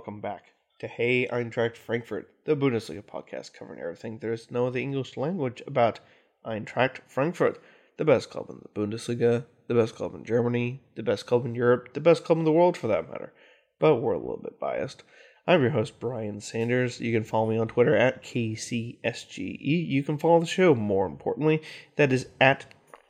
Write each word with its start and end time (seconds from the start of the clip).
welcome 0.00 0.22
back 0.22 0.54
to 0.78 0.88
Hey 0.88 1.28
Eintracht 1.30 1.76
Frankfurt, 1.76 2.30
the 2.46 2.56
Bundesliga 2.56 3.02
podcast 3.02 3.52
covering 3.52 3.80
everything 3.80 4.16
there 4.16 4.32
is 4.32 4.50
no 4.50 4.66
other 4.66 4.78
English 4.78 5.18
language 5.18 5.62
about 5.66 6.00
Eintracht 6.42 7.00
Frankfurt, 7.06 7.62
the 7.98 8.04
best 8.06 8.30
club 8.30 8.48
in 8.48 8.62
the 8.62 8.80
Bundesliga, 8.80 9.44
the 9.66 9.74
best 9.74 9.94
club 9.94 10.14
in 10.14 10.24
Germany, 10.24 10.80
the 10.94 11.02
best 11.02 11.26
club 11.26 11.44
in 11.44 11.54
Europe, 11.54 11.92
the 11.92 12.00
best 12.00 12.24
club 12.24 12.38
in 12.38 12.46
the 12.46 12.50
world 12.50 12.78
for 12.78 12.86
that 12.86 13.10
matter. 13.10 13.34
But 13.78 13.96
we're 13.96 14.14
a 14.14 14.18
little 14.18 14.40
bit 14.42 14.58
biased. 14.58 15.02
I'm 15.46 15.60
your 15.60 15.72
host, 15.72 16.00
Brian 16.00 16.40
Sanders. 16.40 16.98
You 16.98 17.12
can 17.12 17.24
follow 17.24 17.50
me 17.50 17.58
on 17.58 17.68
Twitter 17.68 17.94
at 17.94 18.22
KCSGE. 18.22 19.86
You 19.86 20.02
can 20.02 20.16
follow 20.16 20.40
the 20.40 20.46
show, 20.46 20.74
more 20.74 21.04
importantly, 21.04 21.60
that 21.96 22.10
is 22.10 22.28
at 22.40 22.64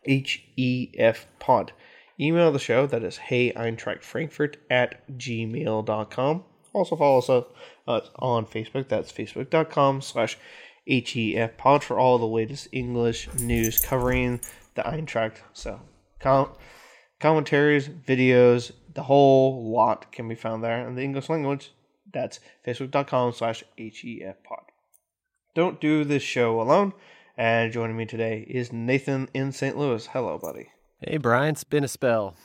HEFPod. 0.08 1.68
Email 2.18 2.50
the 2.50 2.58
show, 2.58 2.84
that 2.88 3.04
is 3.04 3.16
Hey 3.16 3.52
Eintracht 3.52 4.02
Frankfurt 4.02 4.56
at 4.68 5.06
gmail.com. 5.16 6.44
Also 6.72 6.96
follow 6.96 7.18
us 7.18 7.28
uh, 7.28 8.00
on 8.18 8.46
Facebook, 8.46 8.88
that's 8.88 9.12
facebook.com 9.12 10.00
slash 10.02 10.38
HEFPod 10.88 11.82
for 11.82 11.98
all 11.98 12.18
the 12.18 12.26
latest 12.26 12.68
English 12.72 13.28
news 13.40 13.78
covering 13.78 14.40
the 14.74 14.82
Eintracht. 14.82 15.38
So, 15.52 15.80
com- 16.20 16.52
commentaries, 17.20 17.88
videos, 17.88 18.72
the 18.94 19.02
whole 19.02 19.72
lot 19.72 20.10
can 20.12 20.28
be 20.28 20.34
found 20.34 20.64
there 20.64 20.86
in 20.86 20.94
the 20.94 21.02
English 21.02 21.28
language. 21.28 21.72
That's 22.12 22.40
facebook.com 22.66 23.32
slash 23.32 23.62
HEFPod. 23.78 24.64
Don't 25.54 25.80
do 25.80 26.04
this 26.04 26.22
show 26.22 26.60
alone. 26.60 26.92
And 27.36 27.72
joining 27.72 27.96
me 27.96 28.04
today 28.04 28.44
is 28.48 28.72
Nathan 28.72 29.28
in 29.32 29.52
St. 29.52 29.76
Louis. 29.76 30.06
Hello, 30.06 30.38
buddy. 30.38 30.68
Hey, 31.00 31.16
Brian. 31.16 31.52
It's 31.52 31.64
been 31.64 31.84
a 31.84 31.88
spell. 31.88 32.36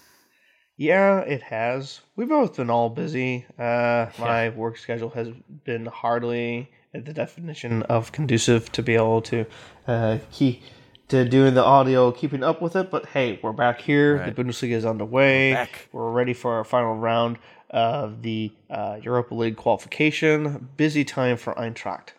Yeah, 0.78 1.20
it 1.22 1.42
has. 1.44 2.02
We've 2.16 2.28
both 2.28 2.58
been 2.58 2.70
all 2.70 2.90
busy. 2.90 3.46
Uh, 3.58 4.08
my 4.20 4.50
work 4.50 4.78
schedule 4.78 5.10
has 5.12 5.30
been 5.64 5.86
hardly 5.86 6.70
the 6.94 7.14
definition 7.14 7.84
of 7.84 8.12
conducive 8.12 8.72
to 8.72 8.84
be 8.84 8.96
able 8.96 9.22
to 9.22 9.46
uh, 9.88 10.18
keep 10.32 10.62
to 11.08 11.24
doing 11.24 11.54
the 11.54 11.64
audio, 11.64 12.12
keeping 12.12 12.44
up 12.44 12.62
with 12.62 12.76
it. 12.76 12.90
But 12.90 13.06
hey, 13.08 13.40
we're 13.42 13.54
back 13.54 13.82
here. 13.82 14.18
Right. 14.18 14.36
The 14.36 14.44
Bundesliga 14.44 14.72
is 14.72 14.86
underway. 14.86 15.54
We're. 15.54 15.88
We're 15.92 16.12
ready 16.12 16.34
for 16.34 16.54
our 16.56 16.64
final 16.64 16.96
round 16.96 17.38
of 17.70 18.22
the 18.22 18.52
uh, 18.70 19.00
Europa 19.02 19.36
League 19.36 19.58
qualification. 19.58 20.70
Busy 20.78 21.04
time 21.04 21.38
for 21.38 21.54
Eintracht. 21.56 22.10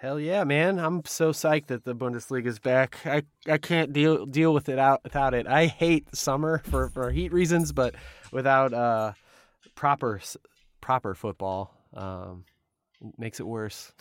Hell 0.00 0.18
yeah, 0.18 0.44
man! 0.44 0.78
I'm 0.78 1.04
so 1.04 1.30
psyched 1.30 1.66
that 1.66 1.84
the 1.84 1.94
Bundesliga 1.94 2.46
is 2.46 2.58
back. 2.58 2.96
I, 3.04 3.22
I 3.46 3.58
can't 3.58 3.92
deal 3.92 4.24
deal 4.24 4.54
with 4.54 4.70
it 4.70 4.78
out 4.78 5.04
without 5.04 5.34
it. 5.34 5.46
I 5.46 5.66
hate 5.66 6.16
summer 6.16 6.62
for, 6.64 6.88
for 6.88 7.10
heat 7.10 7.34
reasons, 7.34 7.70
but 7.72 7.94
without 8.32 8.72
uh 8.72 9.12
proper 9.74 10.22
proper 10.80 11.14
football, 11.14 11.74
um, 11.92 12.46
makes 13.18 13.40
it 13.40 13.46
worse. 13.46 13.92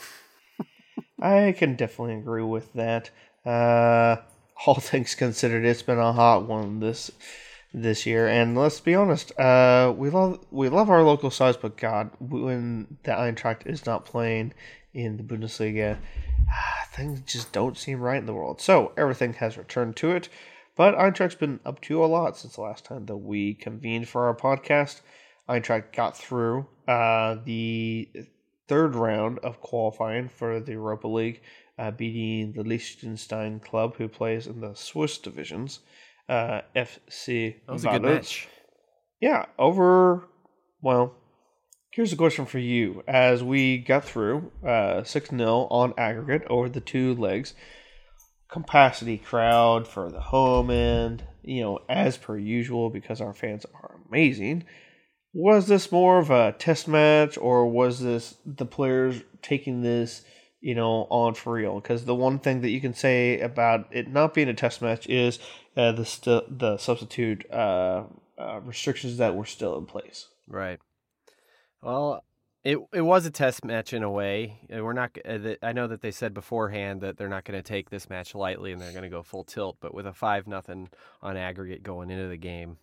I 1.21 1.53
can 1.57 1.75
definitely 1.75 2.15
agree 2.15 2.43
with 2.43 2.71
that. 2.75 3.09
Uh, 3.45 4.21
all 4.65 4.75
things 4.79 5.15
considered, 5.15 5.65
it's 5.65 5.81
been 5.81 5.99
a 5.99 6.13
hot 6.13 6.47
one 6.47 6.79
this 6.79 7.11
this 7.73 8.05
year, 8.05 8.25
and 8.25 8.57
let's 8.57 8.79
be 8.79 8.95
honest, 8.95 9.37
uh, 9.37 9.93
we 9.97 10.09
love 10.09 10.45
we 10.49 10.69
love 10.69 10.89
our 10.89 11.03
local 11.03 11.29
sides, 11.29 11.57
but 11.57 11.75
God, 11.75 12.11
when 12.21 12.99
the 13.03 13.11
Eintracht 13.11 13.67
is 13.67 13.85
not 13.85 14.05
playing 14.05 14.53
in 14.93 15.17
the 15.17 15.23
Bundesliga, 15.23 15.97
ah, 16.49 16.87
things 16.91 17.21
just 17.21 17.51
don't 17.51 17.77
seem 17.77 17.99
right 17.99 18.17
in 18.17 18.25
the 18.25 18.33
world. 18.33 18.61
So 18.61 18.91
everything 18.97 19.33
has 19.33 19.57
returned 19.57 19.95
to 19.97 20.11
it, 20.11 20.29
but 20.75 20.95
Eintracht's 20.95 21.35
been 21.35 21.59
up 21.65 21.81
to 21.81 22.03
a 22.03 22.07
lot 22.07 22.37
since 22.37 22.55
the 22.55 22.61
last 22.61 22.85
time 22.85 23.05
that 23.05 23.17
we 23.17 23.53
convened 23.53 24.07
for 24.07 24.27
our 24.27 24.35
podcast. 24.35 25.01
Eintracht 25.47 25.93
got 25.93 26.15
through 26.15 26.67
uh, 26.87 27.37
the 27.43 28.09
third 28.67 28.95
round 28.95 29.39
of 29.39 29.59
qualifying 29.61 30.29
for 30.29 30.59
the 30.59 30.73
Europa 30.73 31.07
League, 31.07 31.41
uh, 31.77 31.91
beating 31.91 32.53
the 32.53 32.63
Liechtenstein 32.63 33.59
club 33.59 33.95
who 33.97 34.07
plays 34.07 34.45
in 34.45 34.61
the 34.61 34.75
Swiss 34.75 35.17
divisions, 35.17 35.79
uh, 36.29 36.61
FC. 36.75 37.55
That 37.65 37.73
was 37.73 37.85
a 37.85 37.89
good 37.89 38.03
match. 38.03 38.47
Yeah, 39.19 39.45
over. 39.57 40.29
Well, 40.81 41.15
here's 41.91 42.13
a 42.13 42.17
question 42.17 42.45
for 42.45 42.59
you. 42.59 43.03
As 43.07 43.43
we 43.43 43.77
got 43.77 44.05
through 44.05 44.51
uh, 44.65 45.03
6 45.03 45.29
0 45.29 45.67
on 45.69 45.93
aggregate 45.97 46.43
over 46.49 46.69
the 46.69 46.81
two 46.81 47.15
legs, 47.15 47.53
capacity 48.49 49.17
crowd 49.17 49.87
for 49.87 50.11
the 50.11 50.21
home 50.21 50.69
end, 50.69 51.23
you 51.43 51.61
know, 51.61 51.79
as 51.89 52.17
per 52.17 52.37
usual, 52.37 52.89
because 52.89 53.21
our 53.21 53.33
fans 53.33 53.65
are 53.73 53.99
amazing. 54.07 54.65
Was 55.33 55.67
this 55.67 55.91
more 55.91 56.17
of 56.17 56.31
a 56.31 56.53
test 56.53 56.87
match, 56.87 57.37
or 57.37 57.67
was 57.67 57.99
this 57.99 58.37
the 58.45 58.65
players 58.65 59.21
taking 59.43 59.83
this, 59.83 60.23
you 60.59 60.73
know, 60.73 61.05
on 61.11 61.35
for 61.35 61.53
real? 61.53 61.79
Because 61.79 62.05
the 62.05 62.15
one 62.15 62.39
thing 62.39 62.61
that 62.61 62.71
you 62.71 62.81
can 62.81 62.95
say 62.95 63.39
about 63.39 63.87
it 63.91 64.09
not 64.09 64.33
being 64.33 64.49
a 64.49 64.55
test 64.55 64.81
match 64.81 65.07
is 65.07 65.37
uh, 65.77 65.91
the 65.91 66.05
st- 66.05 66.57
the 66.57 66.77
substitute 66.77 67.45
uh, 67.51 68.05
uh, 68.39 68.59
restrictions 68.61 69.17
that 69.17 69.35
were 69.35 69.45
still 69.45 69.77
in 69.77 69.85
place. 69.85 70.27
Right. 70.47 70.79
Well, 71.81 72.23
it 72.63 72.77
it 72.93 73.01
was 73.01 73.25
a 73.25 73.31
test 73.31 73.63
match 73.63 73.93
in 73.93 74.03
a 74.03 74.11
way. 74.11 74.59
Uh, 74.73 74.83
We're 74.83 74.93
not. 74.93 75.17
uh, 75.25 75.55
I 75.61 75.71
know 75.71 75.87
that 75.87 76.01
they 76.01 76.11
said 76.11 76.33
beforehand 76.33 77.01
that 77.01 77.17
they're 77.17 77.29
not 77.29 77.45
going 77.45 77.57
to 77.57 77.67
take 77.67 77.89
this 77.89 78.09
match 78.09 78.35
lightly 78.35 78.71
and 78.73 78.81
they're 78.81 78.91
going 78.91 79.03
to 79.03 79.09
go 79.09 79.23
full 79.23 79.43
tilt. 79.45 79.77
But 79.79 79.93
with 79.93 80.05
a 80.05 80.13
five 80.13 80.47
nothing 80.47 80.89
on 81.21 81.37
aggregate 81.37 81.83
going 81.83 82.09
into 82.09 82.27
the 82.27 82.37
game, 82.37 82.77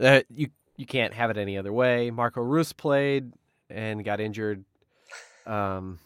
uh, 0.00 0.20
you 0.30 0.48
you 0.76 0.86
can't 0.86 1.12
have 1.12 1.30
it 1.30 1.36
any 1.36 1.58
other 1.58 1.72
way. 1.72 2.10
Marco 2.10 2.40
Russ 2.40 2.72
played 2.72 3.32
and 3.68 4.04
got 4.04 4.20
injured. 4.20 4.64
Um, 5.46 5.98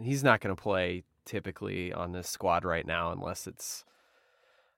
he's 0.00 0.24
not 0.24 0.40
going 0.40 0.54
to 0.54 0.60
play 0.60 1.04
typically 1.24 1.92
on 1.92 2.12
this 2.12 2.28
squad 2.28 2.64
right 2.64 2.86
now 2.86 3.10
unless 3.12 3.46
it's 3.46 3.84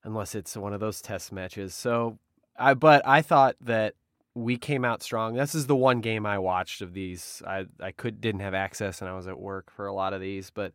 unless 0.04 0.34
it's 0.34 0.56
one 0.56 0.72
of 0.72 0.80
those 0.80 1.00
test 1.00 1.32
matches. 1.32 1.74
So, 1.74 2.18
I 2.56 2.74
but 2.74 3.06
I 3.06 3.22
thought 3.22 3.56
that 3.60 3.94
we 4.38 4.56
came 4.56 4.84
out 4.84 5.02
strong. 5.02 5.34
This 5.34 5.54
is 5.54 5.66
the 5.66 5.76
one 5.76 6.00
game 6.00 6.24
I 6.26 6.38
watched 6.38 6.80
of 6.82 6.92
these. 6.94 7.42
I 7.46 7.66
I 7.80 7.92
could 7.92 8.20
didn't 8.20 8.40
have 8.40 8.54
access 8.54 9.00
and 9.00 9.08
I 9.10 9.14
was 9.14 9.26
at 9.26 9.38
work 9.38 9.70
for 9.70 9.86
a 9.86 9.92
lot 9.92 10.12
of 10.12 10.20
these, 10.20 10.50
but 10.50 10.72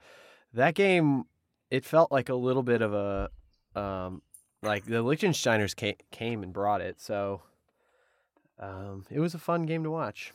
that 0.53 0.75
game 0.75 1.23
it 1.71 1.85
felt 1.85 2.11
like 2.11 2.29
a 2.29 2.35
little 2.35 2.63
bit 2.63 2.81
of 2.81 2.93
a 2.93 3.29
um 3.79 4.21
like 4.61 4.85
the 4.85 5.03
Liechtensteiners 5.03 5.75
came, 5.75 5.95
came 6.11 6.43
and 6.43 6.53
brought 6.53 6.81
it. 6.81 7.01
So 7.01 7.41
um 8.59 9.05
it 9.09 9.19
was 9.19 9.33
a 9.33 9.39
fun 9.39 9.63
game 9.63 9.83
to 9.83 9.91
watch. 9.91 10.33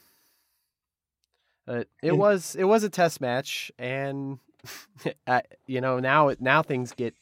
But 1.67 1.89
it 2.03 2.11
And- 2.11 2.19
was 2.19 2.55
it 2.57 2.65
was 2.65 2.83
a 2.83 2.89
test 2.91 3.21
match 3.21 3.71
and 3.79 4.39
I, 5.27 5.43
you 5.67 5.81
know 5.81 5.99
now 6.01 6.33
now 6.41 6.63
things 6.63 6.93
get 6.93 7.15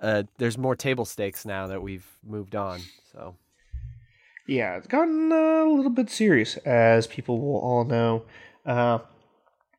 uh, 0.00 0.22
there's 0.38 0.56
more 0.56 0.76
table 0.76 1.04
stakes 1.04 1.44
now 1.44 1.66
that 1.66 1.82
we've 1.82 2.06
moved 2.24 2.54
on. 2.54 2.80
So 3.12 3.34
Yeah, 4.48 4.76
it's 4.76 4.86
gotten 4.86 5.30
a 5.30 5.64
little 5.66 5.90
bit 5.90 6.08
serious, 6.10 6.56
as 6.58 7.06
people 7.06 7.38
will 7.38 7.60
all 7.60 7.84
know. 7.84 8.24
Uh, 8.64 9.00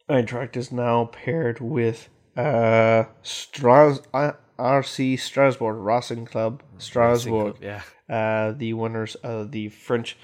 Eintracht 0.08 0.56
is 0.56 0.72
now 0.72 1.06
paired 1.06 1.60
with 1.60 2.08
uh, 2.38 3.06
Stras- 3.24 4.06
uh, 4.14 4.34
RC 4.60 5.20
Strasbourg, 5.20 5.78
Racing 5.78 6.26
Club 6.28 6.62
Strasbourg, 6.78 7.56
yeah, 7.62 7.82
uh, 8.10 8.52
the 8.52 8.74
winners 8.74 9.16
of 9.16 9.52
the 9.52 9.70
French 9.70 10.18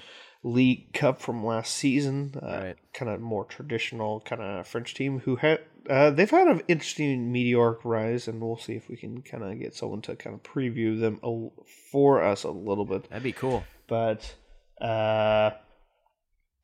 League 0.44 0.92
Cup 0.92 1.20
from 1.20 1.44
last 1.44 1.74
season. 1.74 2.32
Uh, 2.40 2.46
Right. 2.46 2.76
Kind 2.94 3.10
of 3.10 3.20
more 3.20 3.44
traditional 3.44 4.20
kind 4.20 4.40
of 4.40 4.66
French 4.68 4.94
team 4.94 5.20
who 5.20 5.36
had 5.36 5.60
uh, 5.90 6.10
they've 6.10 6.30
had 6.30 6.46
an 6.48 6.62
interesting 6.68 7.32
meteoric 7.32 7.80
rise, 7.84 8.26
and 8.28 8.40
we'll 8.40 8.56
see 8.56 8.74
if 8.74 8.88
we 8.88 8.96
can 8.96 9.22
kind 9.22 9.42
of 9.44 9.58
get 9.58 9.74
someone 9.74 10.02
to 10.02 10.14
kind 10.16 10.34
of 10.34 10.42
preview 10.42 10.98
them 11.00 11.18
a, 11.22 11.48
for 11.90 12.22
us 12.22 12.44
a 12.44 12.50
little 12.50 12.84
bit 12.84 13.08
that'd 13.10 13.22
be 13.24 13.32
cool. 13.32 13.64
But 13.86 14.34
uh 14.80 15.50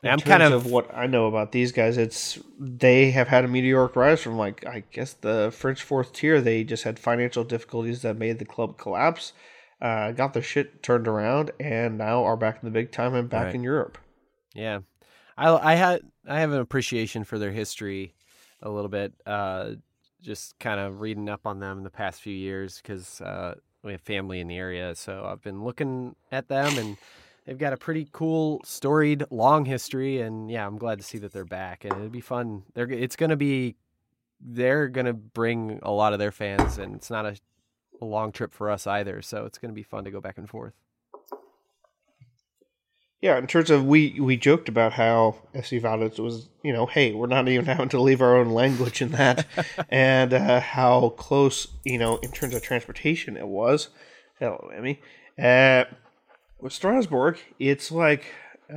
in 0.03 0.11
I'm 0.11 0.19
terms 0.19 0.29
kind 0.29 0.43
of, 0.43 0.53
of- 0.53 0.67
what 0.67 0.93
I 0.93 1.07
know 1.07 1.27
about 1.27 1.53
these 1.53 1.71
guys, 1.71 1.97
it's 1.97 2.39
they 2.59 3.13
have 3.13 3.29
had 3.29 3.45
a 3.45 3.49
meteoric 3.49 3.95
rise 3.95 4.21
from 4.21 4.37
like 4.37 4.67
I 4.67 4.83
guess 4.91 5.13
the 5.13 5.53
French 5.57 5.81
fourth 5.83 6.13
tier. 6.13 6.41
They 6.41 6.65
just 6.65 6.83
had 6.83 6.99
financial 6.99 7.45
difficulties 7.45 8.03
that 8.03 8.17
made 8.17 8.39
the 8.41 8.45
club 8.45 8.79
collapse. 8.79 9.33
Uh, 9.81 10.11
got 10.13 10.33
their 10.33 10.43
shit 10.43 10.83
turned 10.83 11.07
around, 11.09 11.51
and 11.61 11.99
now 11.99 12.23
are 12.25 12.37
back 12.37 12.57
in 12.63 12.65
the 12.67 12.71
big 12.73 12.91
time 12.93 13.15
and 13.15 13.29
back 13.29 13.47
Right. 13.47 13.55
in 13.55 13.63
Europe. 13.63 13.97
Yeah, 14.55 14.81
I 15.39 15.73
I 15.73 15.75
had 15.77 16.03
I 16.27 16.41
have 16.41 16.53
an 16.53 16.61
appreciation 16.61 17.23
for 17.25 17.39
their 17.39 17.53
history 17.53 18.15
a 18.61 18.71
little 18.71 18.89
bit. 18.91 19.13
Uh, 19.25 19.73
just 20.21 20.59
kind 20.61 20.79
of 20.81 21.01
reading 21.01 21.29
up 21.29 21.47
on 21.47 21.59
them 21.61 21.79
in 21.79 21.85
the 21.85 21.91
past 21.91 22.21
few 22.23 22.35
years 22.35 22.81
because 22.81 23.21
uh, 23.21 23.55
we 23.83 23.93
have 23.93 24.01
family 24.01 24.41
in 24.41 24.49
the 24.49 24.57
area, 24.57 24.95
so 24.95 25.25
I've 25.27 25.43
been 25.43 25.65
looking 25.65 26.17
at 26.31 26.49
them 26.49 26.79
and. 26.79 26.97
They've 27.45 27.59
got 27.59 27.73
a 27.73 27.77
pretty 27.77 28.07
cool, 28.13 28.61
storied, 28.65 29.25
long 29.31 29.65
history, 29.65 30.21
and 30.21 30.49
yeah, 30.49 30.65
I'm 30.65 30.79
glad 30.79 30.99
to 30.99 31.05
see 31.05 31.19
that 31.19 31.33
they're 31.33 31.45
back. 31.45 31.85
And 31.85 31.93
it'd 31.95 32.13
be 32.13 32.21
fun. 32.21 32.63
They're 32.75 32.89
it's 32.89 33.17
gonna 33.17 33.35
be, 33.37 33.75
they're 34.41 34.87
gonna 34.87 35.13
bring 35.13 35.81
a 35.83 35.91
lot 35.91 36.13
of 36.13 36.21
their 36.21 36.31
fans, 36.31 36.79
and 36.79 36.95
it's 36.95 37.11
not 37.11 37.27
a, 37.27 37.37
a 38.01 38.05
long 38.05 38.31
trip 38.31 38.55
for 38.55 38.71
us 38.71 38.87
either. 38.87 39.23
So 39.23 39.45
it's 39.45 39.59
gonna 39.59 39.73
be 39.73 39.83
fun 39.83 40.05
to 40.05 40.13
go 40.13 40.21
back 40.21 40.39
and 40.39 40.49
forth. 40.49 40.75
Yeah, 43.23 43.39
in 43.39 43.47
terms 43.47 43.71
of 43.71 43.87
we 43.87 44.19
we 44.21 44.37
joked 44.37 44.69
about 44.69 44.93
how 44.93 45.37
FC 45.55 45.81
was, 46.19 46.49
you 46.65 46.73
know, 46.73 46.87
hey, 46.87 47.15
we're 47.15 47.29
not 47.29 47.49
even 47.49 47.65
having 47.67 47.89
to 47.91 48.01
leave 48.01 48.21
our 48.21 48.37
own 48.37 48.51
language 48.51 49.01
in 49.01 49.13
that, 49.13 49.47
and 49.89 50.35
uh, 50.35 50.61
how 50.61 51.11
close, 51.11 51.69
you 51.85 51.99
know, 51.99 52.17
in 52.19 52.33
terms 52.33 52.53
of 52.53 52.63
transportation 52.63 53.37
it 53.37 53.47
was. 53.47 53.89
Hello, 54.41 54.71
Emmy. 54.77 55.01
Uh, 55.39 55.85
with 56.61 56.73
Strasbourg, 56.73 57.39
it's 57.61 57.93
like, 57.93 58.25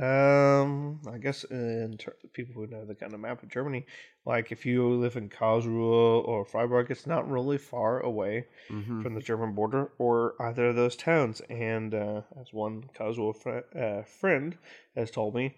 um, 0.02 1.00
I 1.12 1.18
guess 1.18 1.44
in 1.44 1.96
ter- 1.98 2.16
people 2.32 2.54
who 2.54 2.66
know 2.66 2.84
the 2.84 2.94
kind 2.94 3.12
of 3.14 3.20
map 3.20 3.42
of 3.42 3.48
Germany, 3.48 3.86
like 4.24 4.52
if 4.52 4.66
you 4.66 4.88
live 4.90 5.16
in 5.16 5.28
Karlsruhe 5.28 6.26
or 6.26 6.44
Freiburg, 6.44 6.90
it's 6.90 7.06
not 7.06 7.28
really 7.30 7.58
far 7.58 8.00
away 8.00 8.46
Mm-hmm. 8.70 9.02
from 9.02 9.14
the 9.14 9.20
German 9.20 9.52
border 9.54 9.90
or 9.98 10.34
either 10.40 10.66
of 10.70 10.76
those 10.76 10.96
towns. 10.96 11.40
And 11.48 11.94
uh, 11.94 12.22
as 12.40 12.52
one 12.52 12.84
casual 12.94 13.32
fr- 13.32 13.60
uh, 13.78 14.02
friend 14.02 14.56
has 14.96 15.10
told 15.10 15.34
me, 15.34 15.54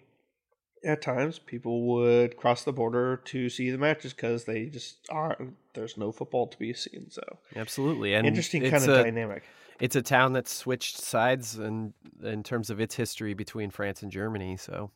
at 0.85 1.01
times 1.01 1.39
people 1.39 1.85
would 1.87 2.37
cross 2.37 2.63
the 2.63 2.71
border 2.71 3.17
to 3.25 3.49
see 3.49 3.69
the 3.71 3.77
matches 3.77 4.13
because 4.13 4.45
they 4.45 4.67
just 4.67 4.97
aren't. 5.09 5.55
there's 5.73 5.97
no 5.97 6.11
football 6.11 6.47
to 6.47 6.57
be 6.57 6.71
seen. 6.73 7.09
So 7.09 7.21
Absolutely, 7.55 8.13
and 8.13 8.25
interesting 8.27 8.61
kind 8.61 8.83
of 8.83 8.89
a, 8.89 9.03
dynamic. 9.03 9.43
It's 9.79 9.95
a 9.95 10.01
town 10.01 10.33
that's 10.33 10.53
switched 10.53 10.97
sides 10.97 11.57
in 11.57 11.93
in 12.23 12.43
terms 12.43 12.69
of 12.69 12.79
its 12.79 12.95
history 12.95 13.33
between 13.33 13.69
France 13.69 14.03
and 14.03 14.11
Germany. 14.11 14.57
So 14.57 14.91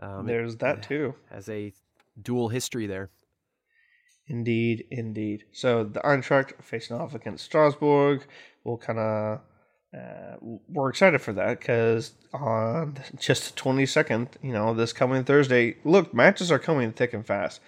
um, 0.00 0.24
it 0.24 0.32
There's 0.32 0.56
that 0.56 0.82
too. 0.82 1.14
has 1.30 1.48
a 1.48 1.72
dual 2.20 2.48
history 2.48 2.86
there. 2.86 3.10
Indeed, 4.26 4.84
indeed. 4.90 5.44
So 5.52 5.84
the 5.84 6.00
Eintracht 6.00 6.62
facing 6.62 6.96
off 6.96 7.14
against 7.14 7.44
Strasbourg. 7.44 8.24
We'll 8.64 8.78
kind 8.78 8.98
of 8.98 9.40
uh, 9.92 10.36
we're 10.68 10.88
excited 10.90 11.20
for 11.20 11.32
that 11.32 11.58
because 11.58 12.12
on 12.32 12.96
just 13.18 13.50
the 13.50 13.56
twenty 13.56 13.86
second, 13.86 14.28
you 14.42 14.52
know, 14.52 14.72
this 14.74 14.92
coming 14.92 15.24
Thursday. 15.24 15.76
Look, 15.84 16.14
matches 16.14 16.50
are 16.52 16.58
coming 16.58 16.92
thick 16.92 17.12
and 17.12 17.26
fast. 17.26 17.60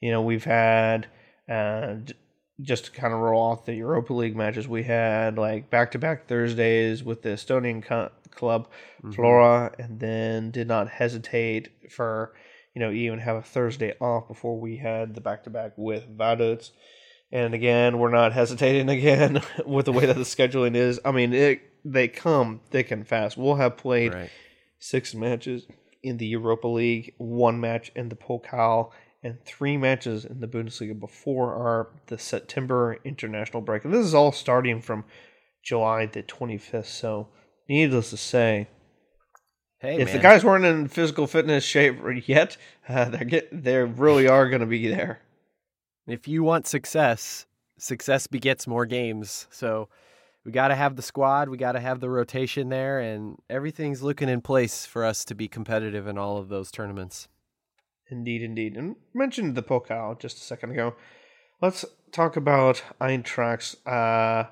You 0.00 0.10
know, 0.10 0.22
we've 0.22 0.44
had 0.44 1.08
uh, 1.48 1.96
just 2.60 2.86
to 2.86 2.90
kind 2.92 3.12
of 3.12 3.20
roll 3.20 3.42
off 3.42 3.66
the 3.66 3.74
Europa 3.74 4.12
League 4.12 4.36
matches. 4.36 4.68
We 4.68 4.84
had 4.84 5.36
like 5.36 5.70
back 5.70 5.90
to 5.92 5.98
back 5.98 6.26
Thursdays 6.26 7.02
with 7.02 7.22
the 7.22 7.30
Estonian 7.30 7.82
co- 7.82 8.10
club 8.30 8.68
mm-hmm. 8.98 9.12
Flora, 9.12 9.72
and 9.78 10.00
then 10.00 10.50
did 10.50 10.68
not 10.68 10.88
hesitate 10.88 11.90
for 11.90 12.32
you 12.74 12.80
know 12.80 12.90
even 12.90 13.18
have 13.18 13.36
a 13.36 13.42
Thursday 13.42 13.94
off 14.00 14.28
before 14.28 14.58
we 14.58 14.76
had 14.76 15.14
the 15.14 15.20
back 15.20 15.44
to 15.44 15.50
back 15.50 15.72
with 15.76 16.06
Vaduz. 16.16 16.70
And 17.32 17.52
again, 17.54 17.98
we're 17.98 18.10
not 18.10 18.32
hesitating 18.32 18.88
again 18.98 19.42
with 19.66 19.86
the 19.86 19.92
way 19.92 20.06
that 20.06 20.16
the 20.16 20.22
scheduling 20.22 20.76
is. 20.76 21.00
I 21.04 21.10
mean, 21.10 21.32
it 21.32 21.60
they 21.84 22.08
come 22.08 22.60
thick 22.70 22.90
and 22.90 23.06
fast. 23.06 23.36
We'll 23.36 23.56
have 23.56 23.76
played 23.76 24.14
Right. 24.14 24.30
six 24.78 25.14
matches 25.14 25.66
in 26.02 26.18
the 26.18 26.26
Europa 26.26 26.68
League, 26.68 27.14
one 27.18 27.60
match 27.60 27.90
in 27.96 28.10
the 28.10 28.16
Pokal, 28.16 28.90
and 29.24 29.42
three 29.44 29.76
matches 29.76 30.26
in 30.26 30.40
the 30.40 30.46
Bundesliga 30.46 30.98
before 30.98 31.54
our 31.54 31.88
the 32.06 32.18
September 32.18 32.98
international 33.04 33.62
break. 33.62 33.84
And 33.84 33.92
this 33.92 34.04
is 34.04 34.14
all 34.14 34.30
starting 34.30 34.80
from 34.82 35.04
July 35.62 36.06
the 36.06 36.22
25th. 36.22 36.86
So, 36.86 37.28
needless 37.68 38.10
to 38.10 38.18
say, 38.18 38.68
Hey, 39.78 39.98
if 39.98 40.08
man. 40.08 40.16
the 40.16 40.22
guys 40.22 40.44
weren't 40.44 40.64
in 40.66 40.88
physical 40.88 41.26
fitness 41.26 41.64
shape 41.64 41.98
yet, 42.26 42.56
uh, 42.88 43.06
they 43.06 43.24
get 43.24 43.64
they 43.64 43.78
really 43.78 44.28
are 44.28 44.48
going 44.48 44.60
to 44.60 44.66
be 44.66 44.86
there. 44.88 45.20
if 46.06 46.28
you 46.28 46.42
want 46.44 46.66
success, 46.66 47.46
success 47.78 48.26
begets 48.26 48.66
more 48.66 48.86
games. 48.86 49.46
So 49.50 49.88
we 50.44 50.52
got 50.52 50.68
to 50.68 50.74
have 50.74 50.96
the 50.96 51.02
squad, 51.02 51.48
we 51.48 51.56
got 51.56 51.72
to 51.72 51.80
have 51.80 52.00
the 52.00 52.10
rotation 52.10 52.68
there, 52.68 53.00
and 53.00 53.38
everything's 53.48 54.02
looking 54.02 54.28
in 54.28 54.42
place 54.42 54.84
for 54.84 55.02
us 55.02 55.24
to 55.26 55.34
be 55.34 55.48
competitive 55.48 56.06
in 56.06 56.18
all 56.18 56.36
of 56.36 56.50
those 56.50 56.70
tournaments. 56.70 57.28
Indeed, 58.10 58.42
indeed. 58.42 58.76
And 58.76 58.96
mentioned 59.14 59.54
the 59.54 59.62
Pokal 59.62 60.18
just 60.18 60.36
a 60.38 60.40
second 60.40 60.72
ago. 60.72 60.94
Let's 61.62 61.84
talk 62.12 62.36
about 62.36 62.82
Eintracht's. 63.00 63.76
Uh, 63.86 64.44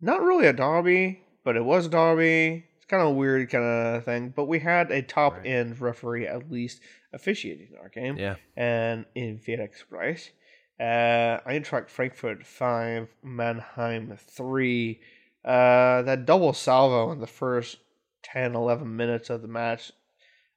not 0.00 0.22
really 0.22 0.46
a 0.46 0.52
derby, 0.52 1.22
but 1.44 1.56
it 1.56 1.64
was 1.64 1.86
a 1.86 1.88
derby. 1.88 2.64
It's 2.76 2.86
kind 2.86 3.02
of 3.02 3.08
a 3.08 3.12
weird 3.12 3.48
kind 3.50 3.64
of 3.64 4.04
thing. 4.04 4.32
But 4.36 4.44
we 4.44 4.58
had 4.58 4.90
a 4.90 5.00
top 5.02 5.38
Right. 5.38 5.46
end 5.46 5.80
referee 5.80 6.26
at 6.26 6.50
least 6.50 6.80
officiating 7.12 7.68
our 7.80 7.88
game. 7.88 8.16
Yeah. 8.18 8.36
And 8.56 9.06
in 9.14 9.38
Felix 9.38 9.82
Price. 9.82 10.30
Uh, 10.78 11.38
Eintracht 11.46 11.88
Frankfurt 11.88 12.44
5, 12.44 13.08
Mannheim 13.22 14.16
3. 14.18 15.00
Uh, 15.44 16.02
that 16.02 16.26
double 16.26 16.52
salvo 16.52 17.12
in 17.12 17.20
the 17.20 17.26
first 17.26 17.78
10, 18.24 18.54
11 18.54 18.96
minutes 18.96 19.30
of 19.30 19.40
the 19.42 19.48
match, 19.48 19.92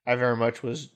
I 0.06 0.16
very 0.16 0.36
much 0.36 0.62
was 0.62 0.88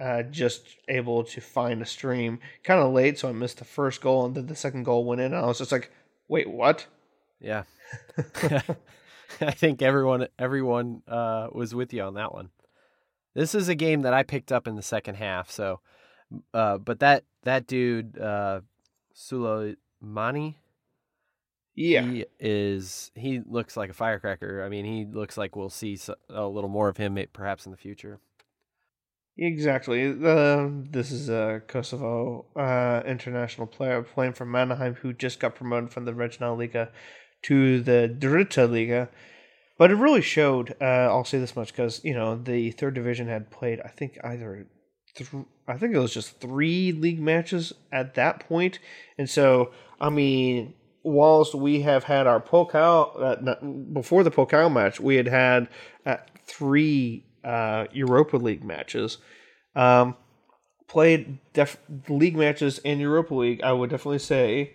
uh, 0.00 0.22
just 0.24 0.76
able 0.88 1.24
to 1.24 1.40
find 1.40 1.80
a 1.82 1.86
stream 1.86 2.40
kind 2.62 2.80
of 2.80 2.92
late, 2.92 3.18
so 3.18 3.28
I 3.28 3.32
missed 3.32 3.58
the 3.58 3.64
first 3.64 4.00
goal, 4.00 4.26
and 4.26 4.34
then 4.34 4.46
the 4.46 4.56
second 4.56 4.84
goal 4.84 5.04
went 5.04 5.20
in, 5.20 5.32
and 5.32 5.36
I 5.42 5.46
was 5.46 5.58
just 5.58 5.72
like, 5.72 5.90
wait, 6.28 6.48
what? 6.50 6.86
Yeah. 7.40 7.64
I 9.40 9.50
think 9.50 9.82
everyone 9.82 10.28
everyone 10.38 11.02
uh, 11.08 11.48
was 11.52 11.74
with 11.74 11.92
you 11.92 12.02
on 12.02 12.14
that 12.14 12.32
one. 12.32 12.50
This 13.34 13.54
is 13.54 13.68
a 13.68 13.74
game 13.74 14.02
that 14.02 14.14
I 14.14 14.22
picked 14.22 14.52
up 14.52 14.68
in 14.68 14.76
the 14.76 14.82
second 14.82 15.16
half. 15.16 15.50
So, 15.50 15.80
uh, 16.52 16.78
but 16.78 17.00
that 17.00 17.24
that 17.42 17.66
dude 17.66 18.18
uh, 18.18 18.60
Sulejmani, 19.14 20.54
Yeah. 21.74 22.02
he 22.02 22.26
is 22.38 23.10
he 23.14 23.40
looks 23.44 23.76
like 23.76 23.90
a 23.90 23.94
firecracker. 23.94 24.62
I 24.64 24.68
mean, 24.68 24.84
he 24.84 25.04
looks 25.04 25.36
like 25.36 25.56
we'll 25.56 25.70
see 25.70 25.98
a 26.30 26.46
little 26.46 26.70
more 26.70 26.88
of 26.88 26.96
him, 26.96 27.18
perhaps 27.32 27.66
in 27.66 27.72
the 27.72 27.78
future. 27.78 28.20
Exactly. 29.36 30.06
Uh, 30.10 30.68
this 30.90 31.10
is 31.10 31.28
a 31.28 31.60
Kosovo 31.66 32.46
uh, 32.54 33.02
international 33.04 33.66
player 33.66 34.02
playing 34.02 34.34
for 34.34 34.44
Mannheim 34.44 34.94
who 34.94 35.12
just 35.12 35.40
got 35.40 35.56
promoted 35.56 35.90
from 35.90 36.04
the 36.04 36.12
Regionalliga 36.12 36.90
to 37.42 37.80
the 37.80 38.14
Dritte 38.16 38.70
Liga. 38.70 39.08
But 39.76 39.90
it 39.90 39.96
really 39.96 40.22
showed. 40.22 40.76
Uh, 40.80 40.84
I'll 40.84 41.24
say 41.24 41.38
this 41.40 41.56
much 41.56 41.72
because 41.72 42.00
you 42.04 42.14
know 42.14 42.36
the 42.36 42.70
third 42.70 42.94
division 42.94 43.26
had 43.26 43.50
played. 43.50 43.80
I 43.84 43.88
think 43.88 44.18
either. 44.22 44.68
Th- 45.16 45.30
I 45.66 45.78
think 45.78 45.94
it 45.94 45.98
was 45.98 46.14
just 46.14 46.40
three 46.40 46.92
league 46.92 47.20
matches 47.20 47.72
at 47.90 48.14
that 48.14 48.40
point. 48.40 48.48
point, 48.48 48.78
and 49.18 49.28
so 49.28 49.72
I 50.00 50.10
mean, 50.10 50.74
whilst 51.02 51.56
we 51.56 51.82
have 51.82 52.04
had 52.04 52.28
our 52.28 52.40
Pokal 52.40 53.20
uh, 53.20 53.66
before 53.92 54.22
the 54.22 54.30
Pokal 54.30 54.72
match, 54.72 55.00
we 55.00 55.16
had 55.16 55.26
had 55.26 55.68
uh, 56.06 56.18
three 56.46 57.24
uh, 57.44 57.86
Europa 57.92 58.36
League 58.36 58.64
matches. 58.64 59.18
Um, 59.74 60.16
played 60.86 61.38
def- 61.52 61.78
league 62.08 62.36
matches 62.36 62.78
in 62.78 63.00
Europa 63.00 63.34
League. 63.34 63.62
I 63.62 63.72
would 63.72 63.90
definitely 63.90 64.18
say, 64.18 64.74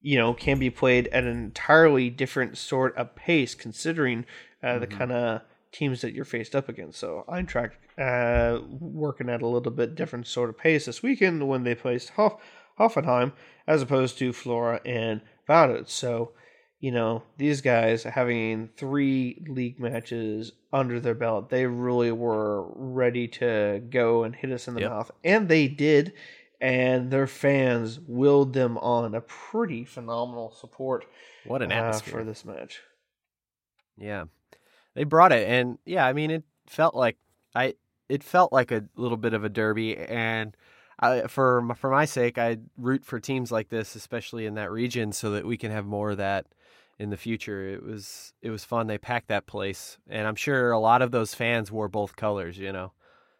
you 0.00 0.18
know, 0.18 0.34
can 0.34 0.58
be 0.58 0.70
played 0.70 1.08
at 1.08 1.24
an 1.24 1.36
entirely 1.36 2.10
different 2.10 2.58
sort 2.58 2.96
of 2.96 3.14
pace, 3.16 3.54
considering 3.54 4.24
uh, 4.62 4.78
the 4.78 4.86
kind 4.86 5.12
of 5.12 5.42
teams 5.72 6.00
that 6.00 6.14
you're 6.14 6.24
faced 6.24 6.54
up 6.54 6.68
against. 6.68 6.98
So 6.98 7.24
Eintracht 7.28 7.72
uh, 7.98 8.60
working 8.80 9.28
at 9.28 9.42
a 9.42 9.46
little 9.46 9.72
bit 9.72 9.94
different 9.94 10.26
sort 10.26 10.50
of 10.50 10.58
pace 10.58 10.86
this 10.86 11.02
weekend 11.02 11.46
when 11.48 11.64
they 11.64 11.74
placed 11.74 12.10
Hoff- 12.10 12.40
Hoffenheim 12.78 13.32
as 13.66 13.82
opposed 13.82 14.18
to 14.18 14.32
Flora 14.32 14.80
and 14.84 15.20
Vaduz. 15.48 15.88
So 15.88 16.32
you 16.78 16.92
know, 16.92 17.22
these 17.38 17.60
guys 17.60 18.02
having 18.04 18.68
three 18.76 19.42
league 19.48 19.80
matches 19.80 20.52
under 20.72 21.00
their 21.00 21.14
belt, 21.14 21.48
they 21.50 21.66
really 21.66 22.12
were 22.12 22.66
ready 22.74 23.28
to 23.28 23.82
go 23.90 24.24
and 24.24 24.34
hit 24.36 24.52
us 24.52 24.68
in 24.68 24.74
the 24.74 24.80
Yep. 24.80 24.90
mouth. 24.90 25.10
And 25.24 25.48
they 25.48 25.68
did. 25.68 26.12
And 26.60 27.10
their 27.10 27.26
fans 27.26 28.00
willed 28.00 28.54
them 28.54 28.78
on 28.78 29.14
a 29.14 29.20
pretty 29.20 29.84
phenomenal 29.84 30.50
support 30.50 31.04
What 31.44 31.60
an 31.62 31.70
uh, 31.70 31.74
atmosphere 31.74 32.12
for 32.12 32.24
this 32.24 32.44
match. 32.46 32.80
Yeah, 33.98 34.24
they 34.94 35.04
brought 35.04 35.32
it, 35.32 35.48
and 35.48 35.78
yeah, 35.84 36.06
I 36.06 36.12
mean, 36.12 36.30
it 36.30 36.44
felt 36.66 36.94
like 36.94 37.16
I 37.54 37.74
it 38.08 38.22
felt 38.22 38.52
like 38.52 38.70
a 38.70 38.84
little 38.96 39.16
bit 39.16 39.34
of 39.34 39.44
a 39.44 39.48
derby, 39.48 39.96
and 39.96 40.56
I, 41.00 41.26
for 41.28 41.66
for 41.76 41.90
my 41.90 42.04
sake, 42.04 42.38
I 42.38 42.58
root 42.76 43.04
for 43.04 43.20
teams 43.20 43.50
like 43.52 43.68
this, 43.68 43.94
especially 43.94 44.46
in 44.46 44.54
that 44.54 44.70
region, 44.70 45.12
so 45.12 45.30
that 45.32 45.46
we 45.46 45.56
can 45.56 45.70
have 45.70 45.86
more 45.86 46.10
of 46.10 46.16
that 46.18 46.46
in 46.98 47.10
the 47.10 47.16
future. 47.16 47.68
It 47.68 47.82
was 47.82 48.32
it 48.42 48.50
was 48.50 48.64
fun. 48.64 48.86
They 48.86 48.98
packed 48.98 49.28
that 49.28 49.46
place, 49.46 49.98
and 50.08 50.26
I'm 50.26 50.36
sure 50.36 50.70
a 50.70 50.78
lot 50.78 51.02
of 51.02 51.10
those 51.10 51.34
fans 51.34 51.70
wore 51.70 51.88
both 51.88 52.16
colors. 52.16 52.58
You 52.58 52.72
know, 52.72 52.92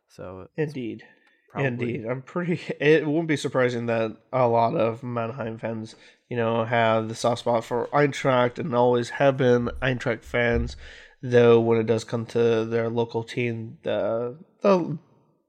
so 0.09 0.49
Indeed. 0.57 1.05
probably 1.51 1.67
Indeed. 1.67 2.07
I'm 2.07 2.23
pretty. 2.23 2.61
It 2.81 3.07
wouldn't 3.07 3.29
be 3.29 3.37
surprising 3.37 3.87
that 3.87 4.17
a 4.33 4.47
lot 4.47 4.75
of 4.75 5.03
Mannheim 5.03 5.59
fans, 5.59 5.97
you 6.29 6.37
know, 6.37 6.65
have 6.65 7.09
the 7.09 7.15
soft 7.15 7.41
spot 7.41 7.65
for 7.65 7.87
Eintracht 7.89 8.59
and 8.59 8.75
always 8.75 9.11
have 9.11 9.37
been 9.37 9.71
Eintracht 9.83 10.23
fans. 10.23 10.77
Though 11.23 11.61
when 11.61 11.79
it 11.79 11.87
does 11.87 12.05
come 12.05 12.27
to 12.27 12.65
their 12.67 12.89
local 12.91 13.25
team, 13.25 13.79
the 13.83 14.37
the 14.63 14.99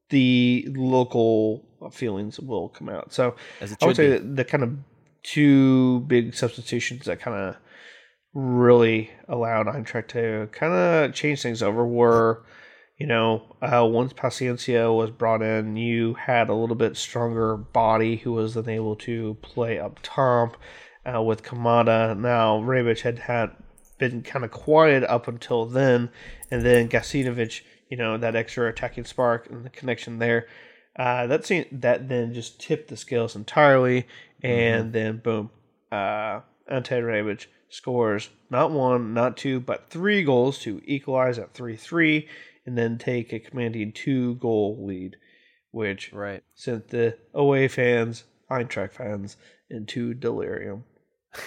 the 0.10 0.66
local 0.76 1.66
feelings 1.92 2.40
will 2.40 2.70
come 2.70 2.90
out. 2.90 3.14
So 3.14 3.36
as 3.60 3.76
I 3.82 3.86
would 3.86 3.96
say 3.96 4.20
be. 4.20 4.26
the 4.26 4.46
kind 4.46 4.64
of 4.64 4.78
two 5.24 6.00
big 6.02 6.34
substitutions 6.34 7.06
that 7.06 7.20
kind 7.20 7.36
of 7.36 7.58
really 8.38 9.10
allowed 9.28 9.66
Eintracht 9.66 10.10
to 10.10 10.48
kind 10.52 10.72
of 10.72 11.12
change 11.12 11.42
things 11.42 11.64
over 11.64 11.86
were, 11.88 12.44
you 12.98 13.08
know, 13.08 13.56
uh, 13.64 13.84
once 13.84 14.14
Paciencia 14.14 14.96
was 14.96 15.10
brought 15.10 15.42
in, 15.42 15.76
you 15.76 16.14
had 16.14 16.48
a 16.48 16.54
little 16.54 16.76
bit 16.76 16.96
stronger 16.96 17.58
body 17.58 18.18
who 18.18 18.34
was 18.34 18.54
then 18.54 18.70
able 18.70 18.96
to 18.98 19.38
play 19.42 19.80
up 19.80 20.00
top 20.04 20.56
uh, 21.12 21.20
with 21.20 21.42
Kamada. 21.42 22.16
Now, 22.16 22.60
Rebic 22.60 23.02
had, 23.02 23.18
had 23.18 23.52
been 23.98 24.22
kind 24.22 24.46
of 24.46 24.52
quiet 24.52 25.04
up 25.06 25.28
until 25.28 25.66
then, 25.66 26.12
and 26.52 26.64
then 26.64 26.90
Gacinovic, 26.90 27.62
you 27.90 27.98
know, 27.98 28.20
that 28.20 28.36
extra 28.36 28.70
attacking 28.70 29.06
spark 29.06 29.50
and 29.50 29.66
the 29.66 29.72
connection 29.72 30.20
there. 30.20 30.48
Uh, 30.96 31.26
that 31.26 31.44
seemed, 31.44 31.66
that 31.72 32.08
then 32.08 32.36
just 32.36 32.60
tipped 32.60 32.90
the 32.90 32.98
scales 32.98 33.36
entirely, 33.36 34.06
and 34.44 34.86
mm-hmm. 34.86 34.92
then 34.92 35.18
boom, 35.18 35.50
uh, 35.92 36.42
Ante 36.68 36.96
Rebic 36.96 37.48
scores 37.70 38.30
not 38.50 38.72
one, 38.72 39.14
not 39.14 39.38
two, 39.38 39.60
but 39.60 39.90
three 39.90 40.24
goals 40.24 40.60
to 40.60 40.82
equalize 40.86 41.38
at 41.38 41.54
3 41.54 41.76
3 41.76 42.28
and 42.66 42.78
then 42.78 42.98
take 42.98 43.34
a 43.34 43.40
commanding 43.40 43.92
two 43.92 44.36
goal 44.36 44.78
lead, 44.86 45.18
which 45.72 46.12
right. 46.14 46.44
sent 46.54 46.90
the 46.90 47.18
away 47.34 47.68
fans, 47.68 48.26
Eintracht 48.52 48.92
fans, 48.92 49.38
into 49.70 50.14
delirium. 50.14 50.84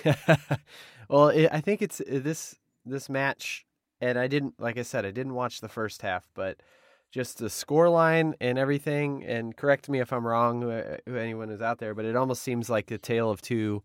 well, 1.09 1.29
it, 1.29 1.49
I 1.53 1.61
think 1.61 1.83
it's 1.83 2.00
uh, 2.00 2.21
this 2.23 2.57
this 2.87 3.09
match, 3.09 3.67
and 4.00 4.19
I 4.19 4.27
didn't, 4.27 4.55
like 4.59 4.79
I 4.79 4.83
said, 4.83 5.05
I 5.05 5.11
didn't 5.11 5.35
watch 5.35 5.61
the 5.61 5.69
first 5.69 6.03
half, 6.03 6.29
but 6.35 6.59
just 7.11 7.39
the 7.39 7.50
score 7.50 7.89
line 7.89 8.35
and 8.41 8.59
everything. 8.59 9.25
And 9.25 9.57
correct 9.57 9.89
me 9.89 10.00
if 10.00 10.12
I'm 10.12 10.27
wrong, 10.27 10.65
uh, 10.65 10.99
who 11.07 11.17
anyone 11.17 11.50
is 11.50 11.61
out 11.61 11.79
there, 11.79 11.95
but 11.95 12.05
it 12.05 12.17
almost 12.17 12.43
seems 12.43 12.71
like 12.71 12.91
a 12.91 12.99
tale 12.99 13.31
of 13.31 13.43
two 13.43 13.83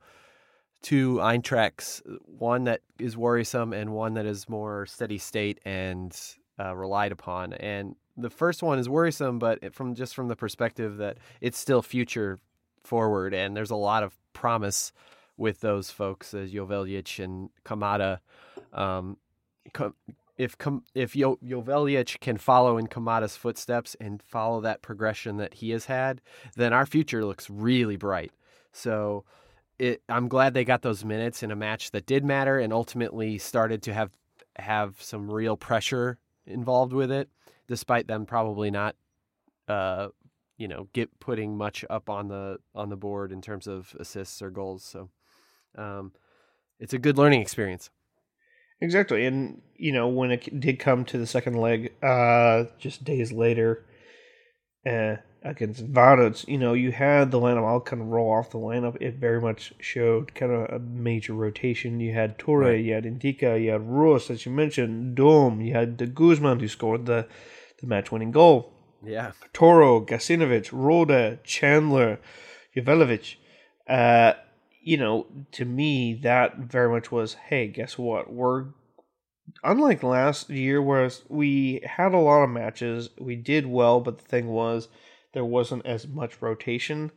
two 0.81 1.15
Eintrachts, 1.15 2.01
one 2.25 2.65
that 2.65 2.81
is 2.99 3.17
worrisome 3.17 3.73
and 3.73 3.91
one 3.93 4.13
that 4.15 4.25
is 4.25 4.47
more 4.47 4.85
steady 4.85 5.17
state 5.17 5.59
and 5.65 6.15
uh, 6.59 6.75
relied 6.75 7.11
upon. 7.11 7.53
And 7.53 7.95
the 8.17 8.29
first 8.29 8.63
one 8.63 8.79
is 8.79 8.87
worrisome, 8.87 9.39
but 9.39 9.73
from 9.73 9.95
just 9.95 10.15
from 10.15 10.27
the 10.27 10.35
perspective 10.35 10.97
that 10.97 11.17
it's 11.41 11.57
still 11.57 11.81
future 11.81 12.39
forward, 12.83 13.33
and 13.33 13.55
there's 13.57 13.71
a 13.71 13.75
lot 13.75 14.03
of 14.03 14.15
promise 14.33 14.91
with 15.37 15.59
those 15.59 15.91
folks 15.91 16.33
as 16.33 16.51
Joveljic 16.51 17.23
and 17.23 17.49
Kamada. 17.65 18.19
Um, 18.71 19.17
if 20.37 20.55
if 20.93 21.13
jo- 21.13 21.39
can 22.21 22.37
follow 22.37 22.77
in 22.77 22.87
Kamada's 22.87 23.35
footsteps 23.35 23.95
and 23.99 24.21
follow 24.21 24.61
that 24.61 24.81
progression 24.81 25.37
that 25.37 25.55
he 25.55 25.71
has 25.71 25.85
had, 25.85 26.21
then 26.55 26.73
our 26.73 26.85
future 26.85 27.25
looks 27.25 27.49
really 27.49 27.97
bright. 27.97 28.31
So. 28.71 29.25
It, 29.77 30.01
I'm 30.07 30.27
glad 30.27 30.53
they 30.53 30.63
got 30.63 30.81
those 30.81 31.03
minutes 31.03 31.43
in 31.43 31.51
a 31.51 31.55
match 31.55 31.91
that 31.91 32.05
did 32.05 32.23
matter 32.23 32.59
and 32.59 32.71
ultimately 32.71 33.37
started 33.37 33.81
to 33.83 33.93
have 33.93 34.11
have 34.57 35.01
some 35.01 35.29
real 35.29 35.57
pressure 35.57 36.17
involved 36.45 36.93
with 36.93 37.11
it, 37.11 37.29
despite 37.67 38.07
them 38.07 38.25
probably 38.25 38.71
not, 38.71 38.95
uh, 39.67 40.07
you 40.57 40.67
know, 40.69 40.87
get 40.93 41.19
putting 41.19 41.57
much 41.57 41.83
up 41.89 42.09
on 42.09 42.29
the 42.29 42.57
on 42.73 42.89
the 42.89 42.95
board 42.95 43.33
in 43.33 43.41
terms 43.41 43.67
of 43.67 43.95
assists 43.99 44.41
or 44.41 44.49
goals. 44.49 44.83
So, 44.83 45.09
um, 45.77 46.13
it's 46.79 46.93
a 46.93 46.97
good 46.97 47.17
learning 47.17 47.41
experience. 47.41 47.89
Exactly, 48.81 49.25
and 49.25 49.61
you 49.75 49.91
know 49.91 50.07
when 50.07 50.31
it 50.31 50.59
did 50.59 50.79
come 50.79 51.05
to 51.05 51.17
the 51.17 51.27
second 51.27 51.55
leg, 51.55 51.93
uh, 52.03 52.65
just 52.77 53.03
days 53.03 53.31
later, 53.31 53.85
uh, 54.85 55.15
against 55.45 55.85
Vaduz, 55.93 56.47
you 56.47 56.57
know, 56.57 56.73
you 56.73 56.91
had 56.91 57.29
the 57.29 57.39
lineup 57.39 57.61
all 57.61 57.79
kind 57.79 58.01
of 58.01 58.07
roll 58.07 58.31
off 58.31 58.49
the 58.49 58.57
lineup. 58.57 58.97
It 58.99 59.15
very 59.15 59.39
much 59.39 59.73
showed 59.79 60.33
kind 60.33 60.51
of 60.51 60.69
a 60.69 60.79
major 60.79 61.33
rotation. 61.33 61.99
You 61.99 62.13
had 62.13 62.39
Touré, 62.39 62.63
right. 62.63 62.83
you 62.83 62.93
had 62.93 63.03
Ndicka, 63.03 63.63
you 63.63 63.71
had 63.71 63.87
Russ, 63.87 64.29
as 64.31 64.45
you 64.45 64.51
mentioned, 64.51 65.15
Dom, 65.15 65.61
you 65.61 65.73
had 65.73 65.99
the 65.99 66.07
Guzmán 66.07 66.59
who 66.59 66.67
scored 66.67 67.05
the, 67.05 67.27
the 67.79 67.87
match 67.87 68.11
winning 68.11 68.31
goal. 68.31 68.73
Yeah. 69.03 69.33
Torró, 69.53 70.05
Gacinovic, 70.05 70.69
Rode, 70.73 71.43
Chandler, 71.43 72.19
Joveljic. 72.75 73.35
Uh, 73.87 74.33
you 74.81 74.97
know, 74.97 75.27
to 75.51 75.63
me, 75.63 76.15
that 76.23 76.57
very 76.57 76.89
much 76.89 77.11
was, 77.11 77.35
hey, 77.35 77.67
guess 77.67 77.99
what? 77.99 78.33
We're 78.33 78.65
unlike 79.63 80.01
last 80.01 80.49
year, 80.49 80.81
whereas 80.81 81.21
we 81.29 81.81
had 81.85 82.13
a 82.13 82.17
lot 82.17 82.43
of 82.43 82.49
matches, 82.49 83.09
we 83.19 83.35
did 83.35 83.67
well, 83.67 83.99
but 83.99 84.17
the 84.17 84.23
thing 84.23 84.47
was, 84.47 84.87
there 85.35 85.45
wasn't 85.45 85.85
as 85.85 86.07
much 86.07 86.41
rotation. 86.41 87.11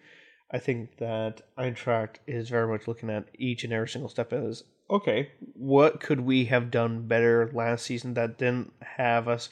I 0.50 0.58
think 0.58 0.98
that 0.98 1.40
Eintracht 1.56 2.16
is 2.26 2.50
very 2.50 2.66
much 2.66 2.87
looking 2.87 3.08
at 3.08 3.28
each 3.38 3.64
and 3.64 3.72
every 3.72 3.88
single 3.88 4.10
step 4.10 4.32
as 4.34 4.64
okay, 4.90 5.30
what 5.54 6.00
could 6.00 6.20
we 6.20 6.46
have 6.46 6.70
done 6.70 7.06
better 7.06 7.50
last 7.54 7.87
season 7.87 8.14
that 8.14 8.38
didn't 8.38 8.72
have 8.80 9.28
us 9.28 9.48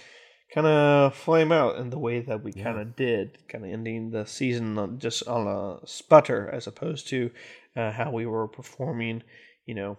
kind 0.54 0.66
of 0.66 1.14
flame 1.14 1.52
out 1.52 1.76
in 1.76 1.90
the 1.90 1.99
way 1.99 2.20
that 2.20 2.42
we 2.42 2.52
yeah. 2.52 2.64
kind 2.64 2.80
of 2.80 2.96
did, 2.96 3.38
kind 3.49 3.64
of 3.64 3.70
ending 3.70 4.11
the 4.11 4.25
season 4.25 4.99
just 4.99 5.26
on 5.28 5.46
a 5.46 5.87
sputter 5.87 6.49
as 6.50 6.66
opposed 6.66 7.08
to 7.08 7.30
uh, 7.76 7.92
how 7.92 8.11
we 8.11 8.26
were 8.26 8.49
performing, 8.49 9.23
you 9.66 9.75
know, 9.75 9.99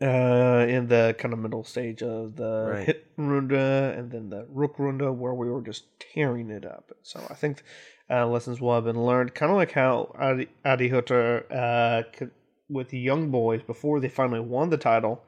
uh, 0.00 0.64
in 0.68 0.86
the 0.88 1.14
kind 1.18 1.34
of 1.34 1.40
middle 1.40 1.64
stage 1.64 2.02
of 2.02 2.36
the 2.36 2.84
right. 2.86 3.04
Hinrunde 3.18 3.98
and 3.98 4.10
then 4.10 4.30
the 4.30 4.44
Rückrunde 4.44 5.14
where 5.14 5.34
we 5.34 5.50
were 5.50 5.62
just 5.62 5.84
tearing 5.98 6.50
it 6.50 6.64
up. 6.64 6.92
So 7.02 7.20
I 7.28 7.34
think 7.34 7.62
uh, 8.10 8.26
lessons 8.26 8.60
will 8.60 8.74
have 8.74 8.84
been 8.84 9.02
learned, 9.04 9.34
kind 9.34 9.50
of 9.50 9.56
like 9.56 9.72
how 9.72 10.14
Adi, 10.18 10.48
Adi 10.64 10.88
Hutter, 10.88 11.44
uh, 11.50 12.02
could, 12.16 12.30
with 12.68 12.90
the 12.90 12.98
young 12.98 13.30
boys 13.30 13.62
before 13.62 14.00
they 14.00 14.08
finally 14.08 14.40
won 14.40 14.70
the 14.70 14.76
title. 14.76 15.24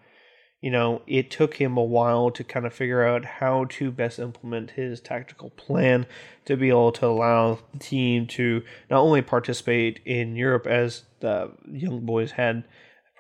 You 0.61 0.71
know, 0.71 1.01
it 1.07 1.31
took 1.31 1.55
him 1.55 1.79
a 1.79 1.83
while 1.83 2.31
to 2.33 2.45
kind 2.45 2.67
of 2.67 2.75
figure 2.75 3.03
out 3.03 3.25
how 3.25 3.65
to 3.71 3.91
best 3.91 4.19
implement 4.19 4.73
his 4.73 5.01
tactical 5.01 5.51
plan 5.51 6.07
to 6.45 6.57
be 6.57 6.69
able 6.69 6.93
to 6.93 7.07
allow 7.07 7.59
the 7.73 7.79
team 7.79 8.27
to 8.29 8.63
not 8.91 9.01
only 9.01 9.23
participate 9.23 10.01
in 10.05 10.37
Europe 10.37 10.67
as 10.67 11.05
the 11.21 11.51
young 11.73 12.05
boys 12.05 12.33
had 12.33 12.65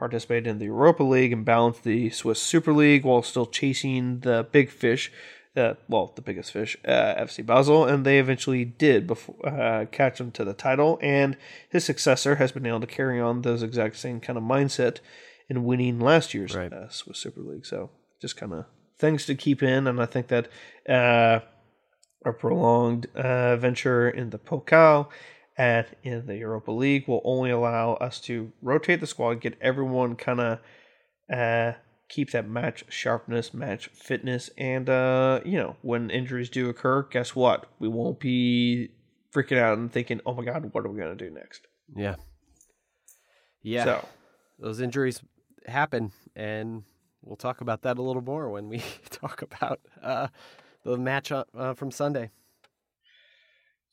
participated 0.00 0.47
in 0.47 0.59
the 0.59 0.64
Europa 0.64 1.02
League 1.02 1.30
and 1.30 1.45
balanced 1.45 1.85
the 1.85 2.09
Swiss 2.09 2.40
Super 2.40 2.73
League 2.73 3.04
while 3.04 3.23
still 3.23 3.45
chasing 3.45 4.21
the 4.21 4.49
big 4.50 4.71
fish, 4.71 5.12
uh, 5.54 5.75
well, 5.88 6.12
the 6.16 6.23
biggest 6.23 6.52
fish, 6.52 6.75
uh, 6.87 7.14
FC 7.16 7.45
Basel, 7.45 7.85
and 7.85 8.07
they 8.07 8.19
eventually 8.19 8.64
did 8.64 9.07
before, 9.07 9.37
uh, 9.47 9.85
catch 9.92 10.19
him 10.19 10.30
to 10.30 10.42
the 10.42 10.54
title. 10.54 10.99
And 11.02 11.37
his 11.69 11.85
successor 11.85 12.37
has 12.37 12.50
been 12.50 12.64
able 12.64 12.80
to 12.80 12.87
carry 12.87 13.21
on 13.21 13.42
those 13.42 13.62
exact 13.62 13.97
same 13.97 14.21
kind 14.21 14.38
of 14.38 14.42
mindset 14.42 15.00
in 15.50 15.64
winning 15.64 16.00
last 16.00 16.33
year's 16.33 16.54
right. 16.54 16.73
Uh, 16.73 16.88
Swiss 16.88 17.19
Super 17.19 17.42
League. 17.42 17.66
So 17.66 17.90
just 18.23 18.38
kind 18.38 18.54
of 18.54 18.64
things 18.97 19.26
to 19.26 19.35
keep 19.35 19.62
in, 19.62 19.87
and 19.87 20.00
I 20.00 20.07
think 20.07 20.28
that 20.28 20.49
uh, 20.88 21.40
a 22.25 22.33
prolonged 22.33 23.07
uh, 23.14 23.57
venture 23.57 24.09
in 24.09 24.30
the 24.30 24.38
Pokal 24.38 25.11
and 25.61 25.87
in 26.02 26.26
the 26.26 26.38
Europa 26.38 26.71
League 26.71 27.07
will 27.07 27.21
only 27.23 27.50
allow 27.50 27.93
us 27.95 28.19
to 28.19 28.50
rotate 28.62 28.99
the 29.00 29.07
squad, 29.07 29.43
get 29.43 29.59
everyone 29.61 30.17
kind 30.17 30.40
of 30.40 30.59
uh, 31.31 31.73
keep 32.09 32.31
that 32.31 32.49
match 32.49 32.83
sharpness, 32.88 33.52
match 33.52 33.88
fitness, 33.88 34.49
and 34.57 34.88
uh, 34.88 35.40
you 35.45 35.59
know 35.59 35.76
when 35.83 36.09
injuries 36.09 36.49
do 36.49 36.71
occur, 36.71 37.02
guess 37.02 37.37
what? 37.37 37.67
We 37.79 37.88
won't 37.88 38.19
be 38.21 38.88
freaking 39.35 39.59
out 39.59 39.76
and 39.76 39.93
thinking, 39.93 40.23
"Oh 40.25 40.33
my 40.33 40.45
God, 40.47 40.73
what 40.73 40.87
are 40.87 40.88
we 40.88 40.99
gonna 40.99 41.14
do 41.14 41.29
next?" 41.29 41.67
Yeah, 41.95 42.14
yeah. 43.61 43.85
So 43.85 44.09
those 44.59 44.81
injuries 44.81 45.21
happen, 45.67 46.12
and 46.35 46.85
we'll 47.21 47.37
talk 47.37 47.61
about 47.61 47.83
that 47.83 47.99
a 47.99 48.02
little 48.02 48.23
more 48.23 48.49
when 48.49 48.71
we 48.71 48.83
talk 49.11 49.43
about 49.43 49.81
uh, 50.02 50.29
the 50.85 50.97
match 50.97 51.31
uh, 51.31 51.75
from 51.75 51.90
Sunday. 51.90 52.31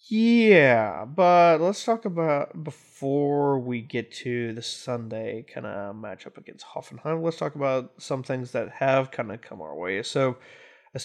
Yeah, 0.10 1.04
but 1.04 1.60
let's 1.60 1.84
talk 1.84 2.06
about 2.06 2.64
before 2.64 3.60
we 3.60 3.82
get 3.82 4.10
to 4.14 4.54
the 4.54 4.62
Sunday 4.62 5.44
kind 5.54 5.66
of 5.66 5.96
matchup 5.98 6.38
against 6.38 6.66
Hoffenheim. 6.66 7.22
Let's 7.22 7.36
talk 7.36 7.56
about 7.56 7.92
some 7.98 8.24
things 8.24 8.52
that 8.52 8.70
have 8.70 9.12
kind 9.12 9.34
of 9.34 9.42
come 9.42 9.62
our 9.62 9.76
way. 9.76 10.02
So 10.04 10.38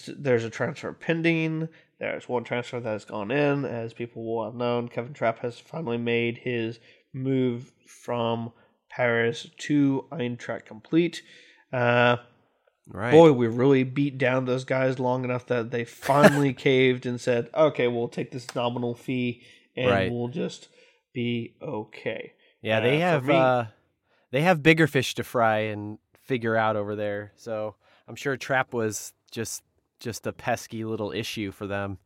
there's 0.07 0.45
a 0.45 0.49
transfer 0.49 0.93
pending. 0.93 1.67
There's 1.99 2.29
one 2.29 2.45
transfer 2.45 2.79
that 2.79 2.89
has 2.89 3.03
gone 3.03 3.29
in, 3.29 3.65
as 3.65 3.93
people 3.93 4.23
will 4.23 4.45
have 4.45 4.55
known. 4.55 4.87
Kevin 4.87 5.13
Trapp 5.13 5.39
has 5.39 5.59
finally 5.59 5.97
made 5.97 6.37
his 6.37 6.79
move 7.11 7.73
from 7.85 8.53
Paris 8.89 9.49
to 9.57 10.05
Eintracht 10.13 10.65
complete. 10.65 11.23
Uh, 11.73 12.17
Right. 12.87 13.11
Boy, 13.11 13.31
we 13.31 13.47
really 13.47 13.83
beat 13.83 14.17
down 14.17 14.45
those 14.45 14.65
guys 14.65 14.99
long 14.99 15.23
enough 15.23 15.45
that 15.47 15.71
they 15.71 15.85
finally 15.85 16.53
caved 16.53 17.05
and 17.05 17.19
said, 17.19 17.49
"Okay, 17.55 17.87
we'll 17.87 18.09
take 18.09 18.31
this 18.31 18.53
nominal 18.55 18.93
fee 18.93 19.41
and 19.75 19.89
right. 19.89 20.11
we'll 20.11 20.27
just 20.27 20.67
be 21.13 21.55
okay." 21.61 22.33
Yeah, 22.61 22.81
they 22.81 23.01
uh, 23.01 23.05
have 23.05 23.25
me, 23.25 23.35
uh, 23.35 23.65
they 24.31 24.41
have 24.41 24.61
bigger 24.61 24.87
fish 24.87 25.15
to 25.15 25.23
fry 25.23 25.59
and 25.59 25.97
figure 26.21 26.57
out 26.57 26.75
over 26.75 26.95
there. 26.95 27.31
So 27.35 27.75
I'm 28.07 28.15
sure 28.15 28.35
Trapp 28.35 28.73
was 28.73 29.13
just 29.31 29.63
just 29.99 30.27
a 30.27 30.33
pesky 30.33 30.83
little 30.83 31.11
issue 31.11 31.51
for 31.51 31.67
them. 31.67 31.99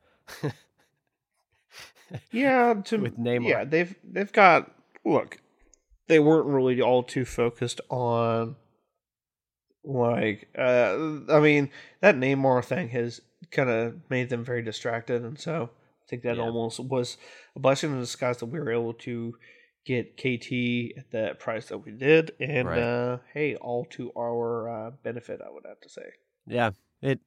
yeah, 2.32 2.76
to, 2.86 2.98
with 2.98 3.18
Neymar. 3.18 3.50
Yeah, 3.50 3.64
they've 3.64 3.96
they've 4.04 4.32
got 4.32 4.72
look. 5.04 5.40
They 6.08 6.20
weren't 6.20 6.48
really 6.48 6.82
all 6.82 7.04
too 7.04 7.26
focused 7.26 7.82
on 7.90 8.56
like, 9.88 10.50
uh, 10.58 11.20
I 11.30 11.40
mean, 11.40 11.70
that 12.02 12.16
Neymar 12.16 12.64
thing 12.64 12.90
has 12.90 13.22
kind 13.52 13.70
of 13.70 13.96
made 14.10 14.30
them 14.30 14.44
very 14.44 14.62
distracted, 14.62 15.24
and 15.24 15.40
so 15.40 15.70
I 16.04 16.06
think 16.10 16.24
that 16.24 16.38
Yeah. 16.38 16.44
almost 16.44 16.80
was 16.80 17.18
a 17.56 17.60
blessing 17.60 17.92
in 17.92 18.00
disguise 18.00 18.38
that 18.38 18.48
we 18.48 18.60
were 18.60 18.72
able 18.72 18.94
to 18.94 19.36
get 19.86 20.18
KT 20.18 20.98
at 20.98 21.12
that 21.12 21.40
price 21.40 21.70
that 21.70 21.78
we 21.80 21.92
did, 21.92 22.34
and 22.40 22.68
Right. 22.68 22.80
uh, 22.80 23.18
hey, 23.34 23.56
all 23.56 23.86
to 23.92 24.12
our 24.18 24.70
uh, 24.70 24.92
benefit, 25.04 25.42
I 25.46 25.50
would 25.50 25.66
have 25.66 25.80
to 25.82 25.90
say. 25.90 26.12
Yeah, 26.46 26.72
it, 27.02 27.20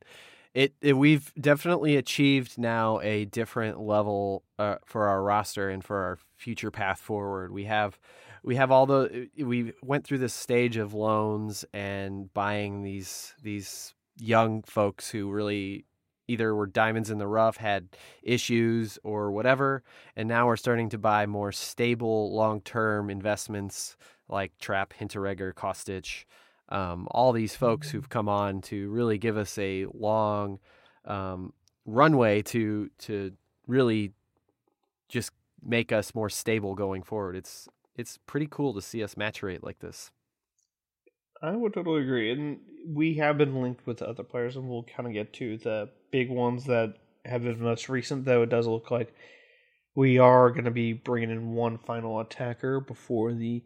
it, 0.55 0.75
it 0.81 0.93
we've 0.95 1.33
definitely 1.35 1.97
achieved 1.97 2.59
now 2.59 3.01
a 3.01 3.25
different 3.27 3.81
level 3.81 4.43
uh, 4.59 4.77
for 4.85 5.09
our 5.09 5.23
roster 5.23 5.69
and 5.69 5.85
for 5.85 5.97
our 5.99 6.19
future 6.37 6.71
path 6.71 7.01
forward. 7.01 7.53
We 7.53 7.65
have 7.65 7.99
we 8.43 8.57
have 8.57 8.71
all 8.71 8.87
the 8.87 9.29
we 9.39 9.73
went 9.83 10.05
through 10.05 10.19
this 10.19 10.35
stage 10.35 10.77
of 10.77 10.95
loans 10.95 11.65
and 11.73 12.33
buying 12.33 12.83
these 12.83 13.35
these 13.43 13.95
young 14.19 14.63
folks 14.63 15.11
who 15.11 15.31
really 15.31 15.85
either 16.29 16.55
were 16.55 16.67
diamonds 16.67 17.11
in 17.11 17.19
the 17.19 17.27
rough, 17.27 17.57
had 17.57 17.89
issues 18.23 18.99
or 19.03 19.33
whatever, 19.33 19.83
and 20.15 20.29
now 20.29 20.47
we're 20.47 20.57
starting 20.57 20.89
to 20.89 20.99
buy 20.99 21.27
more 21.27 21.51
stable 21.51 22.33
long-term 22.33 23.11
investments 23.11 23.97
like 24.29 24.57
Trapp, 24.61 24.95
Hinteregger, 24.95 25.53
Kostic, 25.53 26.25
um, 26.69 27.09
all 27.11 27.33
these 27.33 27.57
folks 27.57 27.91
who've 27.91 28.09
come 28.09 28.29
on 28.29 28.61
to 28.63 28.89
really 28.91 29.19
give 29.19 29.37
us 29.37 29.59
a 29.59 29.87
long 29.93 30.61
um, 31.05 31.53
runway 31.85 32.43
to 32.43 32.89
to 32.99 33.33
really 33.67 34.13
just 35.09 35.33
make 35.63 35.93
us 35.93 36.15
more 36.15 36.29
stable 36.31 36.75
going 36.75 37.03
forward. 37.03 37.37
It's 37.37 37.69
it's 37.97 38.19
pretty 38.27 38.47
cool 38.51 38.75
to 38.75 38.83
see 38.83 39.03
us 39.03 39.15
maturate 39.15 39.63
like 39.63 39.81
this. 39.81 40.11
I 41.43 41.57
would 41.57 41.73
totally 41.73 42.03
agree, 42.03 42.31
and 42.33 42.59
we 42.87 43.15
have 43.15 43.39
been 43.39 43.63
linked 43.63 43.87
with 43.87 44.03
other 44.03 44.23
players, 44.23 44.57
and 44.57 44.69
we'll 44.69 44.83
kind 44.85 45.07
of 45.07 45.15
get 45.15 45.33
to 45.35 45.57
the 45.59 45.91
big 46.11 46.29
ones 46.31 46.65
that 46.67 46.95
have 47.25 47.43
been 47.43 47.63
most 47.63 47.89
recent. 47.89 48.25
Though 48.25 48.43
it 48.43 48.51
does 48.51 48.67
look 48.67 48.91
like 48.91 49.15
we 49.95 50.19
are 50.19 50.51
going 50.51 50.65
to 50.65 50.71
be 50.71 50.93
bringing 50.93 51.31
in 51.31 51.53
one 51.53 51.79
final 51.79 52.21
attacker 52.21 52.81
before 52.81 53.33
the 53.33 53.63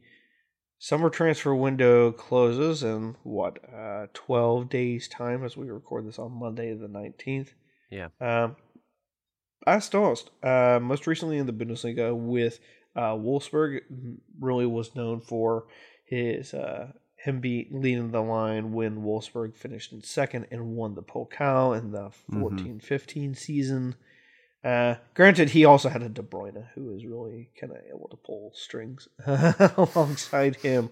summer 0.79 1.11
transfer 1.11 1.55
window 1.55 2.13
closes 2.13 2.83
in 2.83 3.17
what 3.23 3.59
uh, 3.75 4.07
twelve 4.15 4.69
days 4.69 5.09
time, 5.09 5.45
as 5.45 5.57
we 5.57 5.71
record 5.71 6.07
this 6.07 6.19
on 6.19 6.39
Monday 6.39 6.75
the 6.75 6.89
nineteenth. 6.89 7.53
Yeah. 7.91 8.09
Um, 8.21 8.57
i 9.67 9.77
Astos, 9.77 10.29
uh, 10.43 10.79
most 10.79 11.07
recently 11.07 11.39
in 11.39 11.47
the 11.47 11.53
Bundesliga 11.53 12.15
with 12.15 12.61
uh, 12.97 13.15
Wolfsburg, 13.15 13.81
really 14.41 14.67
was 14.67 14.95
known 14.95 15.21
for 15.21 15.67
his 16.05 16.55
uh, 16.55 16.93
him 17.17 17.41
be 17.41 17.69
leading 17.71 18.11
the 18.11 18.21
line 18.21 18.73
when 18.73 19.03
Wolfsburg 19.03 19.57
finished 19.57 19.93
in 19.93 20.03
second 20.03 20.47
and 20.51 20.77
won 20.77 20.95
the 20.95 21.03
Pokal 21.03 21.77
in 21.77 21.91
the 21.91 22.11
14-15 22.31 23.37
season. 23.37 23.95
Uh, 24.63 24.97
granted, 25.15 25.51
he 25.51 25.65
also 25.65 25.89
had 25.89 26.03
a 26.03 26.09
De 26.09 26.23
Bruyne 26.23 26.67
who 26.75 26.93
was 26.93 27.05
really 27.05 27.51
kind 27.59 27.73
of 27.73 27.79
able 27.89 28.09
to 28.09 28.17
pull 28.17 28.53
strings 28.55 29.09
alongside 29.77 30.57
him, 30.57 30.91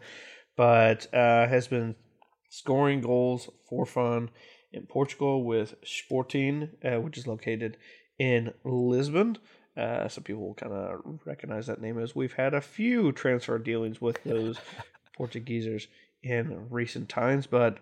but 0.56 1.06
uh, 1.14 1.46
has 1.48 1.68
been 1.68 1.94
scoring 2.48 3.02
goals 3.02 3.50
for 3.68 3.84
fun 3.84 4.30
in 4.72 4.86
Portugal 4.86 5.44
with 5.44 5.74
Sporting, 5.84 6.70
uh, 6.84 7.00
which 7.00 7.18
is 7.18 7.26
located 7.26 7.76
in 8.18 8.52
Lisbon. 8.64 9.36
Uh, 9.76 10.06
some 10.08 10.24
people 10.24 10.42
will 10.42 10.54
kind 10.54 10.72
of 10.72 11.00
recognize 11.24 11.66
that 11.66 11.80
name 11.80 11.98
as 11.98 12.14
we've 12.14 12.34
had 12.34 12.52
a 12.54 12.60
few 12.60 13.10
transfer 13.12 13.58
dealings 13.58 14.00
with 14.00 14.22
those 14.24 14.58
Portuguesers 15.18 15.86
in 16.22 16.66
recent 16.70 17.08
times, 17.08 17.46
but 17.46 17.78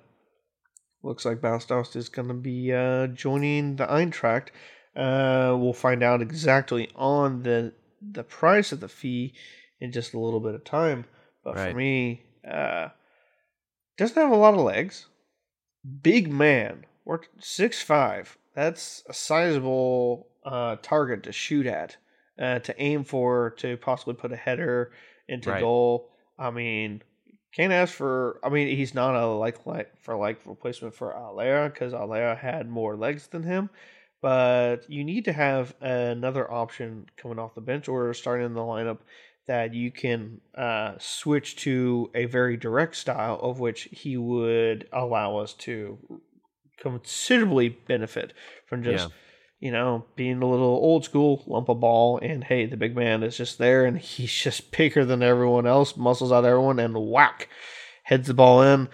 looks 1.03 1.25
like 1.25 1.41
Bas 1.41 1.65
Dost 1.65 1.97
is 1.97 2.09
going 2.09 2.29
to 2.29 2.35
be 2.35 2.73
uh, 2.73 3.09
joining 3.09 3.77
the 3.77 3.87
Eintracht. 3.87 4.49
Uh, 4.95 5.57
we'll 5.57 5.73
find 5.73 6.03
out 6.03 6.23
exactly 6.23 6.91
on 6.97 7.43
the 7.43 7.73
the 8.01 8.25
price 8.25 8.73
of 8.73 8.81
the 8.81 8.89
fee 8.89 9.35
in 9.81 9.93
just 9.93 10.15
a 10.15 10.19
little 10.19 10.41
bit 10.41 10.55
of 10.55 10.65
time. 10.65 11.05
But 11.45 11.57
Right. 11.57 11.71
for 11.71 11.77
me, 11.77 12.23
uh, 12.51 12.89
doesn't 13.99 14.17
have 14.21 14.33
a 14.33 14.37
lot 14.37 14.55
of 14.55 14.61
legs. 14.61 15.07
Big 16.03 16.31
man, 16.31 16.87
we're 17.05 17.21
six 17.39 17.83
five. 17.83 18.37
That's 18.55 19.03
a 19.09 19.15
sizable 19.15 20.27
uh, 20.45 20.77
target 20.83 21.23
to 21.25 21.33
shoot 21.33 21.67
at, 21.67 21.97
uh, 22.39 22.59
to 22.61 22.83
aim 22.83 23.05
for, 23.05 23.51
to 23.59 23.77
possibly 23.77 24.15
put 24.15 24.33
a 24.33 24.37
header 24.37 24.93
into 25.29 25.51
Right. 25.51 25.61
goal. 25.61 26.11
I 26.39 26.51
mean, 26.51 27.03
can't 27.53 27.73
ask 27.73 27.95
for. 27.95 28.41
I 28.45 28.49
mean, 28.49 28.75
he's 28.77 28.95
not 28.95 29.15
a 29.15 29.27
like 29.27 29.67
like 29.67 29.91
for 30.01 30.17
like 30.17 30.41
replacement 30.47 30.95
for 30.95 31.13
Haller 31.13 31.69
because 31.69 31.93
Haller 31.93 32.35
had 32.35 32.69
more 32.69 32.97
legs 32.97 33.27
than 33.27 33.43
him. 33.43 33.71
But 34.23 34.89
you 34.89 35.03
need 35.03 35.25
to 35.25 35.33
have 35.33 35.75
another 35.81 36.51
option 36.51 37.07
coming 37.17 37.39
off 37.39 37.55
the 37.55 37.61
bench 37.63 37.89
or 37.89 38.13
starting 38.15 38.47
in 38.47 38.55
the 38.55 38.61
lineup 38.61 38.99
that 39.47 39.75
you 39.75 39.91
can 39.91 40.41
uh, 40.55 40.95
switch 40.99 41.57
to 41.57 42.11
a 42.15 42.27
very 42.27 42.57
direct 42.57 42.97
style 42.97 43.41
of 43.43 43.59
which 43.59 43.89
he 43.91 44.17
would 44.17 44.87
allow 44.93 45.39
us 45.39 45.55
to 45.55 45.99
considerably 46.79 47.71
benefit 47.71 48.33
from 48.67 48.83
just 48.83 49.09
Yeah. 49.09 49.15
You 49.61 49.71
know 49.71 50.05
being 50.17 50.43
a 50.43 50.49
little 50.49 50.67
old 50.67 51.05
school 51.05 51.45
lump 51.47 51.69
of 51.69 51.81
ball 51.81 52.19
and 52.23 52.45
hey 52.45 52.67
the 52.67 52.77
big 52.77 52.97
man 52.97 53.23
is 53.23 53.37
just 53.37 53.59
there 53.59 53.85
and 53.85 53.99
he's 53.99 54.33
just 54.33 54.71
bigger 54.73 55.05
than 55.05 55.23
everyone 55.23 55.67
else 55.67 55.97
muscles 55.97 56.33
out 56.33 56.45
everyone 56.45 56.79
and 56.79 56.95
whack 57.11 57.49
heads 58.05 58.27
the 58.27 58.35
ball 58.35 58.63
in 58.63 58.89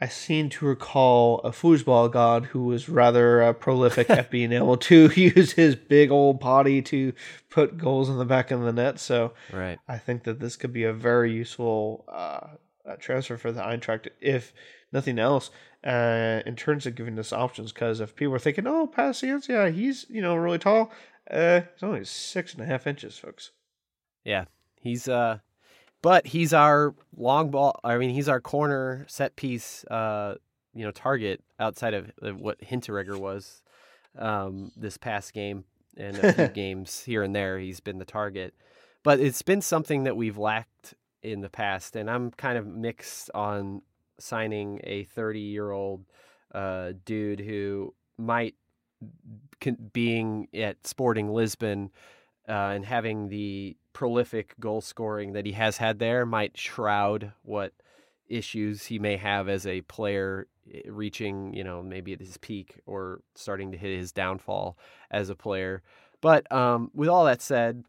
I 0.00 0.08
seem 0.08 0.48
to 0.48 0.66
recall 0.66 1.38
a 1.44 1.52
foosball 1.52 2.10
god 2.10 2.46
who 2.46 2.64
was 2.64 2.88
rather 2.88 3.40
uh, 3.40 3.52
prolific 3.52 4.10
at 4.10 4.30
being 4.32 4.52
able 4.52 4.76
to 4.78 5.08
use 5.14 5.52
his 5.52 5.76
big 5.76 6.10
old 6.10 6.40
body 6.40 6.82
to 6.82 7.12
put 7.50 7.78
goals 7.78 8.08
in 8.08 8.18
the 8.18 8.24
back 8.24 8.50
of 8.50 8.62
the 8.62 8.72
net. 8.72 8.98
So 8.98 9.34
Right. 9.52 9.78
I 9.86 9.98
think 9.98 10.24
that 10.24 10.40
this 10.40 10.56
could 10.56 10.72
be 10.72 10.82
a 10.82 10.92
very 10.92 11.32
useful 11.32 12.04
uh, 12.08 12.96
transfer 12.98 13.36
for 13.36 13.52
the 13.52 13.60
Eintracht, 13.60 14.08
if 14.20 14.52
nothing 14.92 15.18
else, 15.18 15.50
uh, 15.84 16.40
in 16.46 16.56
terms 16.56 16.86
of 16.86 16.94
giving 16.94 17.18
us 17.18 17.32
options. 17.32 17.72
Because 17.72 18.00
if 18.00 18.14
people 18.14 18.34
are 18.34 18.38
thinking, 18.38 18.66
"Oh, 18.66 18.86
Paciencia, 18.86 19.72
he's 19.72 20.06
you 20.08 20.22
know 20.22 20.36
really 20.36 20.58
tall," 20.58 20.92
uh, 21.30 21.62
he's 21.74 21.82
only 21.82 22.04
six 22.04 22.52
and 22.54 22.62
a 22.62 22.66
half 22.66 22.86
inches, 22.86 23.18
folks. 23.18 23.50
Yeah. 24.24 24.44
He's 24.80 25.08
uh 25.08 25.38
but 26.02 26.26
he's 26.26 26.52
our 26.52 26.94
long 27.16 27.50
ball 27.50 27.78
I 27.84 27.96
mean 27.98 28.10
he's 28.10 28.28
our 28.28 28.40
corner 28.40 29.06
set 29.08 29.36
piece 29.36 29.84
uh 29.84 30.36
you 30.74 30.84
know 30.84 30.90
target 30.90 31.42
outside 31.60 31.94
of, 31.94 32.10
what 32.20 32.60
Hinteregger 32.60 33.16
was 33.16 33.62
um 34.18 34.72
this 34.76 34.96
past 34.96 35.32
game 35.32 35.64
and 35.96 36.16
a 36.18 36.32
few 36.32 36.48
games 36.54 37.02
here 37.04 37.22
and 37.22 37.34
there 37.34 37.58
he's 37.58 37.80
been 37.80 37.98
the 37.98 38.04
target. 38.04 38.54
But 39.04 39.20
it's 39.20 39.42
been 39.42 39.62
something 39.62 40.04
that 40.04 40.16
we've 40.16 40.38
lacked 40.38 40.94
in 41.22 41.40
the 41.40 41.48
past 41.48 41.96
and 41.96 42.10
I'm 42.10 42.30
kind 42.32 42.58
of 42.58 42.66
mixed 42.66 43.30
on 43.34 43.82
signing 44.22 44.80
a 44.84 45.04
30-year-old 45.16 46.04
uh 46.54 46.92
dude 47.04 47.40
who 47.40 47.94
might 48.18 48.54
being 49.92 50.48
at 50.54 50.86
Sporting 50.86 51.32
Lisbon 51.32 51.90
uh, 52.48 52.52
and 52.52 52.84
having 52.84 53.28
the 53.28 53.76
prolific 53.92 54.54
goal 54.58 54.80
scoring 54.80 55.32
that 55.32 55.46
he 55.46 55.52
has 55.52 55.76
had 55.76 55.98
there 55.98 56.26
might 56.26 56.56
shroud 56.56 57.32
what 57.42 57.72
issues 58.28 58.86
he 58.86 58.98
may 58.98 59.16
have 59.16 59.48
as 59.48 59.66
a 59.66 59.82
player 59.82 60.46
eh, 60.72 60.80
reaching, 60.88 61.52
you 61.54 61.62
know, 61.62 61.82
maybe 61.82 62.12
at 62.12 62.20
his 62.20 62.36
peak 62.38 62.80
or 62.86 63.20
starting 63.34 63.72
to 63.72 63.78
hit 63.78 63.96
his 63.96 64.12
downfall 64.12 64.76
as 65.10 65.28
a 65.30 65.34
player. 65.34 65.82
But 66.20 66.50
um, 66.52 66.90
with 66.94 67.08
all 67.08 67.24
that 67.26 67.42
said, 67.42 67.84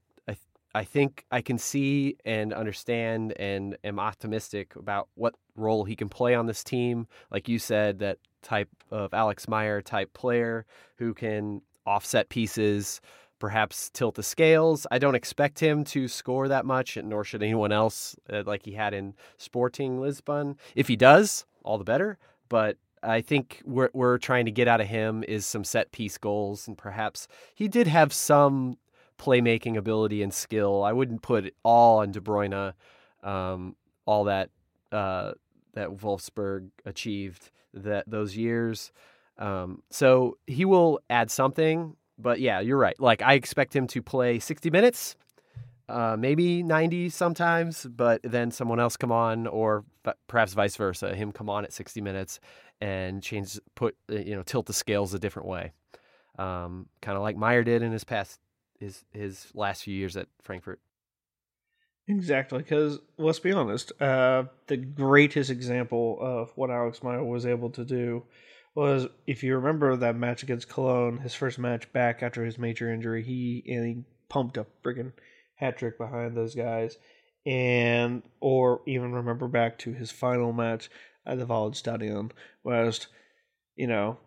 I, 0.74 0.84
think 0.84 1.26
I 1.32 1.42
can 1.42 1.58
see 1.58 2.18
and 2.26 2.54
understand 2.54 3.34
and 3.34 3.78
am 3.84 4.00
optimistic 4.00 4.76
about 4.76 5.08
what 5.16 5.36
role 5.56 5.84
he 5.84 5.96
can 5.96 6.10
play 6.10 6.36
on 6.36 6.46
this 6.46 6.64
team. 6.64 7.08
Like 7.32 7.48
you 7.48 7.60
said, 7.60 8.00
that 8.00 8.18
type 8.42 8.70
of 8.92 9.14
Alex 9.14 9.48
Meier 9.48 9.82
type 9.82 10.14
player 10.14 10.66
who 10.98 11.14
can 11.14 11.62
offset 11.86 12.30
pieces, 12.30 13.02
perhaps 13.40 13.90
tilt 13.90 14.16
the 14.16 14.24
scales. 14.24 14.88
I 14.92 15.00
don't 15.00 15.16
expect 15.16 15.60
him 15.60 15.84
to 15.86 16.08
score 16.08 16.48
that 16.48 16.66
much, 16.66 16.98
nor 16.98 17.24
should 17.24 17.44
anyone 17.44 17.72
else, 17.72 18.16
uh, 18.32 18.44
like 18.46 18.64
he 18.64 18.72
had 18.72 18.94
in 18.94 19.16
Sporting 19.38 20.00
Lisbon. 20.00 20.58
If 20.76 20.88
he 20.88 20.96
does, 20.96 21.46
all 21.64 21.78
the 21.78 21.84
better. 21.84 22.18
But 22.50 22.78
I 23.04 23.22
think 23.22 23.62
we're 23.66 23.90
we're 23.94 24.18
trying 24.18 24.46
to 24.46 24.52
get 24.52 24.68
out 24.68 24.82
of 24.82 24.88
him 24.88 25.24
is 25.28 25.46
some 25.46 25.64
set 25.64 25.92
piece 25.92 26.18
goals, 26.18 26.68
and 26.68 26.78
perhaps 26.78 27.28
he 27.54 27.68
did 27.68 27.88
have 27.88 28.14
some 28.14 28.78
playmaking 29.17 29.78
ability 29.78 30.23
and 30.23 30.34
skill. 30.34 30.84
I 30.84 30.93
wouldn't 30.93 31.21
put 31.21 31.45
it 31.45 31.56
all 31.63 31.99
on 31.99 32.12
De 32.12 32.19
Bruyne, 32.19 32.73
um, 33.23 33.76
all 34.06 34.26
that 34.26 34.49
uh, 34.91 35.34
that 35.73 35.89
Wolfsburg 35.89 36.69
achieved 36.86 37.52
that 37.73 38.10
those 38.10 38.36
years. 38.38 38.91
Um, 39.38 39.82
so 39.89 40.38
he 40.45 40.65
will 40.65 40.99
add 41.10 41.32
something, 41.32 41.95
but 42.19 42.39
yeah, 42.39 42.60
you're 42.60 42.78
right. 42.78 42.99
Like 42.99 43.21
I 43.23 43.34
expect 43.34 43.76
him 43.76 43.88
to 43.88 44.02
play 44.02 44.38
60 44.39 44.69
minutes, 44.69 45.15
uh, 45.89 46.15
maybe 46.19 46.62
90 46.62 47.10
sometimes, 47.10 47.86
but 47.86 48.21
then 48.23 48.52
someone 48.52 48.80
else 48.80 48.95
come 48.95 49.12
on, 49.12 49.47
or 49.47 49.86
perhaps 50.28 50.54
vice 50.54 50.76
versa, 50.76 51.15
him 51.15 51.32
come 51.32 51.49
on 51.49 51.63
at 51.63 51.73
60 51.73 52.02
minutes 52.02 52.39
and 52.80 53.23
change, 53.23 53.60
put 53.76 53.95
uh, 54.12 54.15
you 54.15 54.36
know, 54.36 54.43
tilt 54.43 54.67
the 54.67 54.73
scales 54.73 55.13
a 55.13 55.19
different 55.19 55.47
way. 55.47 55.71
um, 56.38 56.88
kind 57.02 57.15
of 57.15 57.21
like 57.23 57.38
Meier 57.38 57.63
did 57.63 57.82
in 57.82 57.91
his 57.91 58.04
past 58.04 58.39
his 58.84 59.04
his 59.12 59.48
last 59.54 59.84
few 59.84 59.96
years 59.96 60.17
at 60.17 60.28
Frankfurt. 60.41 60.80
Exactly, 62.08 62.60
because 62.60 63.00
let's 63.17 63.39
be 63.39 63.54
honest, 63.54 63.93
uh, 64.02 64.43
the 64.67 64.76
greatest 64.78 65.50
example 65.50 66.17
of 66.19 66.52
what 66.56 66.69
Alex 66.69 67.02
Meier 67.02 67.24
was 67.24 67.46
able 67.46 67.69
to 67.72 67.86
do 67.86 68.24
was, 68.76 69.08
if 69.26 69.43
you 69.43 69.56
remember 69.56 69.96
that 69.96 70.17
match 70.17 70.43
against 70.43 70.67
Cologne, 70.67 71.19
his 71.19 71.34
first 71.34 71.60
match 71.60 71.91
back 71.93 72.22
after 72.22 72.43
his 72.43 72.58
major 72.58 72.91
injury, 72.91 73.24
he 73.24 73.63
and 73.67 73.86
he 73.86 74.04
pumped 74.28 74.58
a 74.58 74.65
friggin' 74.84 75.13
hat 75.56 75.78
trick 75.78 75.98
behind 75.98 76.36
those 76.36 76.56
guys, 76.56 76.98
and 77.46 78.24
or 78.41 78.82
even 78.86 79.13
remember 79.13 79.48
back 79.48 79.78
to 79.78 79.93
his 79.93 80.12
final 80.12 80.52
match 80.52 80.89
at 81.26 81.39
the 81.39 81.46
Waldstadion, 81.46 82.32
was, 82.65 83.08
you 83.78 83.88
know, 83.88 84.17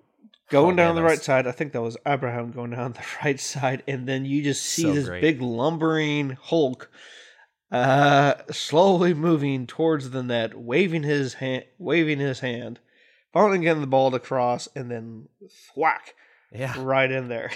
going 0.51 0.75
oh, 0.75 0.77
down 0.77 0.95
the 0.95 1.03
right 1.03 1.23
side. 1.23 1.47
I 1.47 1.53
think 1.53 1.73
that 1.73 1.83
was 1.83 1.97
Abraham 2.07 2.53
going 2.53 2.71
down 2.71 2.93
the 2.93 3.05
right 3.25 3.41
side, 3.41 3.83
and 3.87 4.09
then 4.09 4.25
you 4.25 4.43
just 4.43 4.63
see 4.63 4.83
so 4.83 4.93
this 4.93 5.09
great. 5.09 5.21
big 5.21 5.43
lumbering 5.43 6.37
Hulk 6.41 6.91
uh, 7.71 8.35
slowly 8.51 9.15
moving 9.15 9.67
towards 9.67 10.11
the 10.11 10.23
net, 10.23 10.59
waving 10.59 11.03
his 11.03 11.35
hand, 11.35 11.65
waving 11.79 12.19
his 12.19 12.41
hand, 12.41 12.79
finally 13.33 13.59
getting 13.59 13.81
the 13.81 13.87
ball 13.87 14.11
to 14.11 14.19
cross, 14.19 14.69
and 14.75 14.91
then 14.91 15.29
thwack, 15.75 16.15
yeah, 16.53 16.75
right 16.79 17.11
in 17.11 17.29
there. 17.29 17.51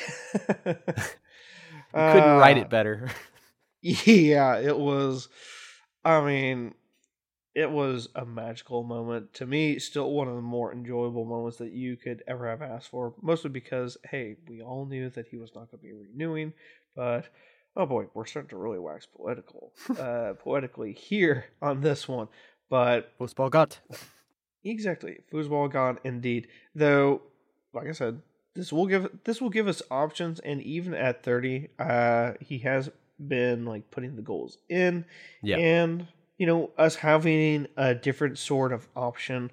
couldn't 0.65 0.79
uh, 1.95 2.39
write 2.39 2.59
it 2.59 2.71
better. 2.71 3.11
yeah, 3.83 4.59
it 4.59 4.79
was. 4.79 5.29
I 6.05 6.25
mean, 6.25 6.75
it 7.55 7.71
was 7.71 8.09
a 8.15 8.25
magical 8.25 8.83
moment 8.83 9.35
to 9.35 9.47
me. 9.47 9.79
Still 9.79 10.11
one 10.11 10.29
of 10.29 10.37
the 10.37 10.43
more 10.43 10.73
enjoyable 10.73 11.25
moments 11.25 11.59
that 11.59 11.73
you 11.73 11.97
could 11.97 12.23
ever 12.29 12.49
have 12.49 12.63
asked 12.63 12.91
for. 12.91 13.15
Mostly 13.21 13.51
because, 13.51 13.97
hey, 14.05 14.37
we 14.49 14.63
all 14.63 14.87
knew 14.87 15.11
that 15.11 15.27
he 15.29 15.37
was 15.37 15.51
not 15.55 15.71
going 15.71 15.81
to 15.81 15.87
be 15.87 15.93
renewing, 15.93 16.53
but 16.95 17.29
oh 17.77 17.87
boy, 17.87 18.07
we're 18.15 18.27
starting 18.27 18.51
to 18.51 18.57
really 18.57 18.79
wax 18.79 19.07
political, 19.07 19.73
uh, 19.99 20.35
poetically 20.39 20.93
here 20.93 21.47
on 21.61 21.81
this 21.81 22.07
one. 22.07 22.29
But 22.69 23.13
football 23.19 23.51
got 23.51 23.81
exactly 24.65 25.19
football 25.31 25.67
got 25.69 25.99
indeed. 26.05 26.47
Though, 26.75 27.23
like 27.73 27.89
I 27.89 27.93
said, 27.93 28.23
this 28.55 28.73
will 28.73 28.87
give 28.87 29.09
this 29.25 29.41
will 29.41 29.51
give 29.51 29.67
us 29.67 29.83
options, 29.91 30.39
and 30.39 30.63
even 30.63 30.95
at 30.95 31.25
thirty, 31.25 31.69
uh, 31.81 32.33
he 32.41 32.59
has 32.59 32.91
been 33.19 33.65
like 33.65 33.91
putting 33.91 34.15
the 34.15 34.23
goals 34.23 34.59
in, 34.69 35.05
yeah. 35.43 35.57
and 35.57 36.07
you 36.41 36.47
know 36.47 36.71
us 36.79 36.95
having 36.97 37.67
a 37.77 37.95
different 37.95 38.39
sort 38.39 38.73
of 38.73 38.89
option. 38.97 39.51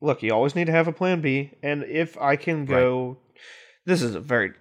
Look, 0.00 0.24
you 0.24 0.32
always 0.32 0.56
need 0.56 0.64
to 0.64 0.72
have 0.72 0.88
a 0.88 0.92
plan 0.92 1.20
B, 1.20 1.52
and 1.62 1.84
if 1.84 2.18
I 2.18 2.34
can 2.34 2.64
go, 2.64 3.06
right. 3.06 3.16
this 3.84 4.02
is 4.02 4.16
a 4.16 4.20
very 4.20 4.52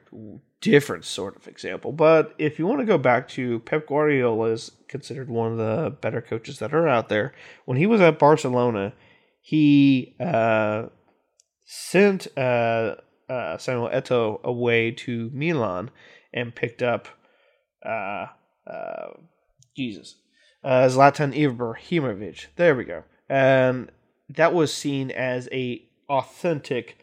different 0.61 1.05
sort 1.05 1.35
of 1.35 1.47
example. 1.47 1.91
But 1.91 2.35
if 2.37 2.59
you 2.59 2.67
want 2.67 2.81
to 2.81 2.85
go 2.85 2.99
back 2.99 3.27
to 3.29 3.61
Pep 3.61 3.87
Guardiola 3.87 4.51
is 4.51 4.73
considered 4.87 5.27
one 5.27 5.53
of 5.53 5.57
the 5.57 5.89
better 6.01 6.21
coaches 6.21 6.59
that 6.59 6.71
are 6.71 6.87
out 6.87 7.09
there. 7.09 7.33
When 7.65 7.79
he 7.79 7.87
was 7.87 7.99
at 7.99 8.19
Barcelona, 8.19 8.93
he 9.41 10.15
uh, 10.19 10.89
sent 11.65 12.27
uh, 12.37 12.97
uh, 13.27 13.57
Samuel 13.57 13.89
Eto'o 13.89 14.39
away 14.43 14.91
to 14.91 15.31
Milan 15.33 15.89
and 16.31 16.53
picked 16.53 16.83
up 16.83 17.07
uh, 17.83 18.27
uh, 18.69 19.13
Jesus 19.75 20.17
uh, 20.65 20.89
Zlatan 20.89 21.33
Ibrahimovic. 21.33 22.47
There 22.57 22.75
we 22.75 22.83
go, 22.83 23.03
and 23.29 23.89
that 24.27 24.53
was 24.53 24.73
seen 24.73 25.11
as 25.11 25.47
a 25.53 25.81
authentic 26.09 26.97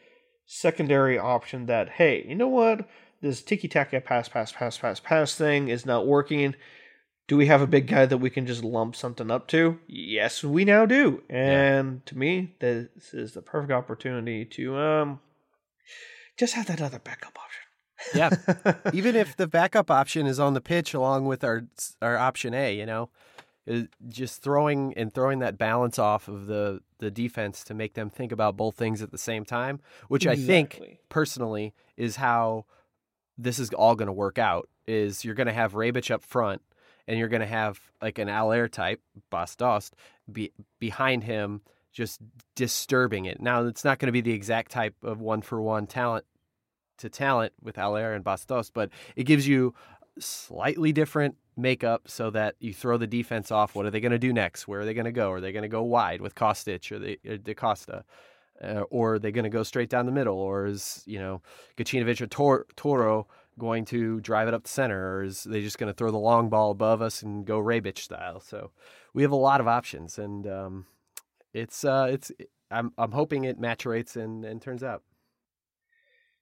secondary 0.45 1.19
option. 1.19 1.65
That 1.67 1.89
hey, 1.89 2.27
you 2.29 2.35
know 2.35 2.49
what? 2.49 2.87
this 3.23 3.41
tiki 3.41 3.69
taka 3.69 4.01
pass, 4.01 4.29
pass, 4.29 4.53
pass, 4.53 4.77
pass, 4.77 5.01
pass 5.01 5.35
thing 5.35 5.69
is 5.69 5.87
not 5.87 6.07
working. 6.07 6.55
Do 7.29 7.37
we 7.37 7.47
have 7.47 7.63
a 7.63 7.67
big 7.67 7.87
guy 7.87 8.05
that 8.05 8.19
we 8.19 8.29
can 8.29 8.47
just 8.47 8.65
lump 8.65 8.97
something 8.97 9.31
up 9.31 9.47
to? 9.49 9.79
Yes, 9.87 10.45
we 10.45 10.65
now 10.65 10.85
do. 10.85 11.23
And 11.31 11.95
yeah. 11.95 12.01
to 12.07 12.19
me, 12.19 12.55
this 12.59 13.15
is 13.15 13.33
the 13.33 13.41
perfect 13.41 13.73
opportunity 13.73 14.45
to 14.45 14.77
um 14.77 15.21
just 16.37 16.55
have 16.55 16.67
that 16.67 16.83
other 16.83 16.99
backup 16.99 17.39
option. 17.39 17.63
yeah. 18.15 18.75
Even 18.93 19.15
if 19.15 19.37
the 19.37 19.47
backup 19.47 19.91
option 19.91 20.27
is 20.27 20.41
on 20.41 20.55
the 20.55 20.61
pitch 20.61 20.93
along 20.93 21.27
with 21.27 21.45
our 21.45 21.65
our 22.03 22.19
option 22.19 22.53
A, 22.55 22.75
you 22.75 22.85
know, 22.85 23.09
just 24.09 24.43
throwing 24.43 24.93
and 24.95 25.13
throwing 25.13 25.39
that 25.39 25.57
balance 25.57 25.99
off 25.99 26.29
of 26.29 26.47
the 26.47 26.81
the 26.99 27.11
defense 27.11 27.65
to 27.65 27.75
make 27.75 27.95
them 27.95 28.11
think 28.11 28.33
about 28.33 28.57
both 28.57 28.77
things 28.77 29.03
at 29.03 29.11
the 29.11 29.19
same 29.19 29.45
time, 29.45 29.81
which 30.09 30.27
exactly. 30.27 30.45
I 30.45 30.47
think 30.47 30.99
personally 31.09 31.75
is 31.97 32.17
how 32.17 32.65
this 33.39 33.59
is 33.59 33.71
all 33.71 33.95
going 33.95 34.07
to 34.07 34.13
work 34.13 34.39
out 34.39 34.69
is 34.87 35.25
you're 35.25 35.35
going 35.35 35.47
to 35.47 35.53
have 35.53 35.73
Rebic 35.73 36.11
up 36.11 36.23
front 36.23 36.61
and 37.07 37.19
you're 37.19 37.29
going 37.29 37.41
to 37.41 37.47
have 37.47 37.81
like 38.01 38.19
an 38.19 38.29
Haller 38.29 38.69
type, 38.69 39.01
Bas 39.31 39.57
Dost, 39.57 39.95
be, 40.31 40.53
behind 40.79 41.25
him 41.25 41.63
just 41.93 42.21
disturbing 42.55 43.27
it. 43.27 43.41
Now, 43.41 43.67
it's 43.67 43.85
not 43.85 43.99
going 43.99 44.07
to 44.07 44.13
be 44.13 44.21
the 44.21 44.33
exact 44.33 44.71
type 44.71 44.95
of 45.03 45.21
one 45.21 45.43
for 45.43 45.61
one 45.61 45.87
talent 45.87 46.25
to 46.99 47.09
talent 47.09 47.53
with 47.61 47.77
Haller 47.77 48.13
and 48.13 48.25
Bas 48.25 48.45
Dost, 48.45 48.73
but 48.75 48.91
it 49.17 49.25
gives 49.25 49.47
you 49.47 49.75
slightly 50.19 50.93
different 50.93 51.37
makeup 51.57 52.03
so 52.07 52.31
that 52.31 52.57
you 52.59 52.73
throw 52.73 52.97
the 52.97 53.07
defense 53.07 53.51
off. 53.51 53.75
What 53.75 53.87
are 53.87 53.91
they 53.91 54.01
going 54.01 54.13
to 54.13 54.19
do 54.19 54.33
next? 54.33 54.67
Where 54.67 54.81
are 54.81 54.85
they 54.85 54.95
going 54.95 55.05
to 55.05 55.13
go? 55.13 55.31
Are 55.31 55.41
they 55.41 55.53
going 55.53 55.63
to 55.63 55.69
go 55.69 55.83
wide 55.83 56.21
with 56.21 56.35
Kostic 56.35 56.91
or 56.91 56.99
the 56.99 57.19
or 57.29 57.37
Da 57.37 57.55
Costa? 57.55 58.05
Uh, 58.63 58.85
or 58.91 59.15
are 59.15 59.19
they 59.19 59.33
going 59.33 59.45
to 59.45 59.51
go 59.51 59.63
straight 59.63 59.91
down 59.91 60.07
the 60.07 60.13
middle? 60.13 60.39
Or 60.39 60.67
is, 60.67 61.03
you 61.05 61.19
know, 61.19 61.43
Gacinovic 61.77 62.21
or 62.21 62.27
Tor- 62.27 62.67
Torró 62.77 63.27
going 63.59 63.85
to 63.87 64.21
drive 64.21 64.47
it 64.47 64.55
up 64.55 64.63
the 64.63 64.69
center? 64.69 65.17
Or 65.17 65.25
is 65.25 65.45
they 65.45 65.63
just 65.63 65.79
going 65.79 65.93
to 65.93 65.97
throw 65.97 66.11
the 66.11 66.19
long 66.19 66.49
ball 66.49 66.71
above 66.71 67.03
us 67.03 67.23
and 67.23 67.45
go 67.45 67.59
Rebic 67.61 67.99
style? 67.99 68.41
So 68.41 68.71
we 69.15 69.23
have 69.23 69.33
a 69.33 69.37
lot 69.37 69.61
of 69.61 69.67
options. 69.67 70.19
And 70.19 70.47
um, 70.47 70.87
it's, 71.53 71.85
uh, 71.85 72.09
it's, 72.11 72.31
I'm, 72.71 72.93
I'm 72.97 73.13
hoping 73.13 73.45
it 73.45 73.61
maturates 73.61 74.17
and, 74.17 74.45
and 74.45 74.63
turns 74.63 74.85
out. 74.85 75.03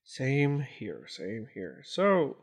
Same 0.04 0.60
here, 0.60 1.06
same 1.08 1.46
here. 1.54 1.82
So 1.84 2.38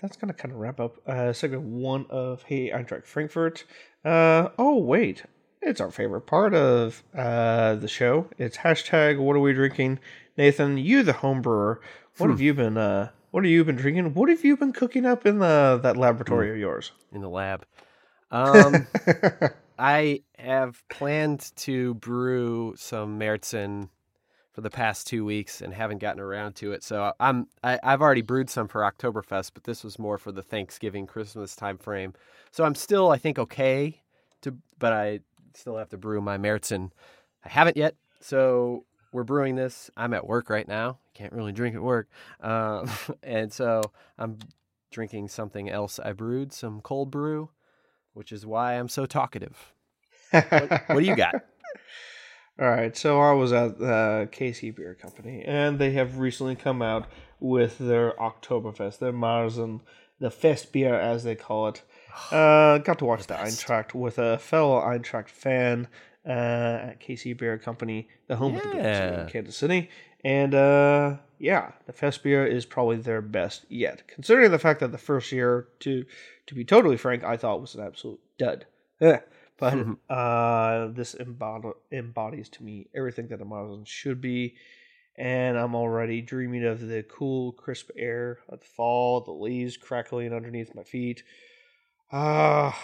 that's 0.00 0.16
going 0.16 0.32
to 0.32 0.34
kind 0.34 0.52
of 0.52 0.60
wrap 0.60 0.80
up 0.80 0.96
uh, 1.08 1.32
segment 1.32 1.62
one 1.62 2.06
of 2.08 2.42
Hey 2.42 2.70
Eintracht 2.70 3.04
Frankfurt. 3.04 3.64
Uh, 4.04 4.48
oh, 4.58 4.78
wait. 4.78 5.24
It's 5.60 5.80
our 5.80 5.90
favorite 5.90 6.22
part 6.22 6.54
of 6.54 7.02
uh, 7.16 7.74
the 7.74 7.88
show. 7.88 8.28
It's 8.38 8.58
hashtag 8.58 9.18
What 9.18 9.34
are 9.36 9.40
we 9.40 9.52
drinking? 9.52 9.98
Nathan, 10.36 10.78
you 10.78 11.02
the 11.02 11.14
home 11.14 11.42
brewer. 11.42 11.80
What 12.16 12.26
hmm. 12.26 12.32
have 12.32 12.40
you 12.40 12.54
been? 12.54 12.76
Uh, 12.76 13.10
what 13.32 13.44
have 13.44 13.50
you 13.50 13.64
been 13.64 13.76
drinking? 13.76 14.14
What 14.14 14.28
have 14.28 14.44
you 14.44 14.56
been 14.56 14.72
cooking 14.72 15.04
up 15.04 15.26
in 15.26 15.40
the 15.40 15.80
that 15.82 15.96
laboratory 15.96 16.48
hmm. 16.48 16.54
of 16.54 16.58
yours? 16.58 16.92
In 17.12 17.20
the 17.20 17.28
lab. 17.28 17.66
Um, 18.30 18.86
I 19.78 20.22
have 20.38 20.82
planned 20.88 21.50
to 21.56 21.94
brew 21.94 22.74
some 22.76 23.18
Märzen 23.18 23.88
for 24.58 24.62
the 24.62 24.70
past 24.70 25.06
two 25.06 25.24
weeks 25.24 25.60
and 25.60 25.72
haven't 25.72 25.98
gotten 25.98 26.20
around 26.20 26.56
to 26.56 26.72
it. 26.72 26.82
So 26.82 27.12
I'm 27.20 27.46
I, 27.62 27.78
I've 27.80 28.02
already 28.02 28.22
brewed 28.22 28.50
some 28.50 28.66
for 28.66 28.80
Oktoberfest, 28.80 29.52
but 29.54 29.62
this 29.62 29.84
was 29.84 30.00
more 30.00 30.18
for 30.18 30.32
the 30.32 30.42
Thanksgiving 30.42 31.06
Christmas 31.06 31.54
time 31.54 31.78
frame. 31.78 32.12
So 32.50 32.64
I'm 32.64 32.74
still 32.74 33.12
I 33.12 33.18
think 33.18 33.38
okay 33.38 34.02
to, 34.40 34.56
but 34.80 34.92
I 34.92 35.20
still 35.54 35.76
have 35.76 35.90
to 35.90 35.96
brew 35.96 36.20
my 36.20 36.38
Märzen. 36.38 36.90
I 37.44 37.50
haven't 37.50 37.76
yet, 37.76 37.94
so 38.20 38.84
we're 39.12 39.22
brewing 39.22 39.54
this. 39.54 39.92
I'm 39.96 40.12
at 40.12 40.26
work 40.26 40.50
right 40.50 40.66
now. 40.66 40.98
Can't 41.14 41.32
really 41.32 41.52
drink 41.52 41.76
at 41.76 41.82
work, 41.82 42.08
um, 42.40 42.90
and 43.22 43.52
so 43.52 43.80
I'm 44.18 44.40
drinking 44.90 45.28
something 45.28 45.70
else 45.70 46.00
I 46.00 46.14
brewed, 46.14 46.52
some 46.52 46.80
cold 46.80 47.12
brew, 47.12 47.50
which 48.12 48.32
is 48.32 48.44
why 48.44 48.72
I'm 48.72 48.88
so 48.88 49.06
talkative. 49.06 49.72
what, 50.32 50.82
what 50.88 50.98
do 50.98 51.06
you 51.06 51.14
got? 51.14 51.36
All 52.60 52.68
right, 52.68 52.96
so 52.96 53.20
I 53.20 53.32
was 53.32 53.52
at 53.52 53.78
the 53.78 54.28
KC 54.32 54.74
Beer 54.74 54.94
Company, 54.94 55.44
and 55.46 55.78
they 55.78 55.92
have 55.92 56.18
recently 56.18 56.56
come 56.56 56.82
out 56.82 57.06
with 57.38 57.78
their 57.78 58.14
Oktoberfest, 58.14 58.98
their 58.98 59.12
Märzen, 59.12 59.80
the 60.18 60.32
Fest 60.32 60.72
beer 60.72 60.94
as 60.94 61.22
they 61.22 61.34
call 61.34 61.68
it. 61.68 61.82
Uh, 62.32 62.78
got 62.78 62.98
to 62.98 63.04
watch 63.04 63.28
the, 63.28 63.34
the 63.34 63.40
Eintracht 63.40 63.94
with 63.94 64.18
a 64.18 64.38
fellow 64.38 64.80
Eintracht 64.80 65.28
fan 65.28 65.86
uh, 66.26 66.30
at 66.30 67.00
KC 67.00 67.38
Beer 67.38 67.58
Company, 67.58 68.08
the 68.26 68.34
home 68.34 68.54
yeah. 68.54 68.58
of 68.58 68.64
the 68.64 68.70
Bears 68.74 69.20
in 69.20 69.28
Kansas 69.28 69.56
City. 69.56 69.88
And 70.24 70.52
uh, 70.52 71.18
yeah, 71.38 71.70
the 71.86 71.92
Fest 71.92 72.24
beer 72.24 72.44
is 72.44 72.66
probably 72.66 72.96
their 72.96 73.22
best 73.22 73.66
yet, 73.68 74.02
considering 74.08 74.50
the 74.50 74.58
fact 74.58 74.80
that 74.80 74.90
the 74.90 74.98
first 74.98 75.30
year, 75.30 75.68
to 75.80 76.04
to 76.46 76.54
be 76.56 76.64
totally 76.64 76.96
frank, 76.96 77.22
I 77.22 77.36
thought 77.36 77.60
was 77.60 77.76
an 77.76 77.86
absolute 77.86 78.18
dud. 78.36 78.66
But 79.58 79.74
uh, 80.10 80.88
this 80.88 81.14
embod- 81.14 81.74
embodies 81.92 82.48
to 82.50 82.62
me 82.62 82.88
everything 82.94 83.28
that 83.28 83.42
a 83.42 83.44
Märzen 83.44 83.86
should 83.86 84.20
be 84.20 84.56
and 85.18 85.58
I'm 85.58 85.74
already 85.74 86.20
dreaming 86.20 86.64
of 86.64 86.80
the 86.80 87.02
cool, 87.02 87.50
crisp 87.50 87.90
air 87.96 88.38
of 88.48 88.60
the 88.60 88.66
fall, 88.66 89.20
the 89.20 89.32
leaves 89.32 89.76
crackling 89.76 90.32
underneath 90.32 90.76
my 90.76 90.84
feet, 90.84 91.24
Ah, 92.10 92.78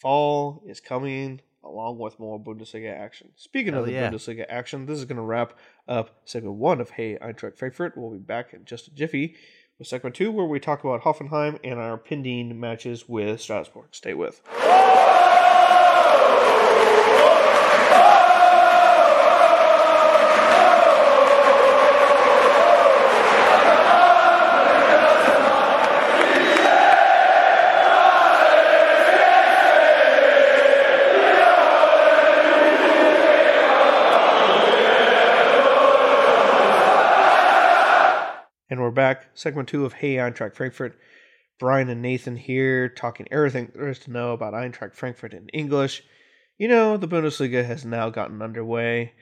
fall 0.00 0.62
is 0.66 0.80
coming 0.80 1.40
along 1.62 1.98
with 1.98 2.18
more 2.18 2.40
Bundesliga 2.40 2.92
action. 2.92 3.30
Speaking 3.36 3.74
Hell 3.74 3.82
of 3.82 3.86
the 3.86 3.92
yeah. 3.92 4.10
Bundesliga 4.10 4.46
action, 4.48 4.86
this 4.86 4.98
is 4.98 5.04
going 5.04 5.16
to 5.16 5.22
wrap 5.22 5.56
up 5.86 6.20
segment 6.24 6.56
one 6.56 6.80
of 6.80 6.90
Hey 6.90 7.16
Eintracht 7.18 7.56
Frankfurt. 7.56 7.96
We'll 7.96 8.10
be 8.10 8.18
back 8.18 8.52
in 8.52 8.64
just 8.64 8.88
a 8.88 8.94
jiffy 8.94 9.36
with 9.78 9.86
segment 9.86 10.16
two, 10.16 10.32
where 10.32 10.46
we 10.46 10.58
talk 10.58 10.82
about 10.82 11.02
Hoffenheim 11.02 11.58
and 11.62 11.78
our 11.78 11.96
pending 11.96 12.58
matches 12.58 13.08
with 13.08 13.40
Strasbourg. 13.40 13.88
Stay 13.92 14.14
with. 14.14 14.42
Back. 38.94 39.26
Segment 39.34 39.68
two 39.68 39.84
of 39.84 39.94
Hey 39.94 40.16
Eintracht 40.16 40.54
Frankfurt. 40.54 40.98
Brian 41.58 41.88
and 41.88 42.02
Nathan 42.02 42.36
here 42.36 42.88
talking 42.88 43.28
everything 43.30 43.70
there 43.74 43.88
is 43.88 43.98
to 44.00 44.10
know 44.10 44.32
about 44.32 44.54
Eintracht 44.54 44.94
Frankfurt 44.94 45.34
in 45.34 45.48
English. 45.50 46.02
You 46.58 46.68
know, 46.68 46.96
the 46.96 47.08
Bundesliga 47.08 47.64
has 47.64 47.84
now 47.84 48.10
gotten 48.10 48.42
underway. 48.42 49.12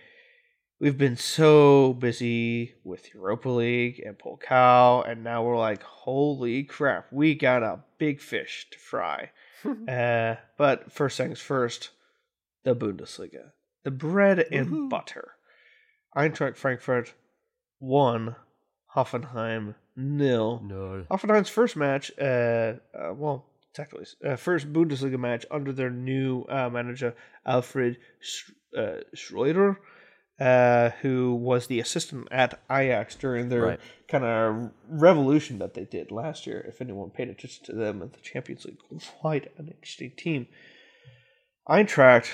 We've 0.80 0.98
been 0.98 1.16
so 1.16 1.92
busy 1.92 2.74
with 2.82 3.14
Europa 3.14 3.48
League 3.48 4.00
and 4.04 4.18
Pokal, 4.18 5.08
and 5.08 5.22
now 5.22 5.44
we're 5.44 5.56
like, 5.56 5.82
holy 5.82 6.64
crap, 6.64 7.12
we 7.12 7.34
got 7.34 7.62
a 7.62 7.84
big 7.98 8.20
fish 8.20 8.66
to 8.72 8.78
fry. 8.78 9.30
uh, 9.88 10.36
but 10.58 10.90
first 10.90 11.16
things 11.16 11.40
first, 11.40 11.90
the 12.64 12.74
Bundesliga. 12.74 13.52
The 13.84 13.90
bread 13.90 14.40
and 14.50 14.68
Woohoo. 14.68 14.90
butter. 14.90 15.32
Eintracht 16.16 16.56
Frankfurt 16.56 17.14
won 17.78 18.36
Hoffenheim 18.94 19.74
nil. 19.96 20.60
No. 20.64 21.04
Hoffenheim's 21.10 21.48
first 21.48 21.76
match, 21.76 22.12
uh, 22.20 22.74
uh 22.94 23.14
well, 23.14 23.46
technically, 23.74 24.06
uh, 24.24 24.36
first 24.36 24.72
Bundesliga 24.72 25.18
match 25.18 25.46
under 25.50 25.72
their 25.72 25.90
new 25.90 26.42
uh, 26.42 26.68
manager 26.68 27.14
Alfred 27.46 27.96
Sch- 28.20 28.52
uh, 28.76 29.00
Schreuder, 29.14 29.76
uh, 30.40 30.90
who 31.00 31.34
was 31.34 31.66
the 31.66 31.80
assistant 31.80 32.28
at 32.30 32.60
Ajax 32.70 33.14
during 33.14 33.48
their 33.48 33.62
Right. 33.62 33.80
kind 34.08 34.24
of 34.24 34.70
revolution 34.88 35.58
that 35.58 35.74
they 35.74 35.84
did 35.84 36.10
last 36.10 36.46
year. 36.46 36.64
If 36.68 36.80
anyone 36.80 37.10
paid 37.10 37.28
attention 37.28 37.64
to 37.66 37.72
them 37.72 38.02
in 38.02 38.10
the 38.10 38.20
Champions 38.20 38.64
League, 38.64 38.78
quite 39.20 39.52
an 39.58 39.68
interesting 39.68 40.12
team. 40.16 40.48
Eintracht, 41.68 42.28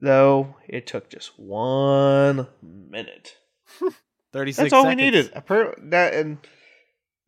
though, 0.00 0.56
it 0.66 0.86
took 0.86 1.10
just 1.10 1.38
one 1.38 2.48
minute. 2.62 3.36
36 4.34 4.56
That's 4.64 4.72
all 4.74 4.82
seconds. 4.82 4.98
we 5.00 5.04
needed. 5.04 5.32
Appar- 5.34 5.90
That 5.90 6.12
and 6.14 6.38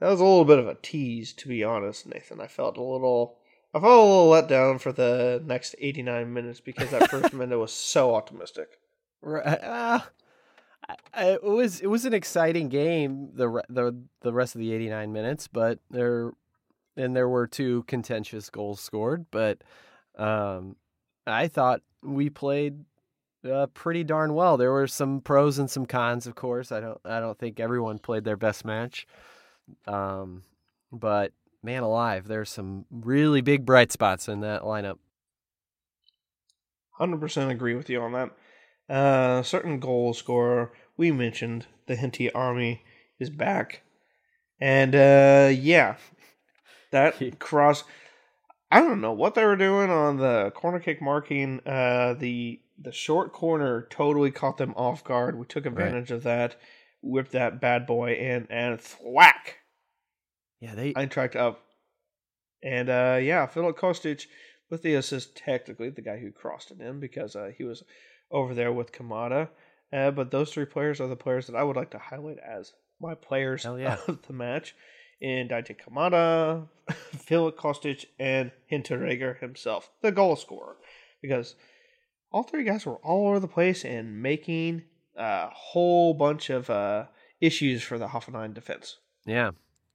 that 0.00 0.08
was 0.10 0.20
a 0.20 0.24
little 0.24 0.44
bit 0.44 0.58
of 0.58 0.68
a 0.68 0.74
tease, 0.74 1.32
to 1.34 1.48
be 1.48 1.64
honest, 1.64 2.06
Nathan. 2.06 2.40
I 2.40 2.46
felt 2.48 2.76
a 2.76 2.82
little, 2.82 3.38
I 3.72 3.80
felt 3.80 3.92
a 3.98 4.02
little 4.02 4.28
let 4.28 4.46
down 4.48 4.78
for 4.78 4.92
the 4.92 5.42
next 5.44 5.74
eighty 5.78 6.02
nine 6.02 6.32
minutes 6.34 6.60
because 6.60 6.90
that 6.90 7.10
first 7.10 7.32
minute 7.32 7.58
was 7.58 7.72
so 7.72 8.14
optimistic. 8.14 8.68
Right, 9.22 9.46
uh, 9.62 10.00
I- 10.88 10.96
I- 11.14 11.24
it 11.32 11.42
was 11.42 11.80
it 11.80 11.86
was 11.86 12.04
an 12.04 12.12
exciting 12.12 12.68
game 12.68 13.30
the 13.34 13.62
the 13.70 13.96
the 14.20 14.32
rest 14.32 14.54
of 14.54 14.60
the 14.60 14.72
89 14.72 15.12
minutes, 15.12 15.48
but 15.48 15.78
there 15.90 16.32
and 16.96 17.14
there 17.16 17.28
were 17.28 17.46
two 17.46 17.82
contentious 17.84 18.50
goals 18.50 18.80
scored, 18.80 19.26
but 19.30 19.62
um, 20.18 20.76
I 21.26 21.48
thought 21.48 21.80
we 22.02 22.30
played 22.30 22.84
uh, 23.48 23.66
pretty 23.68 24.04
darn 24.04 24.34
well. 24.34 24.56
There 24.56 24.72
were 24.72 24.86
some 24.86 25.20
pros 25.20 25.58
and 25.58 25.70
some 25.70 25.86
cons, 25.86 26.26
of 26.26 26.34
course. 26.34 26.72
I 26.72 26.80
don't 26.80 27.00
I 27.04 27.20
don't 27.20 27.38
think 27.38 27.60
everyone 27.60 27.98
played 27.98 28.24
their 28.24 28.36
best 28.36 28.64
match, 28.64 29.06
um, 29.86 30.42
but 30.92 31.32
man 31.62 31.82
alive, 31.82 32.28
there's 32.28 32.50
some 32.50 32.86
really 32.90 33.40
big 33.40 33.66
bright 33.66 33.92
spots 33.92 34.28
in 34.28 34.40
that 34.40 34.62
lineup. 34.62 34.98
Hundred 36.92 37.20
percent 37.20 37.50
agree 37.50 37.74
with 37.74 37.90
you 37.90 38.00
on 38.00 38.12
that. 38.12 38.30
Uh, 38.88 39.42
certain 39.42 39.80
goal 39.80 40.14
scorer 40.14 40.72
we 40.96 41.10
mentioned, 41.10 41.66
the 41.86 41.96
Hinty 41.96 42.32
Army 42.32 42.82
is 43.18 43.30
back, 43.30 43.82
and 44.60 44.94
uh, 44.94 45.50
yeah, 45.52 45.96
that 46.92 47.38
cross. 47.38 47.84
I 48.70 48.80
don't 48.80 49.00
know 49.00 49.12
what 49.12 49.34
they 49.34 49.44
were 49.44 49.56
doing 49.56 49.90
on 49.90 50.16
the 50.16 50.50
corner 50.54 50.80
kick 50.80 51.00
marking. 51.00 51.60
Uh, 51.64 52.14
the 52.18 52.60
the 52.78 52.92
short 52.92 53.32
corner 53.32 53.86
totally 53.90 54.30
caught 54.30 54.58
them 54.58 54.74
off 54.76 55.04
guard. 55.04 55.38
We 55.38 55.46
took 55.46 55.66
advantage 55.66 56.10
of 56.10 56.22
that, 56.24 56.56
whipped 57.02 57.32
that 57.32 57.60
bad 57.60 57.86
boy 57.86 58.14
in, 58.14 58.46
and 58.50 58.80
thwack, 58.80 59.58
Yeah, 60.60 60.74
they 60.74 60.92
Eintracht 60.92 61.36
up. 61.36 61.62
And 62.62 62.88
uh, 62.88 63.18
yeah, 63.20 63.46
Filip 63.46 63.78
Kostic 63.78 64.26
with 64.70 64.82
the 64.82 64.94
assist, 64.94 65.36
technically 65.36 65.90
the 65.90 66.02
guy 66.02 66.18
who 66.18 66.32
crossed 66.32 66.70
it 66.70 66.80
in 66.80 67.00
because 67.00 67.36
uh, 67.36 67.50
he 67.56 67.64
was 67.64 67.82
over 68.30 68.54
there 68.54 68.72
with 68.72 68.92
Kamada. 68.92 69.48
Uh, 69.92 70.10
but 70.10 70.30
those 70.30 70.52
three 70.52 70.64
players 70.64 71.00
are 71.00 71.06
the 71.06 71.16
players 71.16 71.46
that 71.46 71.56
I 71.56 71.62
would 71.62 71.76
like 71.76 71.90
to 71.90 71.98
highlight 71.98 72.38
as 72.38 72.72
my 73.00 73.14
players 73.14 73.64
yeah. 73.78 73.98
of 74.08 74.26
the 74.26 74.32
match. 74.32 74.74
In 75.18 75.48
Daichi 75.48 75.74
Kamada, 75.80 76.68
Filip 76.92 77.58
Kostic, 77.58 78.04
and 78.18 78.52
Hinteregger 78.70 79.40
himself, 79.40 79.88
the 80.02 80.12
goal 80.12 80.36
scorer. 80.36 80.76
Because 81.22 81.54
all 82.36 82.42
three 82.42 82.64
guys 82.64 82.84
were 82.84 82.96
all 82.96 83.28
over 83.28 83.40
the 83.40 83.48
place 83.48 83.82
and 83.82 84.22
making 84.22 84.82
a 85.16 85.48
whole 85.48 86.12
bunch 86.12 86.50
of 86.50 86.68
uh, 86.68 87.06
issues 87.40 87.82
for 87.82 87.96
the 87.96 88.08
Hoffenheim 88.08 88.52
defense. 88.52 88.98
Yeah, 89.24 89.52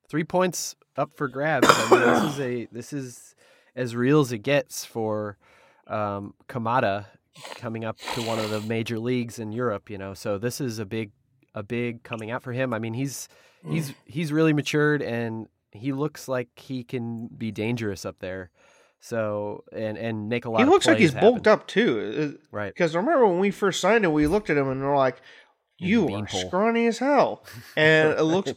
three 0.10 0.24
points 0.24 0.76
up 0.98 1.12
for 1.16 1.28
grabs. 1.28 1.68
I 1.70 1.90
mean, 1.92 2.00
this 2.00 2.34
is 2.34 2.40
a 2.40 2.68
this 2.72 2.94
is 2.94 3.36
as 3.76 3.96
real 3.96 4.22
as 4.22 4.32
it 4.32 4.40
gets 4.40 4.84
for 4.84 5.38
um, 5.86 6.34
Kamada 6.50 7.06
coming 7.54 7.86
up 7.86 8.00
to 8.16 8.24
one 8.24 8.40
of 8.40 8.50
the 8.50 8.62
major 8.62 8.98
leagues 8.98 9.38
in 9.38 9.52
Europe. 9.52 9.92
You 9.92 10.00
know, 10.00 10.16
so 10.16 10.40
this 10.40 10.60
is 10.60 10.80
a 10.80 10.86
big 10.86 11.12
a 11.54 11.62
big 11.62 12.02
coming 12.02 12.32
out 12.32 12.42
for 12.42 12.54
him. 12.54 12.74
I 12.74 12.80
mean, 12.80 12.96
he's 12.96 13.30
he's 13.70 13.94
he's 14.06 14.32
really 14.34 14.54
matured 14.54 15.04
and 15.04 15.48
he 15.72 15.92
looks 15.92 16.28
like 16.28 16.48
he 16.56 16.84
can 16.84 17.28
be 17.28 17.52
dangerous 17.52 18.04
up 18.04 18.18
there. 18.18 18.50
So 19.02 19.64
and 19.74 19.98
and 19.98 20.30
make 20.30 20.46
a 20.46 20.50
lot. 20.50 20.60
He 20.60 20.66
looks 20.66 20.86
like 20.86 21.00
he's 21.00 21.14
bulked 21.14 21.48
up 21.48 21.68
too. 21.68 22.38
Right. 22.52 22.72
Because 22.74 22.96
remember 22.96 23.28
when 23.28 23.40
we 23.40 23.50
first 23.50 23.82
signed 23.82 24.06
him, 24.06 24.14
we 24.14 24.28
looked 24.28 24.50
at 24.52 24.58
him 24.58 24.70
and 24.70 24.80
we're 24.82 24.96
like, 24.96 25.22
"You 25.80 26.06
are 26.06 26.08
beanpole." 26.08 26.48
scrawny 26.48 26.86
as 26.86 27.00
hell." 27.00 27.44
And 27.76 28.12
it 28.12 28.24
looks 28.24 28.54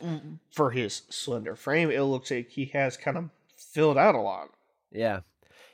for 0.50 0.70
his 0.70 1.02
slender 1.08 1.56
frame, 1.56 1.90
it 1.90 2.02
looks 2.02 2.30
like 2.30 2.50
he 2.50 2.66
has 2.66 2.98
kind 2.98 3.16
of 3.16 3.30
filled 3.56 3.96
out 3.96 4.14
a 4.14 4.20
lot. 4.20 4.50
Yeah. 4.92 5.20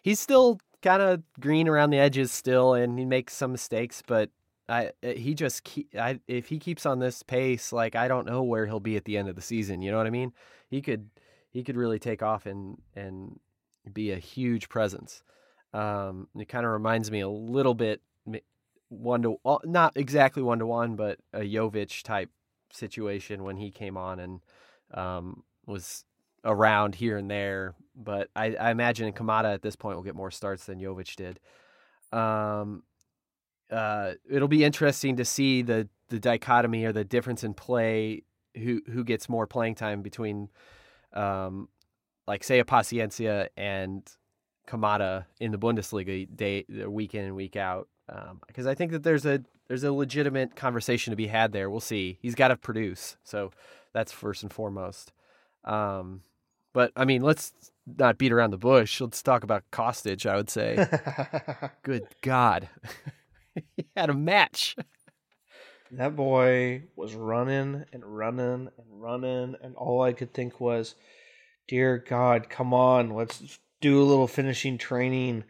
He's 0.02 0.20
still 0.20 0.60
kind 0.82 1.02
of 1.02 1.22
green 1.40 1.68
around 1.68 1.90
the 1.90 1.98
edges 1.98 2.32
still 2.32 2.74
and 2.74 2.98
he 2.98 3.04
makes 3.04 3.34
some 3.34 3.50
mistakes, 3.52 4.02
but 4.06 4.30
I 4.68 4.92
uh, 5.02 5.08
he 5.08 5.34
just 5.34 5.64
keep, 5.64 5.94
I 5.96 6.20
if 6.28 6.46
he 6.46 6.60
keeps 6.60 6.86
on 6.86 7.00
this 7.00 7.24
pace, 7.24 7.72
like 7.72 7.96
I 7.96 8.06
don't 8.06 8.26
know 8.26 8.44
where 8.44 8.66
he'll 8.66 8.78
be 8.78 8.96
at 8.96 9.04
the 9.04 9.18
end 9.18 9.28
of 9.28 9.34
the 9.34 9.42
season, 9.42 9.82
you 9.82 9.90
know 9.90 9.98
what 9.98 10.06
I 10.06 10.10
mean? 10.10 10.32
He 10.68 10.80
could 10.80 11.10
he 11.50 11.64
could 11.64 11.76
really 11.76 11.98
take 11.98 12.22
off 12.22 12.46
and 12.46 12.80
and 12.94 13.40
be 13.92 14.12
a 14.12 14.18
huge 14.18 14.68
presence. 14.68 15.22
Um 15.72 16.28
it 16.38 16.48
kind 16.48 16.66
of 16.66 16.72
reminds 16.72 17.10
me 17.10 17.20
a 17.20 17.28
little 17.28 17.74
bit 17.74 18.00
one 18.88 19.22
to 19.22 19.38
not 19.64 19.96
exactly 19.96 20.42
one 20.42 20.58
to 20.58 20.66
one, 20.66 20.96
but 20.96 21.18
a 21.32 21.40
Jovic 21.40 22.02
type 22.02 22.30
situation 22.72 23.44
when 23.44 23.56
he 23.56 23.70
came 23.70 23.96
on 23.96 24.20
and 24.20 24.40
um 24.92 25.44
was 25.66 26.04
around 26.44 26.94
here 26.94 27.16
and 27.16 27.30
there, 27.30 27.74
but 27.94 28.28
I, 28.34 28.54
I 28.54 28.70
imagine 28.70 29.12
Kamada 29.12 29.52
at 29.52 29.62
this 29.62 29.76
point 29.76 29.96
will 29.96 30.02
get 30.02 30.14
more 30.14 30.30
starts 30.30 30.64
than 30.64 30.80
Jovic 30.80 31.16
did. 31.16 31.40
Um, 32.18 32.82
uh, 33.70 34.12
it'll 34.28 34.48
be 34.48 34.64
interesting 34.64 35.16
to 35.16 35.24
see 35.24 35.62
the 35.62 35.88
the 36.08 36.18
dichotomy 36.18 36.84
or 36.84 36.92
the 36.92 37.04
difference 37.04 37.44
in 37.44 37.54
play 37.54 38.22
who 38.56 38.80
who 38.90 39.04
gets 39.04 39.28
more 39.28 39.46
playing 39.46 39.76
time 39.76 40.02
between, 40.02 40.48
um, 41.12 41.68
like 42.26 42.44
say 42.44 42.58
a 42.58 42.64
Paciencia 42.64 43.48
and 43.56 44.02
Kamada 44.66 45.26
in 45.40 45.52
the 45.52 45.58
Bundesliga 45.58 46.26
day 46.34 46.64
week 46.86 47.14
in 47.14 47.24
and 47.24 47.36
week 47.36 47.56
out. 47.56 47.88
Because 48.46 48.66
I 48.66 48.74
think 48.74 48.92
that 48.92 49.02
there's 49.02 49.26
a 49.26 49.42
there's 49.68 49.84
a 49.84 49.92
legitimate 49.92 50.56
conversation 50.56 51.12
to 51.12 51.16
be 51.16 51.28
had 51.28 51.52
there. 51.52 51.70
We'll 51.70 51.80
see. 51.80 52.18
He's 52.20 52.34
got 52.34 52.48
to 52.48 52.56
produce, 52.56 53.16
so 53.22 53.52
that's 53.92 54.10
first 54.10 54.42
and 54.42 54.52
foremost. 54.52 55.12
Um, 55.64 56.22
but 56.72 56.92
I 56.96 57.04
mean, 57.04 57.22
let's 57.22 57.52
not 57.98 58.18
beat 58.18 58.32
around 58.32 58.50
the 58.50 58.58
bush. 58.58 59.00
Let's 59.00 59.22
talk 59.22 59.44
about 59.44 59.64
Kostic. 59.72 60.26
I 60.26 60.36
would 60.36 60.50
say, 60.50 60.86
good 61.82 62.06
God, 62.22 62.68
he 63.76 63.86
had 63.96 64.10
a 64.10 64.14
match. 64.14 64.76
that 65.92 66.16
boy 66.16 66.84
was 66.96 67.14
running 67.14 67.84
and 67.92 68.04
running 68.04 68.70
and 68.76 68.86
running, 68.88 69.56
and 69.62 69.76
all 69.76 70.02
I 70.02 70.12
could 70.12 70.32
think 70.32 70.60
was, 70.60 70.94
"Dear 71.70 72.04
God, 72.06 72.50
come 72.50 72.74
on, 72.74 73.10
let's 73.10 73.60
do 73.80 74.02
a 74.02 74.04
little 74.04 74.28
finishing 74.28 74.76
training." 74.76 75.44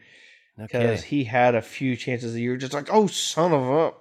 because 0.57 0.99
Okay. 0.99 1.07
he 1.07 1.23
had 1.23 1.55
a 1.55 1.61
few 1.61 1.95
chances. 1.95 2.33
That 2.33 2.41
You're 2.41 2.57
just 2.57 2.73
like, 2.73 2.87
oh, 2.91 3.07
son 3.07 3.53
of 3.53 3.61
a. 3.61 3.93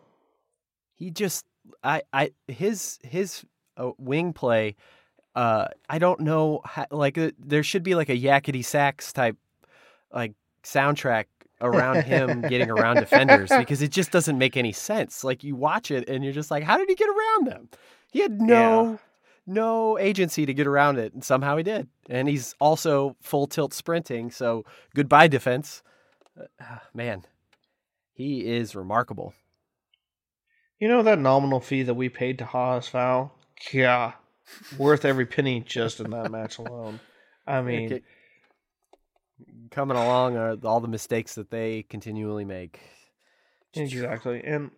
He 0.94 1.10
just 1.10 1.46
I 1.82 2.02
I 2.12 2.32
his 2.46 2.98
his 3.02 3.44
uh, 3.76 3.92
wing 3.98 4.32
play. 4.32 4.76
Uh, 5.34 5.68
I 5.88 5.98
don't 5.98 6.20
know. 6.20 6.60
How, 6.64 6.86
like 6.90 7.16
uh, 7.16 7.30
there 7.38 7.62
should 7.62 7.82
be 7.82 7.94
like 7.94 8.08
a 8.08 8.18
yakety 8.18 8.64
sax 8.64 9.12
type 9.12 9.36
like 10.12 10.32
soundtrack 10.62 11.26
around 11.60 12.02
him 12.02 12.42
getting 12.48 12.70
around 12.70 12.96
defenders 12.96 13.50
because 13.56 13.80
it 13.80 13.90
just 13.90 14.10
doesn't 14.10 14.36
make 14.36 14.56
any 14.56 14.72
sense. 14.72 15.24
Like 15.24 15.42
you 15.42 15.54
watch 15.54 15.90
it 15.90 16.08
and 16.08 16.22
you're 16.22 16.32
just 16.32 16.50
like, 16.50 16.64
how 16.64 16.76
did 16.76 16.88
he 16.88 16.94
get 16.94 17.08
around 17.08 17.46
them? 17.46 17.68
He 18.12 18.20
had 18.20 18.40
no 18.40 18.98
no 19.50 19.98
agency 19.98 20.46
to 20.46 20.54
get 20.54 20.66
around 20.66 20.98
it, 20.98 21.12
and 21.12 21.24
somehow 21.24 21.56
he 21.56 21.62
did. 21.62 21.88
And 22.08 22.28
he's 22.28 22.54
also 22.60 23.16
full 23.20 23.46
tilt 23.46 23.74
sprinting. 23.74 24.30
So 24.30 24.64
goodbye 24.94 25.28
defense, 25.28 25.82
uh, 26.38 26.78
man. 26.94 27.24
He 28.12 28.46
is 28.46 28.76
remarkable. 28.76 29.32
You 30.78 30.88
know 30.88 31.02
that 31.02 31.18
nominal 31.18 31.60
fee 31.60 31.82
that 31.84 31.94
we 31.94 32.08
paid 32.08 32.38
to 32.38 32.44
Haas 32.44 32.88
Foul? 32.88 33.34
Yeah. 33.72 34.12
Worth 34.78 35.04
every 35.04 35.26
penny 35.26 35.60
just 35.60 36.00
in 36.00 36.10
that 36.10 36.30
match 36.30 36.58
alone. 36.58 37.00
I 37.46 37.60
mean, 37.62 37.92
Okay. 37.92 38.02
coming 39.70 39.96
along 39.96 40.36
are 40.36 40.56
all 40.64 40.80
the 40.80 40.88
mistakes 40.88 41.34
that 41.34 41.50
they 41.50 41.82
continually 41.82 42.44
make. 42.44 42.80
Exactly. 43.74 44.42
And 44.44 44.70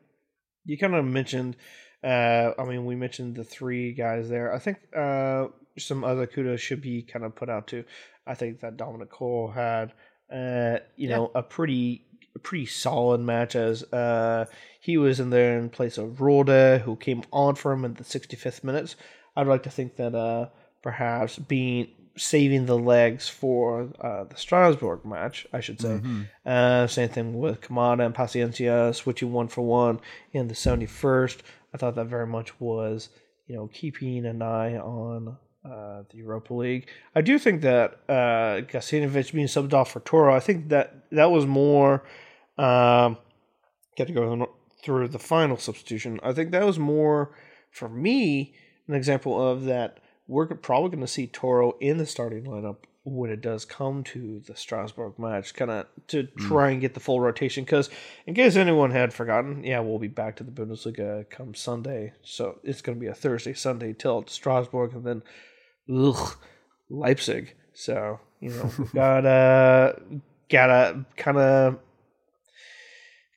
you 0.64 0.78
kind 0.78 0.94
of 0.94 1.04
mentioned, 1.04 1.56
uh, 2.04 2.52
I 2.58 2.64
mean, 2.64 2.84
we 2.84 2.94
mentioned 2.96 3.36
the 3.36 3.44
three 3.44 3.92
guys 3.92 4.28
there. 4.28 4.52
I 4.52 4.58
think 4.58 4.78
uh, 4.96 5.46
some 5.78 6.04
other 6.04 6.26
kudos 6.26 6.60
should 6.60 6.80
be 6.82 7.02
kind 7.02 7.24
of 7.24 7.34
put 7.34 7.48
out 7.48 7.66
too. 7.68 7.84
I 8.26 8.34
think 8.34 8.60
that 8.60 8.76
Dominik 8.76 9.10
Kohr 9.10 9.52
had, 9.52 9.92
uh, 10.32 10.78
you 10.96 11.08
Yeah. 11.08 11.16
know, 11.16 11.30
a 11.34 11.42
pretty 11.42 12.06
a 12.34 12.38
pretty 12.38 12.64
solid 12.64 13.20
match 13.20 13.54
as 13.54 13.82
uh, 13.92 14.46
he 14.80 14.96
was 14.96 15.20
in 15.20 15.28
there 15.28 15.58
in 15.58 15.68
place 15.68 15.98
of 15.98 16.20
Rode, 16.22 16.80
who 16.80 16.96
came 16.96 17.22
on 17.30 17.56
for 17.56 17.72
him 17.72 17.84
in 17.84 17.92
the 17.94 18.04
65th 18.04 18.64
minutes. 18.64 18.96
I'd 19.36 19.46
like 19.46 19.64
to 19.64 19.70
think 19.70 19.96
that 19.96 20.14
uh, 20.14 20.48
perhaps 20.82 21.38
being 21.38 21.88
saving 22.16 22.64
the 22.66 22.78
legs 22.78 23.28
for 23.28 23.90
uh, 24.00 24.24
the 24.24 24.36
Strasbourg 24.36 25.04
match, 25.04 25.46
I 25.52 25.60
should 25.60 25.80
say. 25.80 26.00
Uh, 26.46 26.86
same 26.86 27.08
thing 27.10 27.38
with 27.38 27.60
Kamada 27.60 28.04
and 28.06 28.14
Paciencia 28.14 28.94
switching 28.94 29.32
one 29.32 29.48
for 29.48 29.62
one 29.62 30.00
in 30.32 30.48
the 30.48 30.54
71st. 30.54 31.38
I 31.74 31.78
thought 31.78 31.94
that 31.96 32.06
very 32.06 32.26
much 32.26 32.58
was, 32.60 33.08
you 33.46 33.56
know, 33.56 33.68
keeping 33.72 34.26
an 34.26 34.42
eye 34.42 34.76
on 34.76 35.36
uh, 35.64 36.02
the 36.10 36.18
Europa 36.18 36.54
League. 36.54 36.88
I 37.14 37.20
do 37.20 37.38
think 37.38 37.62
that 37.62 38.00
uh, 38.08 38.62
Gacinovic 38.66 39.32
being 39.32 39.46
subbed 39.46 39.72
off 39.72 39.92
for 39.92 40.00
Torró, 40.00 40.32
I 40.32 40.40
think 40.40 40.68
that 40.68 41.04
that 41.10 41.30
was 41.30 41.46
more. 41.46 42.04
Um, 42.58 43.16
got 43.96 44.06
to 44.06 44.12
go 44.12 44.48
through 44.82 45.08
the 45.08 45.18
final 45.18 45.56
substitution. 45.56 46.20
I 46.22 46.32
think 46.32 46.50
that 46.50 46.64
was 46.64 46.78
more, 46.78 47.34
for 47.70 47.88
me, 47.88 48.54
an 48.88 48.94
example 48.94 49.50
of 49.50 49.64
that 49.64 49.98
we're 50.26 50.46
probably 50.46 50.90
going 50.90 51.00
to 51.00 51.06
see 51.06 51.26
Torró 51.26 51.74
in 51.80 51.98
the 51.98 52.06
starting 52.06 52.44
lineup 52.44 52.84
when 53.04 53.30
it 53.30 53.40
does 53.40 53.64
come 53.64 54.04
to 54.04 54.40
the 54.46 54.54
Strasbourg 54.54 55.18
match, 55.18 55.54
kind 55.54 55.70
of 55.70 55.86
to 56.08 56.24
mm. 56.24 56.48
try 56.48 56.70
and 56.70 56.80
get 56.80 56.94
the 56.94 57.00
full 57.00 57.20
rotation. 57.20 57.64
Because 57.64 57.90
in 58.26 58.34
case 58.34 58.56
anyone 58.56 58.90
had 58.90 59.12
forgotten, 59.12 59.64
yeah, 59.64 59.80
we'll 59.80 59.98
be 59.98 60.08
back 60.08 60.36
to 60.36 60.44
the 60.44 60.52
Bundesliga 60.52 61.28
come 61.28 61.54
Sunday, 61.54 62.12
so 62.22 62.60
it's 62.62 62.82
going 62.82 62.96
to 62.96 63.00
be 63.00 63.08
a 63.08 63.14
Thursday, 63.14 63.54
Sunday 63.54 63.92
till 63.92 64.24
Strasbourg, 64.26 64.94
and 64.94 65.04
then 65.04 65.22
ugh, 65.92 66.36
Leipzig. 66.88 67.54
So 67.74 68.20
you 68.40 68.50
know, 68.50 68.70
we've 68.78 68.92
gotta 68.94 69.96
gotta 70.48 71.04
kind 71.16 71.38
of 71.38 71.78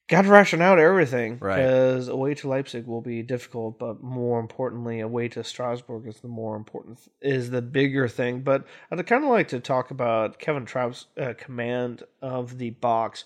gotta 0.07 0.29
ration 0.29 0.61
out 0.61 0.77
everything 0.79 1.37
Right. 1.39 1.57
because 1.57 2.07
away 2.07 2.35
to 2.35 2.47
Leipzig 2.47 2.85
will 2.85 3.01
be 3.01 3.23
difficult, 3.23 3.79
but 3.79 4.03
more 4.03 4.39
importantly, 4.39 4.99
away 4.99 5.27
to 5.29 5.43
Strasbourg 5.43 6.07
is 6.07 6.19
the 6.21 6.27
more 6.27 6.55
important 6.55 6.99
is 7.21 7.49
the 7.49 7.61
bigger 7.61 8.07
thing. 8.07 8.41
But 8.41 8.65
I'd 8.91 9.05
kind 9.07 9.23
of 9.23 9.29
like 9.29 9.47
to 9.49 9.59
talk 9.59 9.91
about 9.91 10.39
Kevin 10.39 10.65
Trapp's 10.65 11.07
uh, 11.19 11.33
command 11.37 12.03
of 12.21 12.57
the 12.57 12.69
box. 12.71 13.23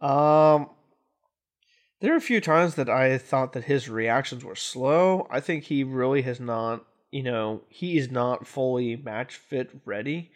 Um, 0.00 0.70
there 2.00 2.12
are 2.12 2.16
a 2.16 2.20
few 2.20 2.40
times 2.40 2.74
that 2.74 2.88
I 2.88 3.16
thought 3.18 3.52
that 3.52 3.64
his 3.64 3.88
reactions 3.88 4.44
were 4.44 4.56
slow. 4.56 5.26
I 5.30 5.38
think 5.40 5.64
he 5.64 5.84
really 5.84 6.22
has 6.22 6.40
not, 6.40 6.84
you 7.12 7.22
know, 7.22 7.62
he 7.68 7.96
is 7.96 8.10
not 8.10 8.46
fully 8.46 8.96
match 8.96 9.36
fit 9.36 9.70
ready. 9.84 10.32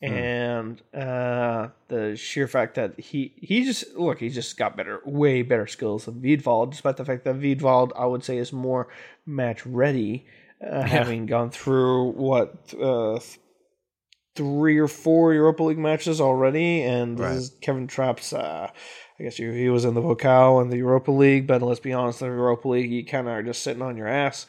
Hmm. 0.00 0.12
And 0.12 0.82
uh, 0.94 1.68
the 1.88 2.14
sheer 2.16 2.46
fact 2.46 2.76
that 2.76 3.00
he 3.00 3.32
he 3.36 3.64
just 3.64 3.96
look 3.96 4.20
he 4.20 4.28
just 4.28 4.56
got 4.56 4.76
better 4.76 5.00
way 5.04 5.42
better 5.42 5.66
skills 5.66 6.04
than 6.04 6.22
Wiedwald, 6.22 6.70
despite 6.70 6.96
the 6.96 7.04
fact 7.04 7.24
that 7.24 7.40
Wiedwald 7.40 7.90
I 7.98 8.06
would 8.06 8.22
say 8.22 8.38
is 8.38 8.52
more 8.52 8.88
match 9.26 9.66
ready, 9.66 10.24
uh, 10.64 10.82
having 10.82 11.26
gone 11.26 11.50
through 11.50 12.12
what 12.12 12.72
uh, 12.80 13.18
three 14.36 14.78
or 14.78 14.86
four 14.86 15.34
Europa 15.34 15.64
League 15.64 15.78
matches 15.78 16.20
already, 16.20 16.82
and 16.82 17.18
Right. 17.18 17.34
this 17.34 17.44
is 17.44 17.56
Kevin 17.60 17.88
Trapp's. 17.88 18.32
Uh, 18.32 18.70
I 19.18 19.22
guess 19.24 19.40
you, 19.40 19.50
he 19.50 19.68
was 19.68 19.84
in 19.84 19.94
the 19.94 20.00
Pokal 20.00 20.62
and 20.62 20.70
the 20.70 20.76
Europa 20.76 21.10
League, 21.10 21.48
but 21.48 21.60
let's 21.60 21.80
be 21.80 21.92
honest, 21.92 22.20
the 22.20 22.26
Europa 22.26 22.68
League 22.68 22.92
you 22.92 23.04
kind 23.04 23.26
of 23.26 23.32
are 23.34 23.42
just 23.42 23.64
sitting 23.64 23.82
on 23.82 23.96
your 23.96 24.06
ass, 24.06 24.46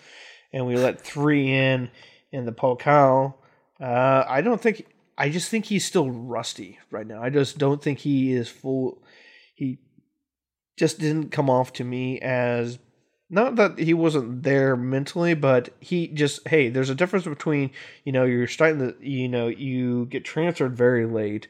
and 0.54 0.68
we 0.68 0.76
let 0.78 1.02
three 1.02 1.52
in 1.52 1.90
in 2.32 2.46
the 2.46 2.52
Pokal. 2.52 3.34
Uh, 3.82 4.26
I 4.28 4.42
don't 4.42 4.62
think. 4.62 4.86
I 5.20 5.30
just 5.30 5.50
think 5.50 5.66
he's 5.66 5.86
still 5.86 6.10
rusty 6.10 6.80
right 6.90 7.06
now. 7.06 7.22
I 7.22 7.30
just 7.30 7.58
don't 7.58 7.82
think 7.84 8.00
he 8.00 8.32
is 8.32 8.48
full. 8.50 9.04
He 9.54 9.80
just 10.78 10.98
didn't 11.00 11.32
come 11.32 11.50
off 11.50 11.74
to 11.74 11.84
me 11.84 12.20
as 12.22 12.80
not 13.30 13.58
that 13.58 13.78
he 13.78 13.94
wasn't 13.94 14.42
there 14.44 14.76
mentally, 14.78 15.34
but 15.36 15.70
he 15.82 16.08
just 16.08 16.48
hey, 16.48 16.70
there's 16.70 16.90
a 16.90 16.96
difference 16.96 17.26
between 17.26 17.72
you 18.06 18.12
know 18.14 18.24
you're 18.24 18.48
starting 18.48 18.80
to 18.80 18.96
you 19.08 19.28
know 19.28 19.48
you 19.50 20.06
get 20.06 20.24
transferred 20.26 20.76
very 20.76 21.06
late 21.06 21.48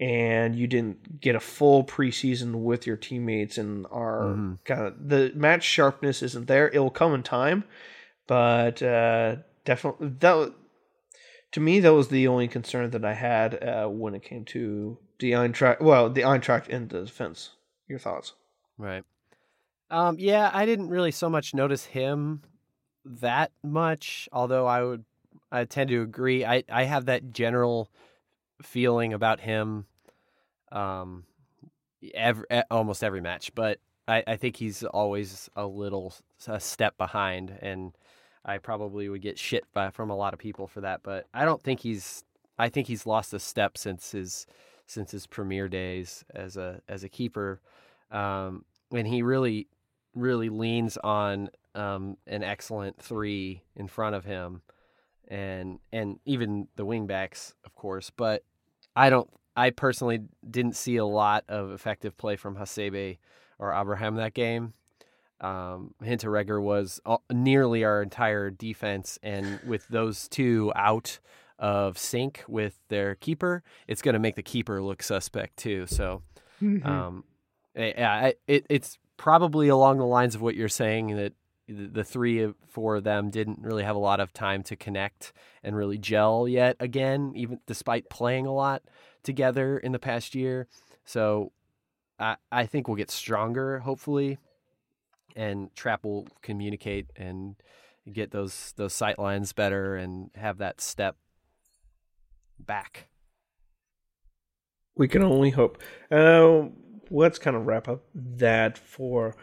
and 0.00 0.54
you 0.54 0.68
didn't 0.68 1.20
get 1.20 1.34
a 1.34 1.40
full 1.40 1.82
preseason 1.82 2.54
with 2.62 2.86
your 2.86 2.96
teammates 2.96 3.58
and 3.58 3.84
are 3.90 4.26
Mhm. 4.36 4.58
kind 4.64 4.80
of 4.86 5.08
the 5.08 5.32
match 5.34 5.64
sharpness 5.64 6.22
isn't 6.22 6.46
there. 6.46 6.68
It 6.68 6.78
will 6.78 6.88
come 6.90 7.14
in 7.14 7.24
time, 7.24 7.64
but 8.28 8.80
uh, 8.80 9.36
definitely 9.64 10.10
that 10.20 10.52
to 11.52 11.60
me 11.60 11.80
that 11.80 11.94
was 11.94 12.08
the 12.08 12.28
only 12.28 12.48
concern 12.48 12.90
that 12.90 13.04
I 13.04 13.14
had 13.14 13.62
uh, 13.62 13.88
when 13.88 14.14
it 14.14 14.22
came 14.22 14.44
to 14.46 14.98
the 15.18 15.32
Eintracht. 15.32 15.80
Well, 15.80 16.10
the 16.10 16.22
Eintracht 16.22 16.68
in 16.68 16.88
the 16.88 17.04
defense. 17.04 17.50
Your 17.88 17.98
thoughts? 17.98 18.34
Right. 18.76 19.04
Um, 19.90 20.16
yeah, 20.18 20.50
I 20.52 20.66
didn't 20.66 20.90
really 20.90 21.10
so 21.10 21.30
much 21.30 21.54
notice 21.54 21.86
him 21.86 22.42
that 23.04 23.52
much, 23.62 24.28
although 24.32 24.66
I 24.66 24.82
would 24.82 25.04
I 25.50 25.64
tend 25.64 25.88
to 25.90 26.02
agree. 26.02 26.44
I, 26.44 26.64
I 26.70 26.84
have 26.84 27.06
that 27.06 27.32
general 27.32 27.90
feeling 28.62 29.12
about 29.12 29.40
him 29.40 29.86
um 30.72 31.24
every, 32.14 32.44
almost 32.70 33.02
every 33.02 33.20
match, 33.20 33.54
but 33.54 33.78
I, 34.06 34.22
I 34.26 34.36
think 34.36 34.56
he's 34.56 34.82
always 34.82 35.48
a 35.56 35.66
little 35.66 36.14
a 36.46 36.60
step 36.60 36.98
behind 36.98 37.56
and 37.62 37.92
I 38.44 38.58
probably 38.58 39.08
would 39.08 39.22
get 39.22 39.38
shit 39.38 39.64
by, 39.72 39.90
from 39.90 40.10
a 40.10 40.16
lot 40.16 40.32
of 40.32 40.38
people 40.38 40.66
for 40.66 40.80
that, 40.80 41.02
but 41.02 41.26
I 41.34 41.44
don't 41.44 41.62
think 41.62 41.80
he's 41.80 42.24
I 42.58 42.68
think 42.68 42.88
he's 42.88 43.06
lost 43.06 43.32
a 43.34 43.38
step 43.38 43.78
since 43.78 44.10
his 44.10 44.46
since 44.86 45.10
his 45.10 45.26
premier 45.26 45.68
days 45.68 46.24
as 46.34 46.56
a 46.56 46.80
as 46.88 47.04
a 47.04 47.08
keeper. 47.08 47.60
Um, 48.10 48.64
and 48.92 49.06
he 49.06 49.22
really 49.22 49.68
really 50.14 50.48
leans 50.48 50.96
on 50.98 51.50
um, 51.74 52.16
an 52.26 52.42
excellent 52.42 53.00
three 53.00 53.62
in 53.76 53.86
front 53.86 54.16
of 54.16 54.24
him, 54.24 54.62
and 55.28 55.78
and 55.92 56.18
even 56.24 56.68
the 56.76 56.86
wingbacks, 56.86 57.54
of 57.64 57.74
course. 57.74 58.10
But 58.10 58.42
I 58.96 59.10
don't. 59.10 59.30
I 59.56 59.70
personally 59.70 60.20
didn't 60.48 60.76
see 60.76 60.96
a 60.96 61.04
lot 61.04 61.44
of 61.48 61.72
effective 61.72 62.16
play 62.16 62.36
from 62.36 62.56
Hasebe 62.56 63.18
or 63.58 63.74
Abraham 63.74 64.14
that 64.16 64.34
game. 64.34 64.72
Um, 65.40 65.94
Hinteregger 66.02 66.60
was 66.60 67.00
all, 67.06 67.22
nearly 67.30 67.84
our 67.84 68.02
entire 68.02 68.50
defense, 68.50 69.18
and 69.22 69.60
with 69.66 69.86
those 69.88 70.28
two 70.28 70.72
out 70.74 71.18
of 71.58 71.98
sync 71.98 72.44
with 72.48 72.78
their 72.88 73.14
keeper, 73.16 73.62
it's 73.86 74.02
going 74.02 74.14
to 74.14 74.18
make 74.18 74.36
the 74.36 74.42
keeper 74.42 74.82
look 74.82 75.02
suspect 75.02 75.56
too. 75.56 75.86
So, 75.86 76.22
um, 76.84 77.24
yeah, 77.74 78.32
it, 78.46 78.66
it's 78.68 78.98
probably 79.16 79.68
along 79.68 79.98
the 79.98 80.06
lines 80.06 80.34
of 80.34 80.40
what 80.40 80.54
you're 80.54 80.68
saying 80.68 81.16
that 81.16 81.32
the 81.68 81.86
the 81.86 82.04
three 82.04 82.40
of 82.42 82.54
four 82.66 82.96
of 82.96 83.04
them 83.04 83.30
didn't 83.30 83.60
really 83.60 83.84
have 83.84 83.96
a 83.96 83.98
lot 84.00 84.20
of 84.20 84.32
time 84.32 84.62
to 84.64 84.76
connect 84.76 85.32
and 85.62 85.76
really 85.76 85.98
gel 85.98 86.48
yet 86.48 86.76
again, 86.80 87.32
even 87.36 87.60
despite 87.66 88.08
playing 88.08 88.46
a 88.46 88.54
lot 88.54 88.82
together 89.22 89.78
in 89.78 89.92
the 89.92 89.98
past 89.98 90.34
year. 90.34 90.66
So 91.04 91.52
I 92.18 92.36
I 92.50 92.66
think 92.66 92.88
we'll 92.88 92.96
get 92.96 93.10
stronger 93.10 93.80
hopefully, 93.80 94.38
and 95.38 95.74
Trapp 95.76 96.04
will 96.04 96.26
communicate 96.42 97.06
and 97.16 97.54
get 98.12 98.32
those 98.32 98.74
those 98.76 98.92
sight 98.92 99.18
lines 99.18 99.52
better 99.52 99.94
and 99.94 100.30
have 100.34 100.58
that 100.58 100.80
step 100.80 101.16
back. 102.58 103.08
We 104.96 105.06
can 105.06 105.22
only 105.22 105.50
hope. 105.50 105.80
Uh, 106.10 106.64
let's 107.08 107.38
kind 107.38 107.56
of 107.56 107.66
wrap 107.66 107.88
up 107.88 108.02
that 108.14 108.76
for 108.76 109.36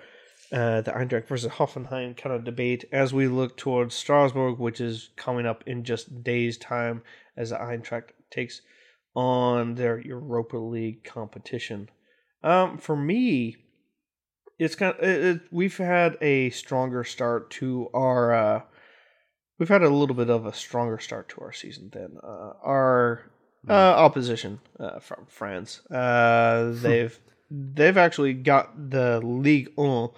uh, 0.52 0.82
the 0.82 0.91
Eintracht 0.91 1.28
versus 1.28 1.54
Hoffenheim 1.54 2.18
kind 2.18 2.36
of 2.36 2.43
debate 2.43 2.84
as 2.91 3.14
we 3.14 3.30
look 3.30 3.56
towards 3.56 3.96
Strasbourg, 3.96 4.60
which 4.60 4.82
is 4.82 5.12
coming 5.16 5.46
up 5.46 5.64
in 5.66 5.86
just 5.86 6.24
days' 6.24 6.58
time 6.58 7.04
as 7.38 7.52
the 7.52 7.56
Eintracht 7.56 8.10
takes 8.30 8.62
on 9.16 9.76
their 9.76 9.98
Europa 9.98 10.58
League 10.58 11.06
competition. 11.06 11.89
Um, 12.43 12.78
for 12.78 12.98
me, 12.98 13.56
it's 14.60 14.76
kind 14.76 14.95
of 14.95 15.03
it, 15.03 15.26
it, 15.26 15.41
we've 15.51 15.78
had 15.78 16.18
a 16.22 16.49
stronger 16.51 17.03
start 17.03 17.49
to 17.51 17.89
our. 17.93 18.34
Uh, 18.34 18.62
we've 19.60 19.70
had 19.70 19.84
a 19.84 19.89
little 19.89 20.16
bit 20.16 20.30
of 20.30 20.45
a 20.45 20.53
stronger 20.53 20.99
start 20.99 21.30
to 21.30 21.41
our 21.41 21.53
season 21.53 21.89
than 21.91 22.18
uh, 22.24 22.53
our 22.64 23.32
uh, 23.70 23.74
opposition 23.74 24.60
uh, 24.80 24.99
from 24.99 25.26
France. 25.28 25.86
Uh, 25.89 26.72
they've 26.76 27.20
they've 27.49 27.97
actually 27.97 28.34
got 28.34 28.89
the 28.91 29.20
Ligue 29.24 29.72
1, 29.76 30.10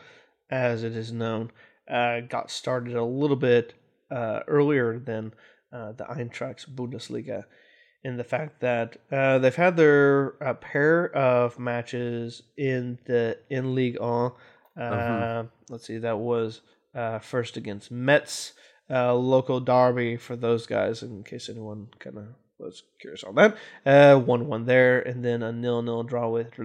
as 0.49 0.83
it 0.83 0.95
is 0.95 1.11
known, 1.11 1.51
uh, 1.89 2.21
got 2.21 2.51
started 2.51 2.95
a 2.95 3.03
little 3.03 3.35
bit 3.35 3.73
uh, 4.11 4.41
earlier 4.47 4.99
than 4.99 5.33
uh, 5.71 5.91
the 5.93 6.05
Eintracht's 6.05 6.65
Bundesliga, 6.65 7.45
in 8.07 8.15
the 8.15 8.23
fact 8.23 8.61
that 8.61 8.97
they've 9.09 9.55
had 9.55 9.75
their 9.75 10.31
pair 10.61 11.13
of 11.15 11.59
matches 11.59 12.43
in 12.55 12.97
the 13.05 13.37
in 13.49 13.75
Ligue 13.75 13.99
1. 13.99 14.31
Uh-huh. 14.77 15.43
Let's 15.69 15.87
see, 15.87 15.97
that 15.97 16.17
was 16.17 16.61
first 17.21 17.57
against 17.57 17.91
Metz, 17.91 18.53
local 18.89 19.59
derby 19.59 20.15
for 20.15 20.37
those 20.37 20.65
guys, 20.65 21.03
in 21.03 21.23
case 21.23 21.49
anyone 21.49 21.89
kind 21.99 22.17
of 22.17 22.27
was 22.57 22.83
curious 22.99 23.23
on 23.23 23.35
that. 23.35 23.57
Uh, 23.85 24.19
one 24.19 24.47
one 24.47 24.65
there, 24.65 24.99
and 24.99 25.23
then 25.23 25.43
a 25.43 25.51
nil 25.51 25.81
nil 25.81 26.03
draw 26.03 26.29
with. 26.29 26.57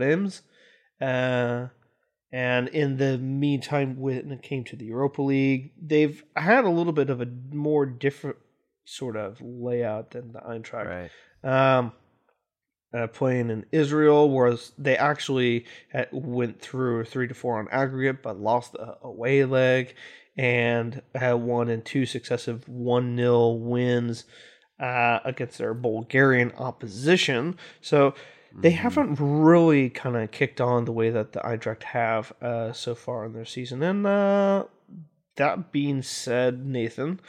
Uh, 1.00 1.66
and 2.32 2.68
in 2.68 2.96
the 2.96 3.18
meantime, 3.18 3.98
when 3.98 4.30
it 4.30 4.42
came 4.42 4.64
to 4.64 4.76
the 4.76 4.86
Europa 4.86 5.22
League, 5.22 5.72
they've 5.80 6.22
had 6.36 6.64
a 6.64 6.70
little 6.70 6.92
bit 6.92 7.10
of 7.10 7.20
a 7.20 7.26
more 7.50 7.84
different 7.84 8.36
sort 8.84 9.16
of 9.16 9.40
layout 9.40 10.12
than 10.12 10.32
the 10.32 10.40
Eintracht. 10.40 10.86
Right. 10.86 11.10
Um, 11.44 11.92
uh, 12.94 13.06
playing 13.06 13.50
in 13.50 13.64
Israel, 13.72 14.30
whereas 14.30 14.72
they 14.76 14.96
actually 14.96 15.64
had, 15.88 16.08
went 16.12 16.60
through 16.60 17.04
three 17.04 17.26
to 17.26 17.34
four 17.34 17.58
on 17.58 17.68
aggregate, 17.70 18.22
but 18.22 18.38
lost 18.38 18.72
the 18.72 18.96
away 19.02 19.44
leg 19.44 19.94
and 20.36 21.02
had 21.14 21.34
won 21.34 21.68
in 21.68 21.82
two 21.82 22.06
successive 22.06 22.68
one 22.68 23.16
0 23.16 23.50
wins 23.52 24.24
uh, 24.80 25.20
against 25.24 25.58
their 25.58 25.74
Bulgarian 25.74 26.52
opposition. 26.52 27.56
So 27.80 28.14
they 28.54 28.70
mm-hmm. 28.70 28.78
haven't 28.78 29.18
really 29.20 29.90
kind 29.90 30.16
of 30.16 30.30
kicked 30.30 30.60
on 30.60 30.84
the 30.84 30.92
way 30.92 31.10
that 31.10 31.32
the 31.32 31.40
Eintracht 31.40 31.82
have 31.84 32.32
uh, 32.42 32.72
so 32.72 32.94
far 32.94 33.24
in 33.24 33.32
their 33.32 33.44
season. 33.44 33.82
And 33.82 34.06
uh, 34.06 34.64
that 35.36 35.72
being 35.72 36.02
said, 36.02 36.66
Nathan, 36.66 37.20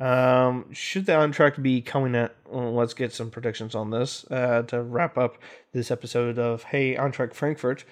um, 0.00 0.72
should 0.72 1.04
the 1.04 1.12
Eintracht 1.12 1.62
be 1.62 1.82
coming 1.82 2.14
at? 2.14 2.34
Well, 2.48 2.72
let's 2.72 2.94
get 2.94 3.12
some 3.12 3.30
predictions 3.30 3.74
on 3.74 3.90
this 3.90 4.24
uh, 4.30 4.62
to 4.62 4.82
wrap 4.82 5.18
up 5.18 5.36
this 5.72 5.90
episode 5.90 6.38
of 6.38 6.62
Hey 6.62 6.96
Eintracht 6.96 7.34
Frankfurt. 7.34 7.84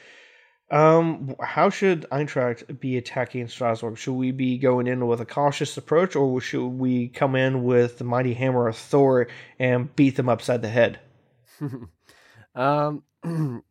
Um, 0.70 1.34
how 1.40 1.70
should 1.70 2.06
Eintracht 2.10 2.80
be 2.80 2.96
attacking 2.96 3.48
Strasbourg? 3.48 3.96
Should 3.96 4.14
we 4.14 4.32
be 4.32 4.58
going 4.58 4.86
in 4.86 5.06
with 5.06 5.20
a 5.20 5.26
cautious 5.26 5.76
approach, 5.76 6.16
or 6.16 6.40
should 6.40 6.66
we 6.66 7.08
come 7.08 7.34
in 7.36 7.64
with 7.64 7.98
the 7.98 8.04
mighty 8.04 8.34
hammer 8.34 8.68
of 8.68 8.76
Thor 8.76 9.28
and 9.58 9.94
beat 9.94 10.16
them 10.16 10.28
upside 10.28 10.62
the 10.62 10.68
head? 10.68 11.00
um, 12.54 13.02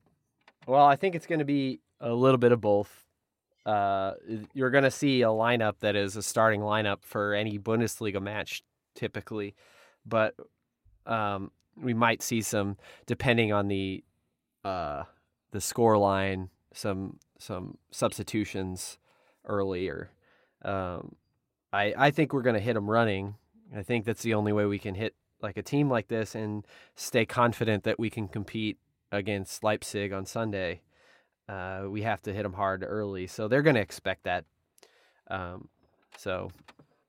well, 0.67 0.85
I 0.85 0.95
think 0.95 1.15
it's 1.15 1.27
going 1.27 1.39
to 1.39 1.45
be 1.45 1.81
a 1.99 2.13
little 2.13 2.39
bit 2.39 2.51
of 2.51 2.61
both. 2.61 3.07
Uh, 3.68 4.13
you're 4.53 4.70
going 4.70 4.86
to 4.86 4.91
see 4.91 5.22
a 5.24 5.28
lineup 5.28 5.74
that 5.82 5.95
is 5.95 6.15
a 6.15 6.24
starting 6.24 6.61
lineup 6.61 6.99
for 7.01 7.34
any 7.34 7.59
Bundesliga 7.59 8.22
match, 8.22 8.63
typically, 8.95 9.55
but 10.05 10.36
um, 11.05 11.51
we 11.76 11.93
might 11.93 12.24
see 12.24 12.41
some 12.41 12.78
depending 13.05 13.51
on 13.51 13.68
the 13.68 14.03
uh, 14.63 15.03
the 15.51 15.59
score 15.59 15.97
line 15.97 16.49
some 16.74 17.18
some 17.39 17.78
substitutions 17.91 18.97
earlier. 19.45 20.11
Um, 20.63 21.15
I 21.74 21.93
I 21.97 22.11
think 22.11 22.34
we're 22.34 22.43
going 22.43 22.55
to 22.55 22.61
hit 22.61 22.76
them 22.76 22.89
running. 22.89 23.36
I 23.76 23.84
think 23.84 24.05
that's 24.05 24.24
the 24.24 24.34
only 24.34 24.53
way 24.53 24.65
we 24.65 24.80
can 24.80 24.95
hit 24.95 25.13
like 25.41 25.57
a 25.57 25.61
team 25.61 25.89
like 25.89 26.07
this 26.07 26.36
and 26.36 26.65
stay 26.95 27.26
confident 27.26 27.84
that 27.84 27.99
we 27.99 28.09
can 28.09 28.28
compete 28.28 28.78
against 29.11 29.63
Leipzig 29.63 30.13
on 30.13 30.26
Sunday. 30.26 30.82
Uh, 31.48 31.86
we 31.89 32.02
have 32.02 32.22
to 32.24 32.34
hit 32.34 32.43
them 32.43 32.54
hard 32.54 32.84
early, 32.86 33.28
so 33.28 33.48
they're 33.48 33.62
going 33.62 33.76
to 33.76 33.82
expect 33.82 34.24
that. 34.24 34.45
Um, 35.30 35.70
so 36.18 36.52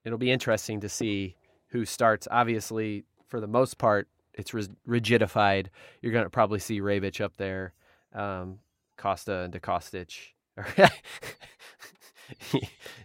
it'll 0.05 0.18
be 0.18 0.30
interesting 0.30 0.80
to 0.80 0.89
see 0.89 1.36
who 1.68 1.84
starts. 1.84 2.28
Obviously, 2.30 3.05
for 3.26 3.41
the 3.41 3.47
most 3.47 3.78
part, 3.78 4.09
it's 4.34 4.53
rigidified. 4.53 5.66
You're 6.01 6.12
going 6.12 6.24
to 6.24 6.30
probably 6.30 6.61
see 6.61 6.80
Rebic 6.80 7.20
up 7.20 7.36
there. 7.36 7.72
Um, 8.14 8.61
Costa 8.97 9.41
and 9.41 9.53
Kostic. 9.62 10.32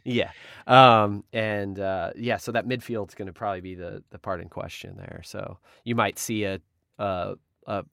yeah. 0.04 0.32
Um, 0.68 1.24
and 1.34 1.80
uh, 1.80 2.12
yeah, 2.16 2.38
so 2.38 2.52
that 2.52 2.68
midfield 2.68 3.10
is 3.10 3.16
going 3.16 3.28
to 3.28 3.34
probably 3.34 3.62
be 3.62 3.76
the 3.76 4.04
the 4.10 4.20
part 4.20 4.42
in 4.42 4.50
question 4.50 4.96
there. 4.98 5.22
So 5.24 5.58
you 5.84 5.96
might 5.96 6.20
see 6.20 6.44
a, 6.46 6.60
a, 6.98 7.36
a 7.68 7.86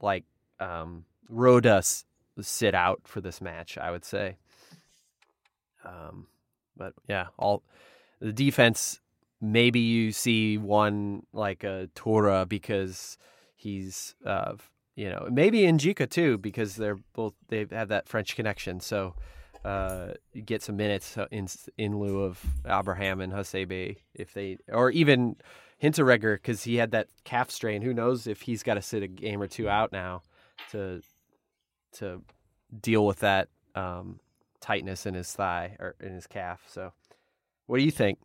like 0.00 0.24
um, 0.58 1.04
Rode 1.28 1.66
sit 2.42 2.74
out 2.74 3.02
for 3.04 3.20
this 3.20 3.40
match. 3.40 3.78
I 3.78 3.90
would 3.90 4.04
say. 4.04 4.36
Um, 5.84 6.26
but 6.76 6.94
yeah, 7.08 7.26
all 7.38 7.62
the 8.20 8.32
defense. 8.32 9.00
Maybe 9.42 9.80
you 9.80 10.12
see 10.12 10.58
one 10.58 11.22
like 11.32 11.64
a 11.64 11.88
Torró 11.94 12.46
because 12.46 13.16
he's 13.56 14.14
uh, 14.26 14.52
you 15.00 15.08
know, 15.08 15.28
maybe 15.30 15.62
N'Dicka 15.62 16.10
too, 16.10 16.36
because 16.36 16.76
they're 16.76 16.98
both 17.14 17.32
they 17.48 17.66
have 17.70 17.88
that 17.88 18.06
French 18.06 18.36
connection. 18.36 18.80
So 18.80 19.14
uh, 19.64 20.08
get 20.44 20.62
some 20.62 20.76
minutes 20.76 21.16
in 21.30 21.48
in 21.78 21.98
lieu 21.98 22.22
of 22.22 22.38
Abraham 22.66 23.22
and 23.22 23.32
Hasebe 23.32 23.96
if 24.14 24.34
they, 24.34 24.58
or 24.68 24.90
even 24.90 25.36
Hinteregger 25.82 26.34
because 26.34 26.64
he 26.64 26.76
had 26.76 26.90
that 26.90 27.08
calf 27.24 27.50
strain. 27.50 27.80
Who 27.82 27.94
knows 27.94 28.26
if 28.26 28.42
he's 28.42 28.62
got 28.62 28.74
to 28.74 28.82
sit 28.82 29.02
a 29.02 29.08
game 29.08 29.40
or 29.40 29.46
two 29.46 29.68
out 29.68 29.92
now 29.92 30.22
to 30.72 31.00
to 31.92 32.22
deal 32.80 33.04
with 33.06 33.20
that 33.20 33.48
um, 33.74 34.20
tightness 34.60 35.06
in 35.06 35.14
his 35.14 35.32
thigh 35.32 35.76
or 35.78 35.94
in 36.00 36.12
his 36.12 36.26
calf. 36.26 36.62
So, 36.66 36.92
what 37.66 37.78
do 37.78 37.84
you 37.84 37.90
think? 37.90 38.18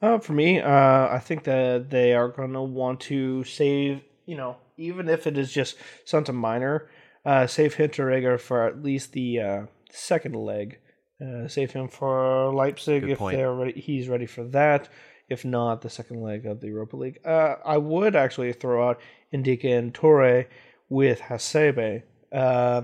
Uh, 0.00 0.18
for 0.18 0.32
me, 0.32 0.60
uh, 0.60 1.08
I 1.08 1.20
think 1.20 1.44
that 1.44 1.90
they 1.90 2.12
are 2.14 2.28
going 2.28 2.52
to 2.54 2.62
want 2.62 3.00
to 3.02 3.44
save, 3.44 4.02
you 4.26 4.36
know, 4.36 4.56
even 4.76 5.08
if 5.08 5.26
it 5.26 5.38
is 5.38 5.52
just 5.52 5.76
something 6.04 6.34
minor, 6.34 6.88
uh, 7.24 7.46
save 7.46 7.76
Hinteregger 7.76 8.40
for 8.40 8.66
at 8.66 8.82
least 8.82 9.12
the 9.12 9.40
uh, 9.40 9.62
second 9.90 10.34
leg. 10.34 10.78
Uh, 11.22 11.46
save 11.46 11.70
him 11.70 11.86
for 11.86 12.52
Leipzig 12.52 13.02
Good 13.02 13.10
if 13.10 13.18
point. 13.18 13.36
they're 13.36 13.54
ready. 13.54 13.80
He's 13.80 14.08
ready 14.08 14.26
for 14.26 14.42
that. 14.48 14.88
If 15.28 15.44
not, 15.44 15.80
the 15.80 15.88
second 15.88 16.20
leg 16.20 16.46
of 16.46 16.60
the 16.60 16.66
Europa 16.66 16.96
League. 16.96 17.20
Uh, 17.24 17.54
I 17.64 17.78
would 17.78 18.16
actually 18.16 18.52
throw 18.52 18.88
out 18.88 19.00
N'Dicka 19.32 19.78
and 19.78 19.94
Touré 19.94 20.46
with 20.88 21.20
Hasebe, 21.20 22.02
uh, 22.32 22.82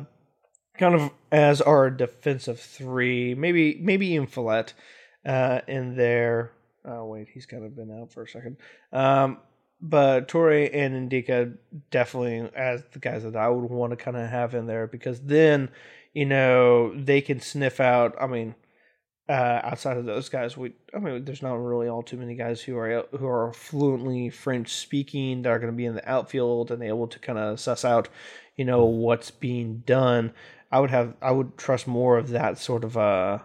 kind 0.76 0.94
of 0.94 1.10
as 1.32 1.60
our 1.60 1.90
defensive 1.90 2.60
three. 2.60 3.34
Maybe 3.34 3.78
maybe 3.80 4.08
even 4.08 4.26
Falette 4.26 4.72
uh, 5.26 5.60
in 5.66 5.96
there. 5.96 6.52
Oh 6.84 7.06
wait, 7.06 7.28
he's 7.32 7.46
kind 7.46 7.64
of 7.64 7.76
been 7.76 7.90
out 7.90 8.12
for 8.12 8.22
a 8.22 8.28
second. 8.28 8.56
Um, 8.92 9.38
but 9.80 10.28
Touré 10.28 10.70
and 10.72 11.10
N'Dicka 11.10 11.56
definitely 11.90 12.50
as 12.56 12.82
the 12.92 12.98
guys 12.98 13.22
that 13.22 13.36
I 13.36 13.48
would 13.48 13.70
want 13.70 13.90
to 13.90 13.96
kind 13.96 14.16
of 14.16 14.28
have 14.28 14.54
in 14.54 14.66
there 14.66 14.86
because 14.86 15.20
then 15.20 15.70
you 16.14 16.26
know 16.26 16.94
they 16.94 17.20
can 17.20 17.40
sniff 17.40 17.80
out. 17.80 18.16
I 18.20 18.26
mean, 18.26 18.54
uh, 19.28 19.60
outside 19.62 19.98
of 19.98 20.06
those 20.06 20.28
guys, 20.28 20.56
we 20.56 20.72
I 20.94 20.98
mean, 20.98 21.24
there's 21.24 21.42
not 21.42 21.54
really 21.54 21.88
all 21.88 22.02
too 22.02 22.16
many 22.16 22.34
guys 22.34 22.60
who 22.60 22.76
are 22.78 23.06
who 23.16 23.26
are 23.26 23.52
fluently 23.52 24.30
French 24.30 24.74
speaking 24.74 25.42
that 25.42 25.50
are 25.50 25.58
going 25.58 25.72
to 25.72 25.76
be 25.76 25.86
in 25.86 25.94
the 25.94 26.10
outfield 26.10 26.70
and 26.70 26.82
able 26.82 27.06
to 27.08 27.18
kind 27.18 27.38
of 27.38 27.60
suss 27.60 27.84
out, 27.84 28.08
you 28.58 28.66
know, 28.66 28.84
what's 28.84 29.30
being 29.30 29.82
done. 29.86 30.32
I 30.70 30.80
would 30.80 30.90
have 30.90 31.14
I 31.22 31.30
would 31.30 31.56
trust 31.56 31.86
more 31.86 32.18
of 32.18 32.28
that 32.30 32.58
sort 32.58 32.84
of 32.84 32.98
uh 32.98 33.38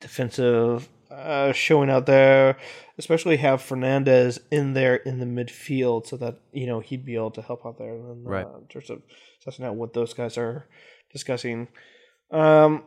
defensive 0.00 0.88
uh, 1.10 1.52
showing 1.52 1.90
out 1.90 2.06
there, 2.06 2.56
especially 2.98 3.36
have 3.36 3.62
Fernandes 3.62 4.38
in 4.50 4.74
there 4.74 4.96
in 4.96 5.18
the 5.18 5.26
midfield 5.26 6.06
so 6.06 6.16
that 6.16 6.38
you 6.52 6.66
know 6.66 6.80
he'd 6.80 7.04
be 7.04 7.14
able 7.14 7.30
to 7.32 7.42
help 7.42 7.64
out 7.66 7.78
there. 7.78 7.94
And, 7.94 8.26
right. 8.26 8.46
Uh, 8.46 8.58
in 8.58 8.66
terms 8.66 8.90
of 8.90 9.02
sussing 9.44 9.64
out 9.64 9.76
what 9.76 9.94
those 9.94 10.12
guys 10.12 10.36
are 10.36 10.66
discussing, 11.12 11.68
um, 12.30 12.82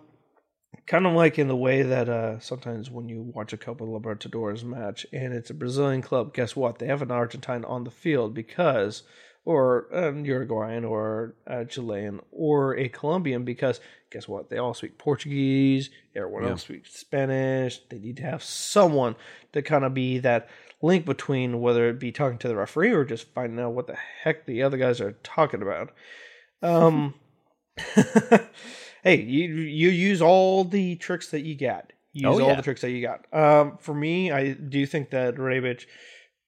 kind 0.86 1.06
of 1.06 1.14
like 1.14 1.40
in 1.40 1.48
the 1.48 1.56
way 1.56 1.82
that 1.82 2.10
uh, 2.10 2.40
sometimes 2.40 2.92
when 2.92 3.10
you 3.10 3.32
watch 3.34 3.54
a 3.54 3.58
Copa 3.58 3.84
Libertadores 3.84 4.64
match 4.64 5.06
and 5.14 5.34
it's 5.34 5.50
a 5.50 5.54
Brazilian 5.54 6.02
club, 6.02 6.34
guess 6.34 6.56
what? 6.56 6.80
They 6.80 6.88
have 6.88 7.02
an 7.02 7.12
Argentine 7.12 7.66
on 7.66 7.84
the 7.84 7.92
field 7.92 8.34
because 8.34 9.04
or 9.48 9.88
an 9.94 10.26
Uruguayan 10.26 10.84
or 10.84 11.34
a 11.48 11.64
Chilean 11.64 12.20
or 12.32 12.76
a 12.76 12.90
Colombian 12.90 13.46
because 13.46 13.80
guess 14.12 14.28
what? 14.28 14.50
They 14.50 14.58
all 14.58 14.74
speak 14.74 14.98
Portuguese. 14.98 15.90
Everyone 16.14 16.44
Yeah. 16.44 16.50
else 16.50 16.64
speaks 16.64 16.94
Spanish. 17.00 17.80
They 17.88 17.98
need 17.98 18.18
to 18.18 18.24
have 18.24 18.44
someone 18.44 19.16
to 19.54 19.62
kind 19.62 19.86
of 19.86 19.94
be 19.94 20.20
that 20.20 20.50
link 20.82 21.06
between 21.06 21.62
whether 21.62 21.88
it 21.90 21.98
be 21.98 22.12
talking 22.12 22.38
to 22.40 22.50
the 22.50 22.58
referee 22.58 22.92
or 22.92 23.06
just 23.06 23.34
finding 23.34 23.58
out 23.64 23.72
what 23.74 23.88
the 23.88 23.96
heck 23.96 24.46
the 24.46 24.64
other 24.64 24.76
guys 24.76 25.00
are 25.00 25.14
talking 25.24 25.62
about. 25.62 25.92
Um, 26.62 27.14
hey, 29.04 29.22
you 29.22 29.54
you 29.54 29.88
use 29.90 30.22
all 30.22 30.66
the 30.66 30.96
tricks 30.98 31.30
that 31.32 31.42
you 31.42 31.56
got. 31.56 31.94
Use 32.12 32.26
Oh, 32.40 32.50
all 32.50 32.56
the 32.58 32.62
tricks 32.62 32.82
that 32.82 32.92
you 32.92 33.02
got. 33.02 33.26
Um, 33.34 33.78
for 33.80 33.94
me, 33.94 34.30
I 34.30 34.52
do 34.54 34.86
think 34.86 35.12
that 35.12 35.36
Rebic 35.36 35.86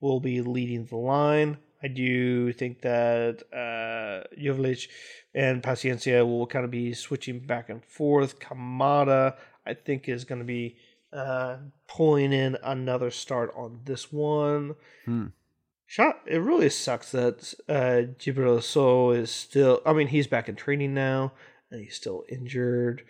will 0.02 0.20
be 0.20 0.42
leading 0.42 0.86
the 0.86 0.98
line. 0.98 1.60
I 1.82 1.88
do 1.88 2.52
think 2.54 2.82
that 2.82 3.44
uh, 3.54 4.28
Joveljic 4.38 4.88
and 5.34 5.64
Paciencia 5.64 6.26
will 6.26 6.48
kind 6.48 6.66
of 6.66 6.72
be 6.72 6.94
switching 6.94 7.40
back 7.40 7.70
and 7.70 7.84
forth. 7.86 8.40
Kamada, 8.40 9.36
I 9.66 9.74
think, 9.74 10.10
is 10.10 10.26
going 10.26 10.40
to 10.40 10.46
be 10.46 10.78
uh, 11.14 11.58
pulling 11.88 12.34
in 12.34 12.58
another 12.64 13.12
start 13.12 13.54
on 13.56 13.80
this 13.86 14.12
one. 14.12 14.76
Hmm. 15.06 15.28
Shot. 15.86 16.20
It 16.28 16.38
really 16.38 16.70
sucks 16.70 17.12
that 17.14 17.54
uh, 17.68 18.14
Djibril 18.20 19.16
is 19.18 19.32
still. 19.32 19.82
I 19.86 19.94
mean, 19.94 20.08
he's 20.08 20.28
back 20.28 20.48
in 20.48 20.56
training 20.56 20.94
now, 20.94 21.32
and 21.72 21.82
he's 21.82 21.96
still 21.96 22.26
injured. 22.30 23.04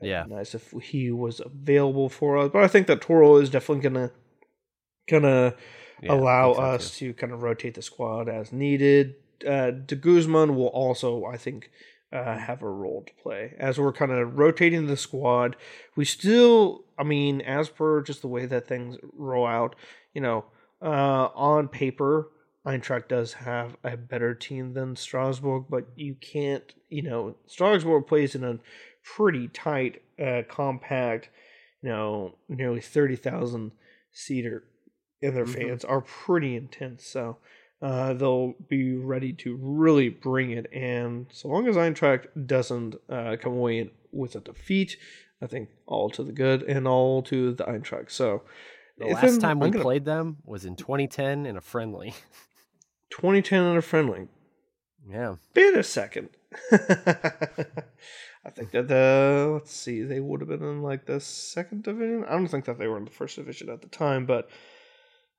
Yeah. 0.00 0.24
nice 0.28 0.54
if 0.54 0.72
he 0.82 1.10
was 1.10 1.40
available 1.40 2.08
for 2.08 2.36
us, 2.38 2.50
but 2.52 2.62
I 2.62 2.68
think 2.68 2.88
that 2.88 3.00
Torró 3.00 3.40
is 3.40 3.48
definitely 3.48 3.82
gonna 3.82 4.10
gonna 5.08 5.54
Yeah, 6.04 6.14
allow 6.14 6.54
so, 6.54 6.60
us 6.60 6.98
to 6.98 7.14
kind 7.14 7.32
of 7.32 7.42
rotate 7.42 7.74
the 7.74 7.82
squad 7.82 8.28
as 8.28 8.52
needed. 8.52 9.16
Uh, 9.46 9.72
De 9.72 9.96
Guzmán 9.96 10.54
will 10.54 10.68
also, 10.68 11.24
I 11.24 11.36
think, 11.36 11.70
uh, 12.12 12.38
have 12.38 12.62
a 12.62 12.68
role 12.68 13.02
to 13.06 13.12
play 13.22 13.54
as 13.58 13.78
we're 13.78 13.92
kind 13.92 14.12
of 14.12 14.38
rotating 14.38 14.86
the 14.86 14.96
squad. 14.96 15.56
We 15.96 16.04
still, 16.04 16.84
I 16.96 17.02
mean, 17.02 17.40
as 17.40 17.68
per 17.68 18.02
just 18.02 18.22
the 18.22 18.28
way 18.28 18.46
that 18.46 18.68
things 18.68 18.96
roll 19.12 19.46
out, 19.46 19.74
you 20.14 20.20
know, 20.20 20.44
uh, 20.80 21.28
on 21.34 21.68
paper, 21.68 22.30
Eintracht 22.64 23.08
does 23.08 23.32
have 23.32 23.76
a 23.82 23.96
better 23.96 24.34
team 24.34 24.72
than 24.72 24.96
Strasbourg, 24.96 25.64
but 25.68 25.86
you 25.96 26.14
can't, 26.14 26.74
you 26.88 27.02
know, 27.02 27.34
Strasbourg 27.46 28.06
plays 28.06 28.34
in 28.34 28.44
a 28.44 28.58
pretty 29.02 29.48
tight, 29.48 30.02
uh, 30.18 30.42
compact, 30.48 31.28
you 31.82 31.88
know, 31.88 32.34
nearly 32.48 32.80
30,000 32.80 33.72
seater, 34.12 34.64
and 35.22 35.36
their 35.36 35.44
Mhm. 35.44 35.54
fans 35.54 35.84
are 35.84 36.00
pretty 36.00 36.56
intense. 36.56 37.04
So 37.06 37.38
uh, 37.82 38.14
they'll 38.14 38.54
be 38.68 38.94
ready 38.94 39.32
to 39.34 39.56
really 39.60 40.08
bring 40.08 40.50
it. 40.52 40.66
And 40.72 41.26
so 41.30 41.48
long 41.48 41.66
as 41.68 41.76
Eintracht 41.76 42.26
doesn't 42.46 42.94
uh, 43.10 43.36
come 43.40 43.52
away 43.52 43.90
with 44.12 44.34
a 44.36 44.40
defeat, 44.40 44.96
I 45.42 45.46
think 45.46 45.68
all 45.86 46.08
to 46.10 46.22
the 46.22 46.32
good 46.32 46.62
and 46.62 46.88
all 46.88 47.22
to 47.24 47.52
the 47.52 47.64
Eintracht. 47.64 48.10
So 48.10 48.42
The 48.96 49.06
last 49.06 49.24
I'm- 49.24 49.40
time 49.40 49.60
we 49.60 49.70
gonna- 49.70 49.82
played 49.82 50.04
them 50.06 50.38
was 50.44 50.64
in 50.64 50.76
2010 50.76 51.44
in 51.46 51.56
a 51.56 51.60
friendly. 51.60 52.14
2010 53.10 53.64
in 53.64 53.76
a 53.76 53.82
friendly. 53.82 54.28
Yeah. 55.06 55.36
Been 55.52 55.76
a 55.76 55.82
second. 55.82 56.30
I 58.46 58.50
think 58.50 58.70
that 58.72 58.88
the 58.88 59.50
let's 59.52 59.72
see, 59.72 60.02
they 60.02 60.20
would 60.20 60.40
have 60.40 60.48
been 60.48 60.62
in 60.62 60.82
like 60.82 61.06
the 61.06 61.20
second 61.20 61.82
division. 61.82 62.24
I 62.24 62.32
don't 62.32 62.48
think 62.48 62.64
that 62.66 62.78
they 62.78 62.86
were 62.86 62.98
in 62.98 63.04
the 63.04 63.10
first 63.10 63.36
division 63.36 63.68
at 63.70 63.80
the 63.82 63.88
time, 63.88 64.26
but 64.26 64.48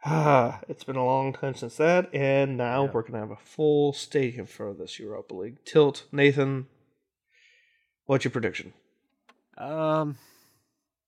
ah, 0.06 0.60
it's 0.70 0.84
been 0.84 0.96
a 0.96 1.06
long 1.06 1.34
time 1.34 1.56
since 1.56 1.78
that, 1.78 2.14
and 2.14 2.58
now 2.58 2.86
Yeah. 2.86 2.92
we're 2.92 3.02
gonna 3.04 3.20
have 3.20 3.32
a 3.32 3.36
full 3.36 3.94
stadium 3.94 4.46
for 4.46 4.74
this 4.74 5.00
Europa 5.00 5.34
League 5.34 5.58
tilt. 5.66 6.06
Nathan, 6.12 6.68
what's 8.06 8.24
your 8.24 8.32
prediction? 8.32 8.74
Um. 9.58 10.18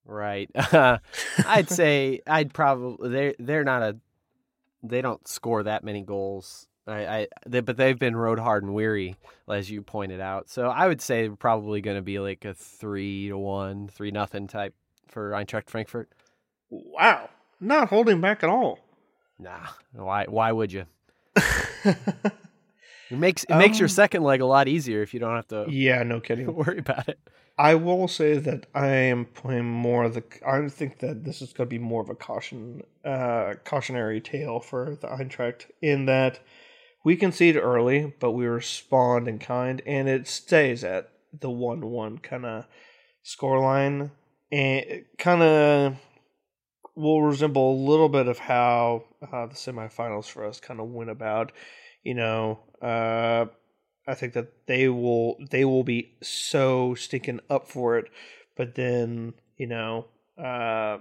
Right. 0.05 0.49
I'd 0.55 1.69
say 1.69 2.21
I'd 2.25 2.53
probably 2.53 3.09
they're 3.09 3.35
they're 3.39 3.63
not 3.65 3.83
a 3.83 3.97
they 4.81 5.01
don't 5.01 5.27
score 5.27 5.63
that 5.63 5.83
many 5.83 6.01
goals. 6.01 6.67
I, 6.87 7.05
I 7.05 7.27
they, 7.45 7.59
but 7.59 7.75
they've 7.75 7.99
been 7.99 8.15
road 8.15 8.39
hard 8.39 8.63
and 8.63 8.73
weary, 8.73 9.17
as 9.49 9.69
you 9.69 9.81
pointed 9.81 10.21
out. 10.21 10.49
So 10.49 10.69
I 10.69 10.87
would 10.87 11.01
say 11.01 11.27
probably 11.27 11.81
going 11.81 11.97
to 11.97 12.01
be 12.01 12.19
like 12.19 12.45
a 12.45 12.53
three 12.53 13.27
to 13.27 13.37
one, 13.37 13.89
three 13.89 14.11
nothing 14.11 14.47
type 14.47 14.73
for 15.09 15.31
Eintracht 15.31 15.69
Frankfurt. 15.69 16.09
Wow, 16.69 17.29
not 17.59 17.89
holding 17.89 18.21
back 18.21 18.41
at 18.43 18.49
all. 18.49 18.79
Nah, 19.39 19.67
why 19.93 20.25
why 20.27 20.51
would 20.51 20.71
you? 20.73 20.85
It 23.09 23.17
makes 23.17 23.45
it 23.45 23.55
makes 23.55 23.79
your 23.79 23.85
Um, 23.85 23.91
second 23.91 24.23
leg 24.23 24.41
a 24.41 24.45
lot 24.45 24.67
easier 24.67 25.01
if 25.01 25.13
you 25.13 25.19
don't 25.21 25.35
have 25.35 25.47
to 25.49 25.65
yeah, 25.69 26.03
no 26.03 26.19
kidding. 26.19 26.53
worry 26.61 26.79
about 26.79 27.07
it. 27.07 27.17
I 27.57 27.75
will 27.75 28.07
say 28.09 28.37
that 28.37 28.65
I 28.75 28.87
am 28.87 29.23
playing 29.25 29.65
more 29.65 30.03
of 30.03 30.13
the. 30.13 30.23
I 30.45 30.67
think 30.67 30.99
that 30.99 31.23
this 31.23 31.41
is 31.41 31.53
going 31.53 31.69
to 31.69 31.73
be 31.73 31.79
more 31.79 32.01
of 32.01 32.09
a 32.09 32.15
caution, 32.15 32.81
uh, 33.05 33.53
cautionary 33.63 34.19
tale 34.19 34.59
for 34.59 34.97
the 34.99 35.07
Eintracht 35.07 35.67
in 35.81 36.05
that 36.07 36.39
we 37.05 37.15
concede 37.15 37.55
early, 37.55 38.13
but 38.19 38.31
we 38.31 38.45
respond 38.45 39.29
in 39.29 39.39
kind, 39.39 39.81
and 39.85 40.09
it 40.09 40.27
stays 40.27 40.83
at 40.83 41.09
the 41.39 41.49
one-one 41.49 42.17
kind 42.17 42.45
of 42.45 42.65
scoreline, 43.25 44.11
and 44.51 44.85
it 44.85 45.17
kind 45.17 45.41
of 45.41 45.95
will 46.95 47.21
resemble 47.21 47.71
a 47.73 47.81
little 47.89 48.09
bit 48.09 48.27
of 48.27 48.37
how 48.39 49.05
uh, 49.21 49.45
the 49.47 49.55
semifinals 49.55 50.25
for 50.25 50.45
us 50.45 50.59
kind 50.59 50.79
of 50.79 50.87
went 50.87 51.09
about. 51.09 51.51
You 52.03 52.13
know, 52.13 52.59
uh, 52.81 53.45
I 54.07 54.13
think 54.13 54.33
that 54.33 54.67
they 54.67 54.87
will 54.87 55.37
they 55.51 55.65
will 55.65 55.83
be 55.83 56.15
so 56.21 56.95
stinking 56.95 57.41
up 57.49 57.67
for 57.67 57.97
it, 57.97 58.09
but 58.55 58.75
then 58.75 59.33
you 59.57 59.67
know 59.67 60.05
uh, 60.37 60.99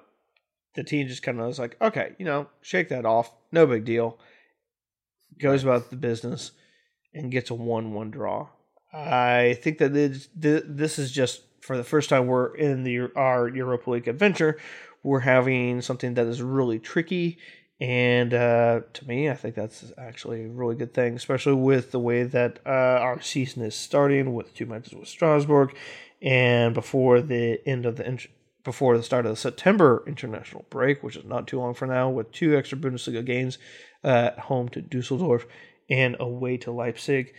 the 0.75 0.85
team 0.85 1.09
just 1.09 1.23
kind 1.23 1.41
of 1.41 1.47
was 1.47 1.59
like, 1.59 1.77
okay, 1.81 2.15
you 2.19 2.25
know, 2.25 2.49
shake 2.61 2.89
that 2.89 3.05
off, 3.05 3.33
no 3.53 3.67
big 3.67 3.85
deal. 3.85 4.19
Goes 5.39 5.63
about 5.63 5.91
the 5.91 5.97
business 5.97 6.53
and 7.15 7.31
gets 7.31 7.51
a 7.51 7.55
one-one 7.55 8.11
draw. 8.11 8.49
I 8.93 9.59
think 9.63 9.79
that 9.79 9.93
this 9.93 10.99
is 10.99 11.13
just 11.13 11.43
for 11.61 11.77
the 11.77 11.85
first 11.85 12.09
time 12.09 12.27
we're 12.27 12.55
in 12.55 12.85
the 12.85 13.11
our 13.15 13.49
Europa 13.49 13.91
League 13.91 14.09
adventure. 14.09 14.59
We're 15.03 15.21
having 15.21 15.83
something 15.83 16.15
that 16.15 16.27
is 16.27 16.43
really 16.43 16.79
tricky 16.79 17.39
and 17.81 18.33
uh, 18.33 18.81
to 18.93 19.07
me, 19.07 19.29
I 19.29 19.35
think 19.35 19.55
that's 19.55 19.93
actually 19.99 20.45
a 20.45 20.49
really 20.49 20.77
good 20.77 20.95
thing, 20.95 21.15
especially 21.15 21.55
with 21.55 21.91
the 21.91 22.01
way 22.01 22.23
that 22.23 22.61
uh, 22.65 22.71
our 22.71 23.21
season 23.21 23.63
is 23.63 23.75
starting 23.75 24.35
with 24.35 24.55
two 24.55 24.67
matches 24.67 24.95
with 24.95 25.09
Strasbourg, 25.09 25.77
and 26.23 26.73
before 26.75 27.21
the 27.21 27.61
end 27.69 27.85
of 27.85 27.97
the 27.97 28.07
int- 28.07 28.29
before 28.65 28.97
the 28.97 29.03
start 29.03 29.27
of 29.27 29.33
the 29.33 29.37
September 29.37 30.03
international 30.07 30.65
break, 30.71 31.03
which 31.03 31.17
is 31.17 31.25
not 31.25 31.47
too 31.47 31.59
long 31.61 31.75
for 31.75 31.87
now, 31.87 32.09
with 32.09 32.33
two 32.33 32.57
extra 32.57 32.79
Bundesliga 32.79 33.25
games 33.25 33.59
uh, 34.03 34.09
at 34.33 34.39
home 34.41 34.69
to 34.71 34.81
Dusseldorf 34.81 35.47
and 35.89 36.17
away 36.19 36.57
to 36.57 36.73
Leipzig, 36.73 37.33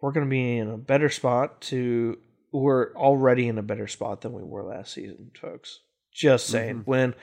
we're 0.00 0.12
going 0.12 0.26
to 0.26 0.30
be 0.30 0.58
in 0.58 0.68
a 0.68 0.76
better 0.76 1.08
spot. 1.08 1.60
To 1.62 2.18
we're 2.52 2.94
already 2.94 3.48
in 3.48 3.58
a 3.58 3.62
better 3.62 3.86
spot 3.88 4.20
than 4.20 4.32
we 4.32 4.42
were 4.42 4.62
last 4.62 4.92
season, 4.94 5.30
folks. 5.40 5.80
Just 6.12 6.46
saying. 6.46 6.80
Mhm. 6.80 6.86
When 6.86 7.14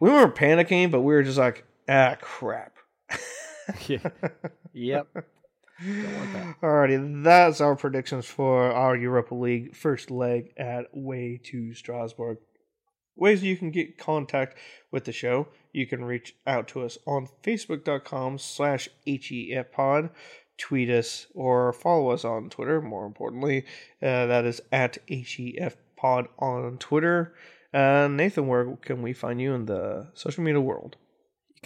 we 0.00 0.10
weren't 0.10 0.34
panicking, 0.34 0.90
but 0.90 1.02
we 1.02 1.14
were 1.14 1.22
just 1.22 1.38
like, 1.38 1.64
ah, 1.88 2.16
crap. 2.20 2.76
Yeah. 3.88 4.10
Yep. 4.72 5.08
Don't 5.84 6.16
want 6.16 6.32
that. 6.32 6.60
Alrighty, 6.62 7.24
that's 7.24 7.60
our 7.60 7.76
predictions 7.76 8.24
for 8.26 8.72
our 8.72 8.96
Europa 8.96 9.34
League 9.34 9.74
first 9.74 10.10
leg 10.10 10.52
at 10.56 10.86
Way 10.92 11.40
to 11.44 11.74
Strasbourg. 11.74 12.38
Ways 13.16 13.42
you 13.42 13.56
can 13.56 13.70
get 13.70 13.98
contact 13.98 14.56
with 14.90 15.04
the 15.04 15.12
show. 15.12 15.48
You 15.72 15.86
can 15.86 16.04
reach 16.04 16.36
out 16.46 16.68
to 16.68 16.82
us 16.82 16.96
on 17.06 17.28
Facebook.com 17.42 18.38
slash 18.38 18.88
HEFpod. 19.06 20.10
Tweet 20.58 20.88
us 20.88 21.26
or 21.34 21.72
follow 21.72 22.10
us 22.10 22.24
on 22.24 22.48
Twitter, 22.48 22.80
more 22.80 23.04
importantly. 23.04 23.64
Uh, 24.02 24.26
that 24.26 24.44
is 24.44 24.60
at 24.72 24.98
HEFpod 25.08 26.28
on 26.38 26.78
Twitter. 26.78 27.34
Uh, 27.74 28.08
Nathan, 28.10 28.46
where 28.46 28.76
can 28.76 29.02
we 29.02 29.12
find 29.12 29.40
you 29.40 29.54
in 29.54 29.66
the 29.66 30.08
social 30.14 30.42
media 30.42 30.60
world? 30.60 30.96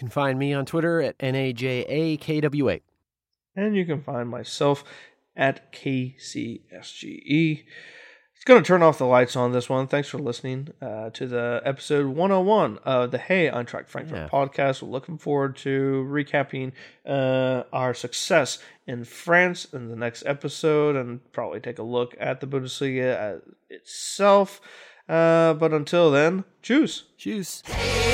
You 0.01 0.07
can 0.07 0.12
find 0.12 0.38
me 0.38 0.55
on 0.55 0.64
Twitter 0.64 1.03
at 1.03 1.18
NAJAKWA. 1.18 2.80
And 3.55 3.76
you 3.76 3.84
can 3.84 4.01
find 4.01 4.30
myself 4.30 4.82
at 5.36 5.74
KCSGE. 5.74 7.64
It's 8.34 8.44
going 8.46 8.62
to 8.62 8.66
turn 8.66 8.82
off 8.82 8.96
the 8.96 9.05
lights 9.05 9.36
on 9.36 9.53
this 9.53 9.68
one. 9.68 9.86
Thanks 9.88 10.09
for 10.09 10.16
listening 10.18 10.68
uh, 10.80 11.11
to 11.11 11.26
the 11.26 11.61
episode 11.66 12.07
101 12.07 12.78
of 12.78 13.11
the 13.11 13.18
Hey 13.18 13.51
Eintracht 13.51 13.88
Frankfurt 13.88 14.16
Yeah. 14.16 14.28
podcast. 14.28 14.80
We're 14.80 14.88
looking 14.88 15.18
forward 15.18 15.57
to 15.57 16.09
recapping 16.11 16.72
uh, 17.07 17.64
our 17.70 17.92
success 17.92 18.59
in 18.86 19.05
France 19.05 19.66
in 19.66 19.88
the 19.88 19.96
next 19.96 20.22
episode 20.24 20.96
and 20.96 21.20
probably 21.32 21.61
take 21.61 21.78
a 21.78 21.82
look 21.82 22.14
at 22.18 22.40
the 22.40 22.46
Bundesliga 22.46 23.36
uh, 23.36 23.40
itself. 23.68 24.62
Uh, 25.11 25.54
but 25.54 25.72
until 25.72 26.12
then, 26.12 26.44
cheers. 26.62 27.02
Cheers. 27.18 27.64
Hey, 27.66 28.11